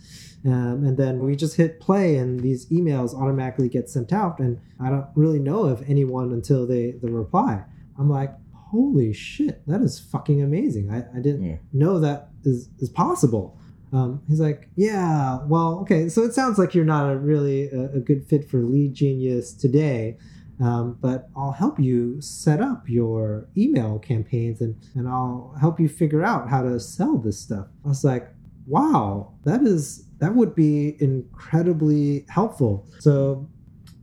Um, 0.46 0.84
and 0.84 0.96
then 0.96 1.18
we 1.18 1.34
just 1.34 1.56
hit 1.56 1.80
play 1.80 2.16
and 2.16 2.38
these 2.40 2.66
emails 2.66 3.12
automatically 3.12 3.68
get 3.68 3.90
sent 3.90 4.12
out 4.12 4.38
and 4.38 4.60
i 4.78 4.88
don't 4.88 5.06
really 5.16 5.40
know 5.40 5.64
of 5.64 5.82
anyone 5.90 6.30
until 6.30 6.64
they 6.64 6.92
the 6.92 7.10
reply 7.10 7.64
i'm 7.98 8.08
like 8.08 8.32
holy 8.70 9.12
shit, 9.12 9.62
that 9.66 9.80
is 9.80 9.98
fucking 9.98 10.42
amazing. 10.42 10.90
I, 10.90 10.98
I 11.16 11.20
didn't 11.20 11.42
Yeah. 11.44 11.56
know 11.72 11.98
that 12.00 12.30
is, 12.44 12.68
is 12.78 12.88
possible. 12.88 13.56
Um, 13.92 14.20
he's 14.28 14.40
like, 14.40 14.68
yeah, 14.76 15.38
well, 15.46 15.78
okay. 15.80 16.08
So 16.10 16.22
it 16.22 16.34
sounds 16.34 16.58
like 16.58 16.74
you're 16.74 16.84
not 16.84 17.10
a 17.10 17.16
really 17.16 17.70
a, 17.70 17.92
a 17.94 18.00
good 18.00 18.26
fit 18.28 18.48
for 18.50 18.58
Lead 18.62 18.92
Genius 18.94 19.52
today. 19.54 20.18
Um, 20.60 20.98
but 21.00 21.28
I'll 21.36 21.52
help 21.52 21.78
you 21.78 22.20
set 22.20 22.60
up 22.60 22.88
your 22.88 23.48
email 23.56 23.98
campaigns 24.00 24.60
and, 24.60 24.74
and 24.94 25.08
I'll 25.08 25.54
help 25.60 25.78
you 25.80 25.88
figure 25.88 26.24
out 26.24 26.48
how 26.50 26.62
to 26.62 26.78
sell 26.80 27.16
this 27.16 27.38
stuff. 27.38 27.68
I 27.84 27.88
was 27.88 28.02
like, 28.04 28.28
wow, 28.66 29.32
that 29.44 29.62
is 29.62 30.04
that 30.18 30.34
would 30.34 30.54
be 30.56 30.96
incredibly 31.00 32.26
helpful. 32.28 32.86
So 32.98 33.48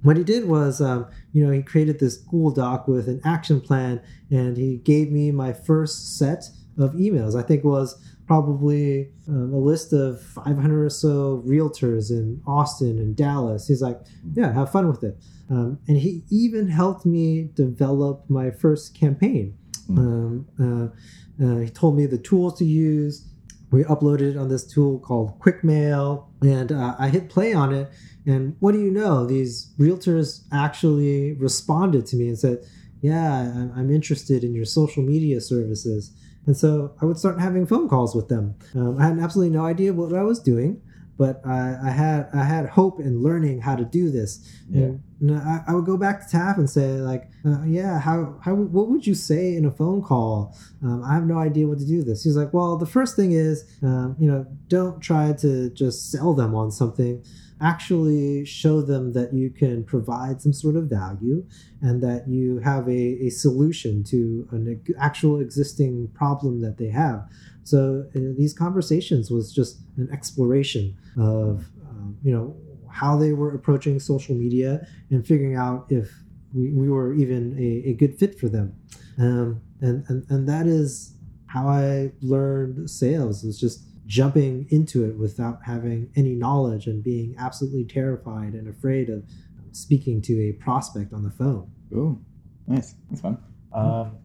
what 0.05 0.17
he 0.17 0.23
did 0.23 0.47
was, 0.47 0.81
um, 0.81 1.07
you 1.33 1.45
know, 1.45 1.51
he 1.51 1.61
created 1.61 1.99
this 1.99 2.17
Google 2.17 2.51
Doc 2.51 2.87
with 2.87 3.07
an 3.07 3.21
action 3.25 3.59
plan, 3.59 4.01
and 4.29 4.55
he 4.55 4.77
gave 4.77 5.11
me 5.11 5.31
my 5.31 5.51
first 5.51 6.17
set 6.17 6.45
of 6.77 6.93
emails. 6.93 7.37
I 7.37 7.41
think 7.41 7.63
it 7.63 7.67
was 7.67 7.99
probably 8.27 9.09
um, 9.27 9.53
a 9.53 9.57
list 9.57 9.93
of 9.93 10.21
500 10.21 10.85
or 10.85 10.89
so 10.89 11.43
realtors 11.45 12.09
in 12.09 12.41
Austin 12.47 12.99
and 12.99 13.15
Dallas. 13.15 13.67
He's 13.67 13.81
like, 13.81 13.99
yeah, 14.33 14.51
have 14.53 14.71
fun 14.71 14.87
with 14.87 15.03
it. 15.03 15.17
Um, 15.49 15.79
and 15.87 15.97
he 15.97 16.23
even 16.29 16.67
helped 16.67 17.05
me 17.05 17.49
develop 17.53 18.25
my 18.29 18.51
first 18.51 18.95
campaign. 18.95 19.57
Um, 19.89 20.47
uh, 20.59 21.43
uh, 21.43 21.59
he 21.59 21.69
told 21.69 21.95
me 21.95 22.05
the 22.05 22.17
tools 22.17 22.57
to 22.59 22.65
use. 22.65 23.27
We 23.71 23.83
uploaded 23.83 24.31
it 24.31 24.37
on 24.37 24.49
this 24.49 24.65
tool 24.65 24.99
called 24.99 25.39
QuickMail, 25.39 26.25
and 26.41 26.71
uh, 26.71 26.95
I 26.97 27.09
hit 27.09 27.29
play 27.29 27.53
on 27.53 27.73
it. 27.73 27.91
And 28.26 28.55
what 28.59 28.71
do 28.71 28.80
you 28.82 28.91
know? 28.91 29.26
These 29.26 29.73
realtors 29.80 30.43
actually 30.51 31.34
responded 31.34 32.05
to 32.07 32.15
me 32.15 32.28
and 32.28 32.39
said, 32.39 32.59
Yeah, 33.01 33.69
I'm- 33.76 33.91
interested 33.91 34.43
in 34.43 34.55
your 34.55 34.65
social 34.65 35.03
media 35.03 35.39
services. 35.41 36.11
And 36.47 36.55
so 36.57 36.93
I 37.01 37.05
would 37.05 37.17
start 37.17 37.39
having 37.39 37.65
phone 37.65 37.88
calls 37.89 38.15
with 38.15 38.28
them. 38.30 38.55
Um, 38.76 38.97
I 38.99 39.07
had 39.07 39.19
absolutely 39.19 39.55
no 39.55 39.65
idea 39.65 39.93
what 39.93 40.13
I 40.13 40.23
was 40.23 40.39
doing, 40.39 40.82
but 41.17 41.41
I, 41.45 41.78
I 41.84 41.89
had 41.89 42.30
I 42.34 42.43
had 42.43 42.67
hope 42.67 42.99
in 42.99 43.23
learning 43.23 43.61
how 43.61 43.76
to 43.76 43.86
do 43.86 44.11
this. 44.11 44.39
Yeah. 44.69 44.84
And, 44.84 45.03
and 45.21 45.38
I, 45.38 45.63
I 45.67 45.73
would 45.73 45.86
go 45.86 45.97
back 45.97 46.21
to 46.21 46.32
Tak 46.32 46.57
and 46.57 46.69
say 46.69 46.93
like, 47.01 47.30
uh, 47.45 47.63
yeah, 47.63 47.99
how 47.99 48.38
how 48.43 48.53
what 48.53 48.89
would 48.89 49.07
you 49.07 49.15
say 49.15 49.55
in 49.55 49.65
a 49.65 49.71
phone 49.71 50.01
call? 50.01 50.55
Um, 50.84 51.03
I 51.03 51.13
have 51.13 51.26
no 51.26 51.38
idea 51.38 51.67
what 51.67 51.80
to 51.80 51.86
do 51.86 52.03
this. 52.03 52.23
He's 52.23 52.36
like, 52.36 52.53
well, 52.53 52.78
the 52.78 52.86
first 52.86 53.15
thing 53.15 53.32
is, 53.32 53.63
um, 53.82 54.15
you 54.19 54.30
know, 54.30 54.45
don't 54.67 54.99
try 55.01 55.34
to 55.34 55.69
just 55.71 56.11
sell 56.11 56.34
them 56.34 56.53
on 56.53 56.71
something 56.71 57.23
actually 57.61 58.45
show 58.45 58.81
them 58.81 59.13
that 59.13 59.33
you 59.33 59.49
can 59.49 59.83
provide 59.83 60.41
some 60.41 60.53
sort 60.53 60.75
of 60.75 60.85
value 60.85 61.45
and 61.81 62.03
that 62.03 62.27
you 62.27 62.59
have 62.59 62.87
a, 62.87 63.27
a 63.27 63.29
solution 63.29 64.03
to 64.03 64.47
an 64.51 64.81
actual 64.99 65.39
existing 65.39 66.09
problem 66.13 66.61
that 66.61 66.77
they 66.77 66.89
have. 66.89 67.27
So 67.63 68.05
uh, 68.15 68.19
these 68.37 68.53
conversations 68.53 69.31
was 69.31 69.53
just 69.53 69.79
an 69.97 70.09
exploration 70.11 70.97
of 71.17 71.65
um, 71.87 72.17
you 72.23 72.31
know 72.31 72.55
how 72.91 73.17
they 73.17 73.33
were 73.33 73.53
approaching 73.53 73.99
social 73.99 74.35
media 74.35 74.85
and 75.09 75.25
figuring 75.25 75.55
out 75.55 75.85
if 75.89 76.11
we, 76.53 76.71
we 76.71 76.89
were 76.89 77.13
even 77.13 77.57
a, 77.57 77.89
a 77.89 77.93
good 77.93 78.17
fit 78.17 78.39
for 78.39 78.47
them. 78.49 78.73
Um, 79.17 79.61
and, 79.81 80.05
and 80.09 80.25
and 80.29 80.47
that 80.49 80.67
is 80.67 81.15
how 81.47 81.67
I 81.67 82.11
learned 82.21 82.89
sales 82.89 83.43
is 83.43 83.59
just 83.59 83.83
jumping 84.05 84.67
into 84.69 85.03
it 85.05 85.17
without 85.17 85.59
having 85.65 86.09
any 86.15 86.35
knowledge 86.35 86.87
and 86.87 87.03
being 87.03 87.35
absolutely 87.37 87.83
terrified 87.85 88.53
and 88.53 88.67
afraid 88.67 89.09
of 89.09 89.23
speaking 89.71 90.21
to 90.21 90.33
a 90.41 90.51
prospect 90.53 91.11
on 91.13 91.23
the 91.23 91.31
phone. 91.31 91.69
Cool. 91.91 92.19
Nice. 92.67 92.95
That's 93.09 93.21
fun. 93.21 93.37
Um, 93.73 94.17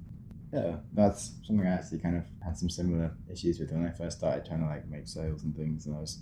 yeah, 0.53 0.77
that's 0.93 1.33
something 1.47 1.67
I 1.67 1.71
actually 1.71 1.99
kind 1.99 2.17
of 2.17 2.25
had 2.45 2.57
some 2.59 2.69
similar 2.69 3.13
issues 3.31 3.59
with 3.61 3.71
when 3.73 3.87
I 3.87 3.91
first 3.91 4.19
started 4.19 4.45
trying 4.45 4.61
to 4.61 4.67
like 4.67 4.87
make 4.89 5.07
sales 5.07 5.45
and 5.45 5.55
things, 5.57 5.87
and 5.87 5.97
I 5.97 6.01
was 6.01 6.19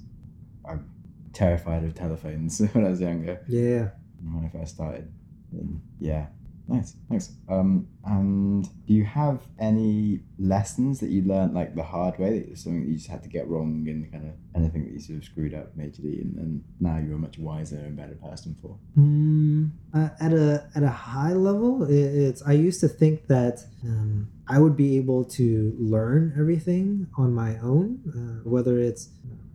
I'm 0.68 0.88
terrified 1.32 1.84
of 1.84 1.94
telephones 1.94 2.60
when 2.72 2.84
I 2.84 2.90
was 2.90 3.00
younger 3.00 3.40
Yeah. 3.48 3.88
when 4.22 4.44
I 4.44 4.48
first 4.58 4.74
started. 4.74 5.10
And 5.52 5.80
yeah, 5.98 6.26
nice, 6.68 6.94
thanks. 7.08 7.32
Um, 7.48 7.88
and 8.04 8.64
do 8.86 8.94
you 8.94 9.04
have 9.04 9.40
any 9.58 10.20
lessons 10.38 11.00
that 11.00 11.10
you 11.10 11.22
learned 11.22 11.54
like 11.54 11.74
the 11.74 11.82
hard 11.82 12.18
way? 12.18 12.40
That 12.40 12.58
something 12.58 12.82
that 12.82 12.88
you 12.88 12.96
just 12.96 13.08
had 13.08 13.22
to 13.22 13.28
get 13.28 13.48
wrong 13.48 13.86
and 13.88 14.10
kind 14.12 14.28
of 14.28 14.34
anything 14.54 14.84
that 14.84 14.92
you 14.92 15.00
sort 15.00 15.18
of 15.18 15.24
screwed 15.24 15.54
up 15.54 15.76
majorly, 15.76 16.20
and, 16.20 16.38
and 16.38 16.64
now 16.80 16.98
you're 16.98 17.16
a 17.16 17.18
much 17.18 17.38
wiser 17.38 17.76
and 17.76 17.96
better 17.96 18.14
person 18.14 18.56
for. 18.60 18.78
Mm, 18.98 19.70
uh, 19.94 20.10
at 20.20 20.32
a 20.32 20.68
at 20.74 20.82
a 20.82 20.88
high 20.88 21.32
level, 21.32 21.84
it, 21.84 21.92
it's 21.94 22.42
I 22.42 22.52
used 22.52 22.80
to 22.80 22.88
think 22.88 23.26
that 23.26 23.64
um, 23.84 24.28
I 24.46 24.58
would 24.58 24.76
be 24.76 24.96
able 24.96 25.24
to 25.24 25.74
learn 25.78 26.34
everything 26.38 27.08
on 27.16 27.32
my 27.32 27.58
own, 27.58 28.00
uh, 28.08 28.48
whether 28.48 28.78
it's 28.78 29.10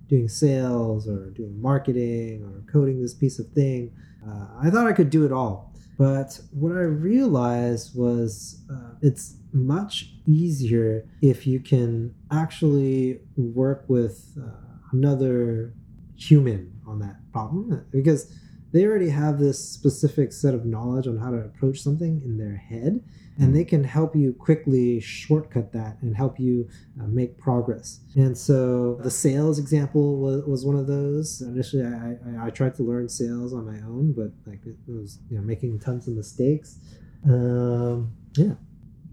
doing 0.09 0.27
sales 0.27 1.07
or 1.07 1.29
doing 1.31 1.59
marketing 1.61 2.43
or 2.43 2.71
coding 2.71 3.01
this 3.01 3.13
piece 3.13 3.39
of 3.39 3.47
thing. 3.51 3.91
Uh, 4.25 4.45
I 4.61 4.69
thought 4.69 4.87
I 4.87 4.93
could 4.93 5.09
do 5.09 5.25
it 5.25 5.31
all, 5.31 5.72
but 5.97 6.39
what 6.51 6.71
I 6.71 6.81
realized 6.81 7.95
was 7.95 8.61
uh, 8.71 8.95
it's 9.01 9.35
much 9.51 10.13
easier 10.25 11.05
if 11.21 11.45
you 11.45 11.59
can 11.59 12.15
actually 12.31 13.19
work 13.37 13.85
with 13.87 14.37
uh, 14.41 14.49
another 14.91 15.73
human 16.15 16.71
on 16.87 16.99
that 16.99 17.17
problem 17.31 17.85
because 17.91 18.33
they 18.73 18.85
already 18.85 19.09
have 19.09 19.39
this 19.39 19.63
specific 19.63 20.33
set 20.33 20.53
of 20.53 20.65
knowledge 20.65 21.07
on 21.07 21.17
how 21.17 21.29
to 21.31 21.37
approach 21.37 21.81
something 21.81 22.21
in 22.25 22.37
their 22.37 22.55
head 22.55 23.01
and 23.39 23.55
they 23.55 23.63
can 23.63 23.83
help 23.83 24.15
you 24.15 24.33
quickly 24.33 24.99
shortcut 24.99 25.71
that 25.71 25.97
and 26.01 26.15
help 26.15 26.39
you 26.39 26.67
uh, 27.01 27.07
make 27.07 27.37
progress. 27.37 28.01
And 28.15 28.37
so 28.37 28.99
the 29.01 29.09
sales 29.09 29.57
example 29.57 30.17
was, 30.19 30.43
was 30.43 30.65
one 30.65 30.75
of 30.75 30.87
those. 30.87 31.41
Initially 31.41 31.83
I, 31.83 32.17
I, 32.43 32.47
I 32.47 32.49
tried 32.51 32.75
to 32.75 32.83
learn 32.83 33.09
sales 33.09 33.53
on 33.53 33.65
my 33.65 33.79
own 33.87 34.13
but 34.13 34.31
like 34.45 34.65
it 34.65 34.75
was 34.87 35.19
you 35.29 35.37
know 35.37 35.43
making 35.43 35.79
tons 35.79 36.07
of 36.07 36.15
mistakes. 36.15 36.77
Um, 37.25 38.13
yeah. 38.35 38.53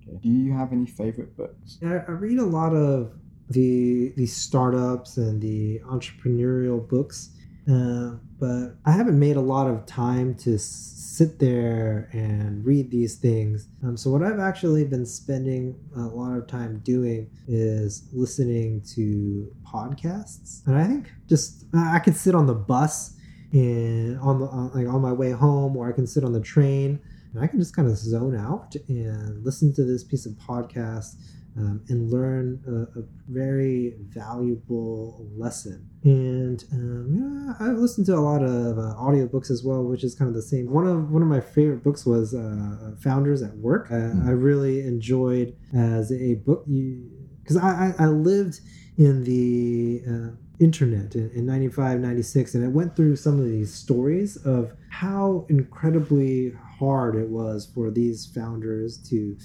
Okay. 0.08 0.18
Do 0.22 0.28
you 0.28 0.52
have 0.52 0.72
any 0.72 0.86
favorite 0.86 1.36
books? 1.36 1.78
I, 1.82 1.96
I 2.06 2.10
read 2.12 2.38
a 2.38 2.44
lot 2.44 2.74
of 2.74 3.12
the 3.48 4.12
the 4.16 4.26
startups 4.26 5.16
and 5.16 5.40
the 5.40 5.80
entrepreneurial 5.80 6.86
books, 6.86 7.30
uh, 7.68 8.16
but 8.38 8.76
I 8.84 8.92
haven't 8.92 9.18
made 9.18 9.36
a 9.36 9.40
lot 9.40 9.66
of 9.66 9.86
time 9.86 10.34
to 10.36 10.58
sit 10.58 11.38
there 11.38 12.08
and 12.12 12.64
read 12.64 12.90
these 12.90 13.16
things. 13.16 13.68
Um, 13.84 13.96
so 13.96 14.10
what 14.10 14.22
I've 14.22 14.38
actually 14.38 14.84
been 14.84 15.04
spending 15.04 15.76
a 15.96 16.00
lot 16.00 16.36
of 16.36 16.46
time 16.46 16.80
doing 16.84 17.30
is 17.46 18.08
listening 18.12 18.82
to 18.94 19.52
podcasts, 19.64 20.66
and 20.66 20.76
I 20.78 20.84
think 20.84 21.12
just 21.28 21.64
I 21.74 21.98
could 21.98 22.16
sit 22.16 22.34
on 22.34 22.46
the 22.46 22.54
bus 22.54 23.16
and 23.52 24.18
on 24.20 24.40
the 24.40 24.46
on, 24.46 24.70
like 24.74 24.86
on 24.86 25.00
my 25.02 25.12
way 25.12 25.32
home, 25.32 25.76
or 25.76 25.88
I 25.88 25.92
can 25.92 26.06
sit 26.06 26.24
on 26.24 26.32
the 26.32 26.40
train 26.40 27.00
and 27.32 27.42
I 27.42 27.46
can 27.46 27.58
just 27.58 27.74
kind 27.74 27.88
of 27.88 27.96
zone 27.96 28.36
out 28.36 28.74
and 28.88 29.44
listen 29.44 29.72
to 29.74 29.84
this 29.84 30.02
piece 30.02 30.26
of 30.26 30.32
podcast 30.32 31.14
um, 31.56 31.82
and 31.88 32.10
learn 32.10 32.62
a, 32.66 33.00
a 33.00 33.04
very 33.28 33.94
valuable 34.08 35.26
lesson. 35.36 35.88
And 36.04 36.64
um, 36.72 37.56
yeah, 37.58 37.66
I've 37.66 37.78
listened 37.78 38.06
to 38.06 38.14
a 38.14 38.20
lot 38.20 38.42
of 38.42 38.78
uh, 38.78 38.94
audiobooks 38.96 39.50
as 39.50 39.62
well, 39.64 39.82
which 39.82 40.04
is 40.04 40.14
kind 40.14 40.28
of 40.28 40.34
the 40.34 40.42
same. 40.42 40.70
One 40.70 40.86
of 40.86 41.10
one 41.10 41.22
of 41.22 41.28
my 41.28 41.40
favorite 41.40 41.82
books 41.82 42.06
was 42.06 42.34
uh, 42.34 42.94
Founders 43.02 43.42
at 43.42 43.56
Work. 43.56 43.90
Uh, 43.90 44.12
I 44.24 44.30
really 44.30 44.80
enjoyed 44.80 45.56
as 45.74 46.12
a 46.12 46.34
book 46.34 46.64
because 46.66 47.56
I, 47.56 47.94
I, 47.98 48.04
I 48.04 48.06
lived 48.06 48.60
in 48.96 49.24
the 49.24 50.02
uh, 50.08 50.36
internet 50.60 51.14
in, 51.14 51.30
in 51.30 51.46
95, 51.46 52.00
96, 52.00 52.54
and 52.54 52.64
it 52.64 52.68
went 52.68 52.94
through 52.94 53.16
some 53.16 53.38
of 53.38 53.46
these 53.46 53.72
stories 53.72 54.36
of 54.44 54.72
how 54.90 55.46
incredibly 55.48 56.52
hard 56.78 57.16
it 57.16 57.28
was 57.28 57.70
for 57.74 57.90
these 57.90 58.26
founders 58.26 58.98
to 59.08 59.36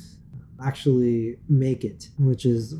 actually 0.63 1.37
make 1.49 1.83
it, 1.83 2.09
which 2.17 2.45
is, 2.45 2.75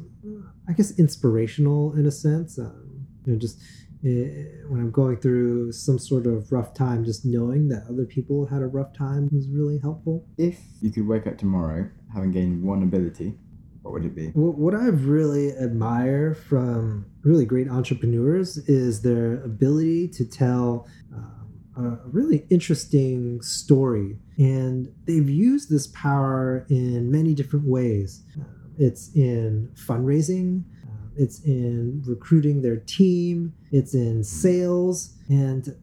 I 0.68 0.74
guess, 0.74 0.98
inspirational 1.00 1.94
in 1.96 2.06
a 2.06 2.12
sense. 2.12 2.58
Um, 2.58 3.08
you 3.26 3.34
know, 3.34 3.40
just 3.40 3.60
eh, 4.06 4.46
when 4.68 4.80
I'm 4.82 4.92
going 4.92 5.18
through 5.18 5.72
some 5.72 6.00
sort 6.00 6.26
of 6.28 6.52
rough 6.52 6.74
time, 6.74 7.04
just 7.04 7.26
knowing 7.26 7.70
that 7.70 7.86
other 7.90 8.06
people 8.06 8.46
had 8.46 8.62
a 8.62 8.68
rough 8.68 8.94
time 8.94 9.30
was 9.32 9.48
really 9.50 9.80
helpful. 9.80 10.26
If 10.38 10.60
you 10.82 10.92
could 10.92 11.08
wake 11.08 11.28
up 11.28 11.38
tomorrow 11.38 11.90
having 12.14 12.32
gained 12.32 12.64
one 12.64 12.84
ability, 12.84 13.36
what 13.82 13.94
would 13.94 14.06
it 14.06 14.16
be? 14.16 14.30
What 14.30 14.74
I 14.74 14.88
really 14.88 15.52
admire 15.52 16.34
from 16.34 17.06
really 17.22 17.46
great 17.46 17.70
entrepreneurs 17.70 18.58
is 18.68 19.04
their 19.04 19.44
ability 19.44 20.08
to 20.10 20.26
tell 20.26 20.88
um, 21.14 21.45
a 21.78 22.00
really 22.06 22.46
interesting 22.50 23.42
story. 23.42 24.18
And 24.38 24.94
they've 25.06 25.30
used 25.30 25.70
this 25.70 25.88
power 25.88 26.66
in 26.70 27.12
many 27.12 27.34
different 27.34 27.66
ways. 27.68 28.24
Uh, 28.40 28.44
it's 28.78 29.14
in 29.16 29.72
fundraising, 29.76 30.64
uh, 30.86 31.08
it's 31.16 31.44
in 31.44 32.04
recruiting 32.06 32.62
their 32.62 32.78
team, 32.78 33.54
it's 33.72 33.94
in 33.94 34.24
sales. 34.24 35.16
And 35.30 35.76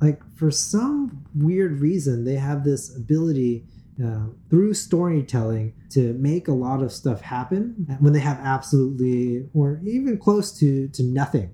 like 0.00 0.20
for 0.36 0.50
some 0.50 1.24
weird 1.34 1.80
reason, 1.80 2.24
they 2.24 2.36
have 2.36 2.64
this 2.64 2.94
ability 2.96 3.64
uh, 4.04 4.26
through 4.50 4.74
storytelling 4.74 5.72
to 5.88 6.12
make 6.14 6.48
a 6.48 6.52
lot 6.52 6.82
of 6.82 6.92
stuff 6.92 7.22
happen 7.22 7.86
when 8.00 8.12
they 8.12 8.20
have 8.20 8.38
absolutely 8.42 9.48
or 9.54 9.80
even 9.86 10.18
close 10.18 10.52
to 10.58 10.88
to 10.88 11.02
nothing. 11.02 11.50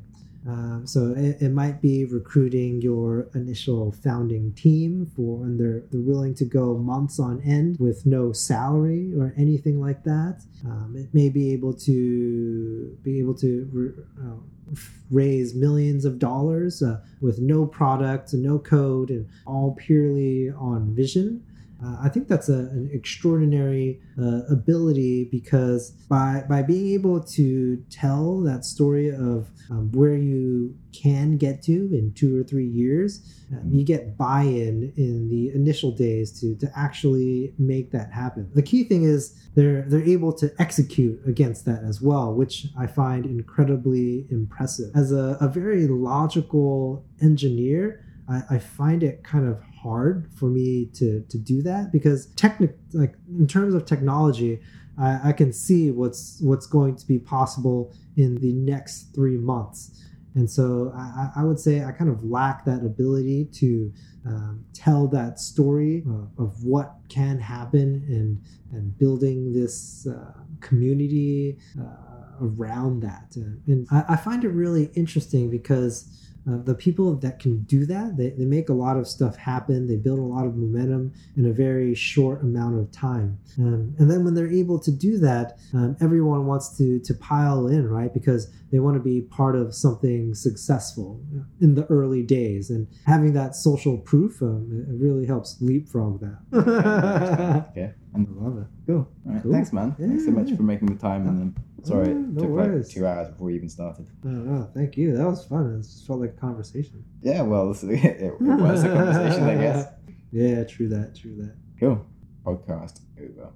Um, 0.46 0.86
so 0.86 1.14
it, 1.16 1.40
it 1.40 1.52
might 1.52 1.80
be 1.80 2.04
recruiting 2.04 2.80
your 2.80 3.28
initial 3.34 3.92
founding 3.92 4.52
team 4.54 5.10
for 5.14 5.38
when 5.38 5.56
they're 5.56 5.84
they're 5.90 6.00
willing 6.00 6.34
to 6.34 6.44
go 6.44 6.76
months 6.76 7.20
on 7.20 7.40
end 7.42 7.78
with 7.78 8.04
no 8.06 8.32
salary 8.32 9.12
or 9.16 9.32
anything 9.36 9.80
like 9.80 10.02
that. 10.04 10.42
Um, 10.64 10.94
it 10.96 11.14
may 11.14 11.28
be 11.28 11.52
able 11.52 11.74
to 11.74 12.98
be 13.04 13.20
able 13.20 13.34
to 13.34 14.04
uh, 14.20 14.76
raise 15.10 15.54
millions 15.54 16.04
of 16.04 16.18
dollars 16.18 16.82
uh, 16.82 17.00
with 17.20 17.38
no 17.38 17.66
product, 17.66 18.32
no 18.34 18.58
code, 18.58 19.10
and 19.10 19.28
all 19.46 19.76
purely 19.78 20.50
on 20.50 20.94
vision. 20.94 21.44
Uh, 21.84 21.96
I 22.02 22.08
think 22.08 22.28
that's 22.28 22.48
a, 22.48 22.58
an 22.58 22.90
extraordinary 22.92 24.00
uh, 24.20 24.42
ability 24.50 25.28
because 25.30 25.90
by 26.08 26.44
by 26.48 26.62
being 26.62 26.92
able 26.94 27.20
to 27.20 27.82
tell 27.90 28.40
that 28.42 28.64
story 28.64 29.08
of 29.08 29.50
um, 29.70 29.90
where 29.92 30.16
you 30.16 30.76
can 30.92 31.38
get 31.38 31.62
to 31.62 31.72
in 31.72 32.12
two 32.14 32.38
or 32.38 32.44
three 32.44 32.66
years, 32.66 33.42
um, 33.52 33.70
you 33.72 33.84
get 33.84 34.16
buy-in 34.16 34.92
in 34.96 35.28
the 35.28 35.50
initial 35.54 35.90
days 35.90 36.38
to 36.40 36.54
to 36.56 36.70
actually 36.76 37.54
make 37.58 37.90
that 37.90 38.12
happen. 38.12 38.50
The 38.54 38.62
key 38.62 38.84
thing 38.84 39.04
is 39.04 39.34
they're 39.54 39.82
they're 39.82 40.04
able 40.04 40.32
to 40.34 40.52
execute 40.58 41.20
against 41.26 41.64
that 41.64 41.82
as 41.84 42.00
well, 42.00 42.32
which 42.34 42.66
I 42.78 42.86
find 42.86 43.26
incredibly 43.26 44.26
impressive. 44.30 44.90
As 44.94 45.10
a, 45.12 45.36
a 45.40 45.48
very 45.48 45.88
logical 45.88 47.04
engineer, 47.20 48.04
I, 48.28 48.42
I 48.50 48.58
find 48.58 49.02
it 49.02 49.24
kind 49.24 49.48
of 49.48 49.60
hard 49.82 50.30
for 50.34 50.46
me 50.46 50.88
to 50.94 51.24
to 51.28 51.38
do 51.38 51.62
that 51.62 51.90
because 51.92 52.26
technic 52.34 52.76
like 52.92 53.14
in 53.38 53.46
terms 53.46 53.74
of 53.74 53.84
technology 53.84 54.60
I, 54.98 55.30
I, 55.30 55.32
can 55.32 55.52
see 55.52 55.90
what's 55.90 56.38
what's 56.40 56.66
going 56.66 56.96
to 56.96 57.06
be 57.06 57.18
possible 57.18 57.94
in 58.16 58.36
the 58.36 58.52
next 58.52 59.14
three 59.14 59.38
months. 59.38 59.98
And 60.34 60.50
so 60.50 60.92
I, 60.96 61.30
I 61.36 61.44
would 61.44 61.58
say 61.58 61.84
I 61.84 61.92
kind 61.92 62.10
of 62.10 62.24
lack 62.24 62.64
that 62.64 62.84
ability 62.84 63.48
to 63.52 63.92
um, 64.26 64.64
tell 64.72 65.08
that 65.08 65.38
story 65.38 66.04
uh, 66.08 66.42
of 66.42 66.64
what 66.64 66.94
can 67.08 67.38
happen 67.38 68.04
and 68.08 68.42
and 68.72 68.96
building 68.98 69.52
this 69.52 70.06
uh, 70.06 70.32
community 70.60 71.58
uh, 71.78 72.46
around 72.46 73.00
that. 73.00 73.36
And 73.66 73.86
I, 73.90 74.04
I 74.10 74.16
find 74.16 74.44
it 74.44 74.50
really 74.50 74.90
interesting 74.94 75.50
because 75.50 76.21
uh, 76.48 76.58
the 76.62 76.74
people 76.74 77.14
that 77.16 77.38
can 77.38 77.62
do 77.62 77.86
that, 77.86 78.16
they, 78.16 78.30
they 78.30 78.44
make 78.44 78.68
a 78.68 78.72
lot 78.72 78.96
of 78.96 79.06
stuff 79.06 79.36
happen. 79.36 79.86
They 79.86 79.96
build 79.96 80.18
a 80.18 80.22
lot 80.22 80.44
of 80.44 80.56
momentum 80.56 81.12
in 81.36 81.46
a 81.46 81.52
very 81.52 81.94
short 81.94 82.42
amount 82.42 82.80
of 82.80 82.90
time. 82.90 83.38
Um, 83.58 83.94
and 83.98 84.10
then 84.10 84.24
when 84.24 84.34
they're 84.34 84.50
able 84.50 84.78
to 84.80 84.90
do 84.90 85.18
that, 85.18 85.58
um, 85.72 85.96
everyone 86.00 86.46
wants 86.46 86.76
to, 86.78 86.98
to 87.00 87.14
pile 87.14 87.68
in, 87.68 87.88
right? 87.88 88.12
Because 88.12 88.50
they 88.72 88.80
want 88.80 88.96
to 88.96 89.02
be 89.02 89.20
part 89.20 89.54
of 89.54 89.74
something 89.74 90.34
successful 90.34 91.20
in 91.60 91.74
the 91.74 91.84
early 91.86 92.22
days. 92.22 92.70
And 92.70 92.88
having 93.06 93.34
that 93.34 93.54
social 93.54 93.98
proof, 93.98 94.42
um, 94.42 94.86
it 94.88 95.00
really 95.00 95.26
helps 95.26 95.58
leapfrog 95.60 96.20
that. 96.20 97.66
okay. 97.70 97.92
I 98.14 98.18
love 98.18 98.58
it. 98.58 98.66
Cool. 98.86 98.96
All 98.96 99.32
right. 99.32 99.42
Cool. 99.42 99.52
Thanks, 99.52 99.72
man. 99.72 99.94
Thanks 99.98 100.24
so 100.24 100.32
much 100.32 100.54
for 100.56 100.62
making 100.62 100.88
the 100.88 101.00
time. 101.00 101.28
And 101.28 101.38
then, 101.38 101.54
sorry, 101.84 102.08
Yeah, 102.08 102.14
it 102.14 102.18
no 102.18 102.40
took 102.42 102.50
worries. 102.50 102.86
like 102.86 102.94
two 102.94 103.06
hours 103.06 103.28
before 103.30 103.46
we 103.46 103.54
even 103.54 103.68
started. 103.68 104.06
No, 104.22 104.30
no, 104.30 104.70
thank 104.74 104.96
you. 104.96 105.16
That 105.16 105.26
was 105.26 105.44
fun. 105.46 105.74
It 105.74 105.82
just 105.82 106.06
felt 106.06 106.20
like 106.20 106.30
a 106.30 106.40
conversation. 106.40 107.04
Yeah, 107.22 107.42
well, 107.42 107.68
this 107.72 107.82
it, 107.84 107.92
it 108.04 108.40
was 108.40 108.84
a 108.84 108.88
conversation, 108.88 109.42
I 109.44 109.54
guess. 109.56 109.86
Yeah, 110.34 110.64
true 110.64 110.88
that, 110.88 111.14
true 111.14 111.36
that. 111.36 111.54
Cool. 111.78 112.06
Podcast 112.42 113.00
over. 113.20 113.52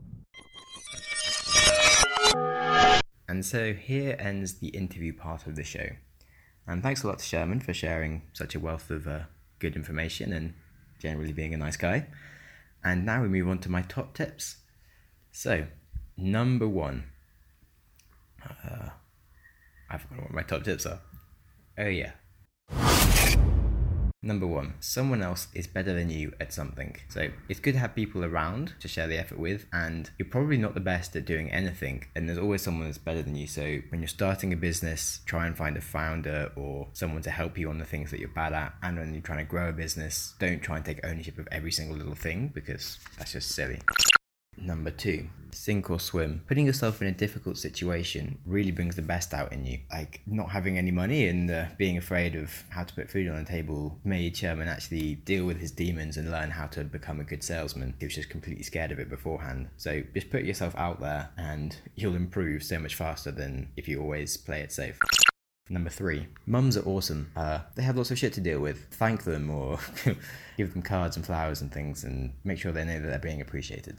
And 3.28 3.44
so 3.44 3.72
here 3.72 4.14
ends 4.18 4.54
the 4.58 4.68
interview 4.68 5.12
part 5.14 5.46
of 5.46 5.56
the 5.56 5.64
show. 5.64 5.88
And 6.66 6.82
thanks 6.82 7.02
a 7.02 7.06
lot 7.06 7.18
to 7.20 7.24
Sherman 7.24 7.60
for 7.60 7.72
sharing 7.72 8.22
such 8.34 8.54
a 8.54 8.60
wealth 8.60 8.90
of 8.90 9.06
uh, 9.08 9.20
good 9.58 9.74
information 9.74 10.32
and 10.34 10.52
generally 10.98 11.32
being 11.32 11.54
a 11.54 11.56
nice 11.56 11.76
guy. 11.76 12.08
And 12.84 13.04
now 13.06 13.22
we 13.22 13.28
move 13.28 13.48
on 13.48 13.58
to 13.60 13.70
my 13.70 13.82
top 13.82 14.14
tips. 14.14 14.56
So, 15.32 15.66
number 16.16 16.68
one, 16.68 17.04
uh, 18.64 18.88
I 19.90 19.98
forgot 19.98 20.22
what 20.22 20.32
my 20.32 20.42
top 20.42 20.64
tips 20.64 20.86
are. 20.86 21.00
Oh, 21.78 21.86
yeah. 21.86 22.12
Number 24.26 24.46
one, 24.46 24.74
someone 24.80 25.22
else 25.22 25.46
is 25.54 25.68
better 25.68 25.92
than 25.92 26.10
you 26.10 26.32
at 26.40 26.52
something. 26.52 26.96
So 27.08 27.28
it's 27.48 27.60
good 27.60 27.74
to 27.74 27.78
have 27.78 27.94
people 27.94 28.24
around 28.24 28.74
to 28.80 28.88
share 28.88 29.06
the 29.06 29.16
effort 29.16 29.38
with, 29.38 29.66
and 29.72 30.10
you're 30.18 30.28
probably 30.28 30.56
not 30.56 30.74
the 30.74 30.80
best 30.80 31.14
at 31.14 31.24
doing 31.26 31.48
anything, 31.52 32.06
and 32.16 32.28
there's 32.28 32.38
always 32.38 32.62
someone 32.62 32.86
that's 32.86 32.98
better 32.98 33.22
than 33.22 33.36
you. 33.36 33.46
So 33.46 33.78
when 33.90 34.00
you're 34.00 34.08
starting 34.08 34.52
a 34.52 34.56
business, 34.56 35.20
try 35.26 35.46
and 35.46 35.56
find 35.56 35.76
a 35.76 35.80
founder 35.80 36.50
or 36.56 36.88
someone 36.92 37.22
to 37.22 37.30
help 37.30 37.56
you 37.56 37.70
on 37.70 37.78
the 37.78 37.84
things 37.84 38.10
that 38.10 38.18
you're 38.18 38.28
bad 38.30 38.52
at. 38.52 38.74
And 38.82 38.98
when 38.98 39.12
you're 39.12 39.22
trying 39.22 39.38
to 39.38 39.44
grow 39.44 39.68
a 39.68 39.72
business, 39.72 40.34
don't 40.40 40.60
try 40.60 40.76
and 40.76 40.84
take 40.84 41.06
ownership 41.06 41.38
of 41.38 41.46
every 41.52 41.70
single 41.70 41.96
little 41.96 42.16
thing 42.16 42.50
because 42.52 42.98
that's 43.18 43.30
just 43.30 43.52
silly. 43.52 43.80
Number 44.58 44.90
two, 44.90 45.28
sink 45.56 45.90
or 45.90 45.98
swim. 45.98 46.42
Putting 46.46 46.66
yourself 46.66 47.00
in 47.00 47.08
a 47.08 47.12
difficult 47.12 47.56
situation 47.58 48.38
really 48.46 48.70
brings 48.70 48.96
the 48.96 49.02
best 49.02 49.34
out 49.34 49.52
in 49.52 49.64
you. 49.64 49.78
Like 49.90 50.20
not 50.26 50.50
having 50.50 50.78
any 50.78 50.90
money 50.90 51.28
and 51.28 51.50
uh, 51.50 51.66
being 51.78 51.96
afraid 51.96 52.36
of 52.36 52.64
how 52.68 52.84
to 52.84 52.94
put 52.94 53.10
food 53.10 53.28
on 53.28 53.36
the 53.36 53.44
table 53.44 53.98
made 54.04 54.36
Sherman 54.36 54.68
actually 54.68 55.16
deal 55.16 55.44
with 55.44 55.58
his 55.58 55.70
demons 55.70 56.16
and 56.16 56.30
learn 56.30 56.50
how 56.50 56.66
to 56.68 56.84
become 56.84 57.20
a 57.20 57.24
good 57.24 57.42
salesman. 57.42 57.94
He 57.98 58.06
was 58.06 58.14
just 58.14 58.30
completely 58.30 58.62
scared 58.62 58.92
of 58.92 58.98
it 58.98 59.08
beforehand. 59.08 59.68
So 59.76 60.02
just 60.14 60.30
put 60.30 60.44
yourself 60.44 60.74
out 60.76 61.00
there 61.00 61.30
and 61.36 61.76
you'll 61.94 62.16
improve 62.16 62.62
so 62.62 62.78
much 62.78 62.94
faster 62.94 63.30
than 63.30 63.68
if 63.76 63.88
you 63.88 64.00
always 64.00 64.36
play 64.36 64.60
it 64.60 64.72
safe. 64.72 64.98
Number 65.68 65.90
three, 65.90 66.28
mums 66.46 66.76
are 66.76 66.86
awesome. 66.86 67.32
Uh, 67.34 67.58
they 67.74 67.82
have 67.82 67.96
lots 67.96 68.12
of 68.12 68.18
shit 68.18 68.32
to 68.34 68.40
deal 68.40 68.60
with. 68.60 68.86
Thank 68.92 69.24
them 69.24 69.50
or 69.50 69.80
give 70.56 70.72
them 70.72 70.82
cards 70.82 71.16
and 71.16 71.26
flowers 71.26 71.60
and 71.60 71.72
things 71.72 72.04
and 72.04 72.32
make 72.44 72.58
sure 72.58 72.70
they 72.70 72.84
know 72.84 73.00
that 73.00 73.08
they're 73.08 73.18
being 73.18 73.40
appreciated. 73.40 73.98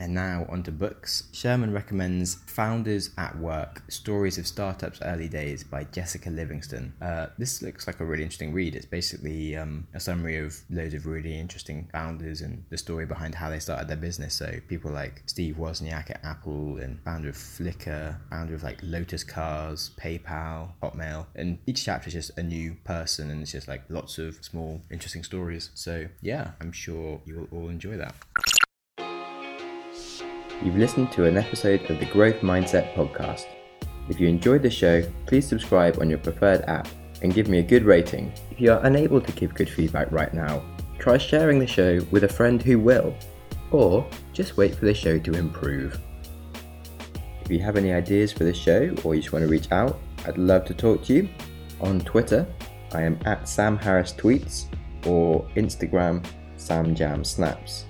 And 0.00 0.14
now 0.14 0.46
onto 0.48 0.70
books. 0.70 1.24
Sherman 1.32 1.72
recommends 1.72 2.36
Founders 2.46 3.10
at 3.18 3.36
Work 3.38 3.82
Stories 3.88 4.38
of 4.38 4.46
Startups 4.46 5.00
Early 5.02 5.28
Days 5.28 5.64
by 5.64 5.84
Jessica 5.84 6.30
Livingston. 6.30 6.92
Uh, 7.02 7.26
this 7.36 7.62
looks 7.62 7.86
like 7.86 7.98
a 8.00 8.04
really 8.04 8.22
interesting 8.22 8.52
read. 8.52 8.76
It's 8.76 8.86
basically 8.86 9.56
um, 9.56 9.86
a 9.94 10.00
summary 10.00 10.38
of 10.38 10.56
loads 10.70 10.94
of 10.94 11.06
really 11.06 11.38
interesting 11.38 11.88
founders 11.92 12.42
and 12.42 12.64
the 12.70 12.78
story 12.78 13.06
behind 13.06 13.34
how 13.34 13.50
they 13.50 13.58
started 13.58 13.88
their 13.88 13.96
business. 13.96 14.34
So, 14.34 14.54
people 14.68 14.92
like 14.92 15.22
Steve 15.26 15.56
Wozniak 15.56 16.10
at 16.10 16.24
Apple 16.24 16.76
and 16.76 17.00
founder 17.04 17.30
of 17.30 17.36
Flickr, 17.36 18.16
founder 18.30 18.54
of 18.54 18.62
like 18.62 18.78
Lotus 18.82 19.24
Cars, 19.24 19.90
PayPal, 20.00 20.70
Hotmail. 20.82 21.26
And 21.34 21.58
each 21.66 21.84
chapter 21.84 22.08
is 22.08 22.14
just 22.14 22.38
a 22.38 22.42
new 22.42 22.76
person 22.84 23.30
and 23.30 23.42
it's 23.42 23.52
just 23.52 23.66
like 23.66 23.82
lots 23.88 24.18
of 24.18 24.36
small, 24.44 24.80
interesting 24.90 25.24
stories. 25.24 25.70
So, 25.74 26.06
yeah, 26.22 26.52
I'm 26.60 26.72
sure 26.72 27.20
you 27.24 27.48
will 27.50 27.58
all 27.58 27.68
enjoy 27.68 27.96
that. 27.96 28.14
You've 30.60 30.76
listened 30.76 31.12
to 31.12 31.26
an 31.26 31.36
episode 31.36 31.88
of 31.88 32.00
the 32.00 32.06
Growth 32.06 32.40
Mindset 32.40 32.92
Podcast. 32.94 33.46
If 34.08 34.18
you 34.18 34.26
enjoyed 34.26 34.60
the 34.60 34.70
show, 34.70 35.04
please 35.24 35.46
subscribe 35.46 36.00
on 36.00 36.10
your 36.10 36.18
preferred 36.18 36.62
app 36.62 36.88
and 37.22 37.32
give 37.32 37.46
me 37.46 37.60
a 37.60 37.62
good 37.62 37.84
rating. 37.84 38.32
If 38.50 38.60
you 38.60 38.72
are 38.72 38.84
unable 38.84 39.20
to 39.20 39.32
give 39.32 39.54
good 39.54 39.70
feedback 39.70 40.10
right 40.10 40.34
now, 40.34 40.64
try 40.98 41.16
sharing 41.16 41.60
the 41.60 41.66
show 41.66 42.00
with 42.10 42.24
a 42.24 42.28
friend 42.28 42.60
who 42.60 42.80
will, 42.80 43.14
or 43.70 44.04
just 44.32 44.56
wait 44.56 44.74
for 44.74 44.86
the 44.86 44.94
show 44.94 45.16
to 45.20 45.34
improve. 45.34 46.00
If 47.44 47.52
you 47.52 47.60
have 47.60 47.76
any 47.76 47.92
ideas 47.92 48.32
for 48.32 48.42
the 48.42 48.52
show 48.52 48.92
or 49.04 49.14
you 49.14 49.22
just 49.22 49.32
want 49.32 49.44
to 49.44 49.48
reach 49.48 49.70
out, 49.70 50.00
I'd 50.26 50.38
love 50.38 50.64
to 50.64 50.74
talk 50.74 51.04
to 51.04 51.14
you. 51.14 51.28
On 51.80 52.00
Twitter, 52.00 52.44
I 52.92 53.02
am 53.02 53.16
at 53.26 53.48
Sam 53.48 53.78
Harris 53.78 54.12
Tweets 54.12 54.64
or 55.06 55.46
Instagram 55.54 56.26
Sam 56.56 56.96
Jam 56.96 57.22
Snaps. 57.22 57.84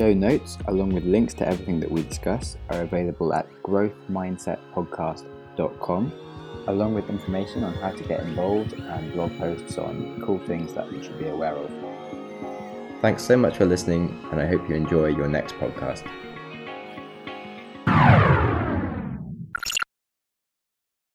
Show 0.00 0.14
notes, 0.14 0.56
along 0.68 0.94
with 0.94 1.04
links 1.04 1.34
to 1.34 1.46
everything 1.46 1.78
that 1.80 1.90
we 1.90 2.02
discuss, 2.04 2.56
are 2.70 2.80
available 2.80 3.34
at 3.34 3.46
growthmindsetpodcast.com, 3.62 6.12
along 6.68 6.94
with 6.94 7.10
information 7.10 7.64
on 7.64 7.74
how 7.74 7.90
to 7.90 8.02
get 8.04 8.20
involved 8.20 8.72
and 8.72 9.12
blog 9.12 9.36
posts 9.36 9.76
on 9.76 10.22
cool 10.24 10.38
things 10.38 10.72
that 10.72 10.90
you 10.90 11.02
should 11.02 11.18
be 11.18 11.28
aware 11.28 11.54
of. 11.54 11.70
Thanks 13.02 13.22
so 13.22 13.36
much 13.36 13.58
for 13.58 13.66
listening, 13.66 14.18
and 14.32 14.40
I 14.40 14.46
hope 14.46 14.66
you 14.70 14.74
enjoy 14.74 15.08
your 15.08 15.28
next 15.28 15.54
podcast. 15.56 16.06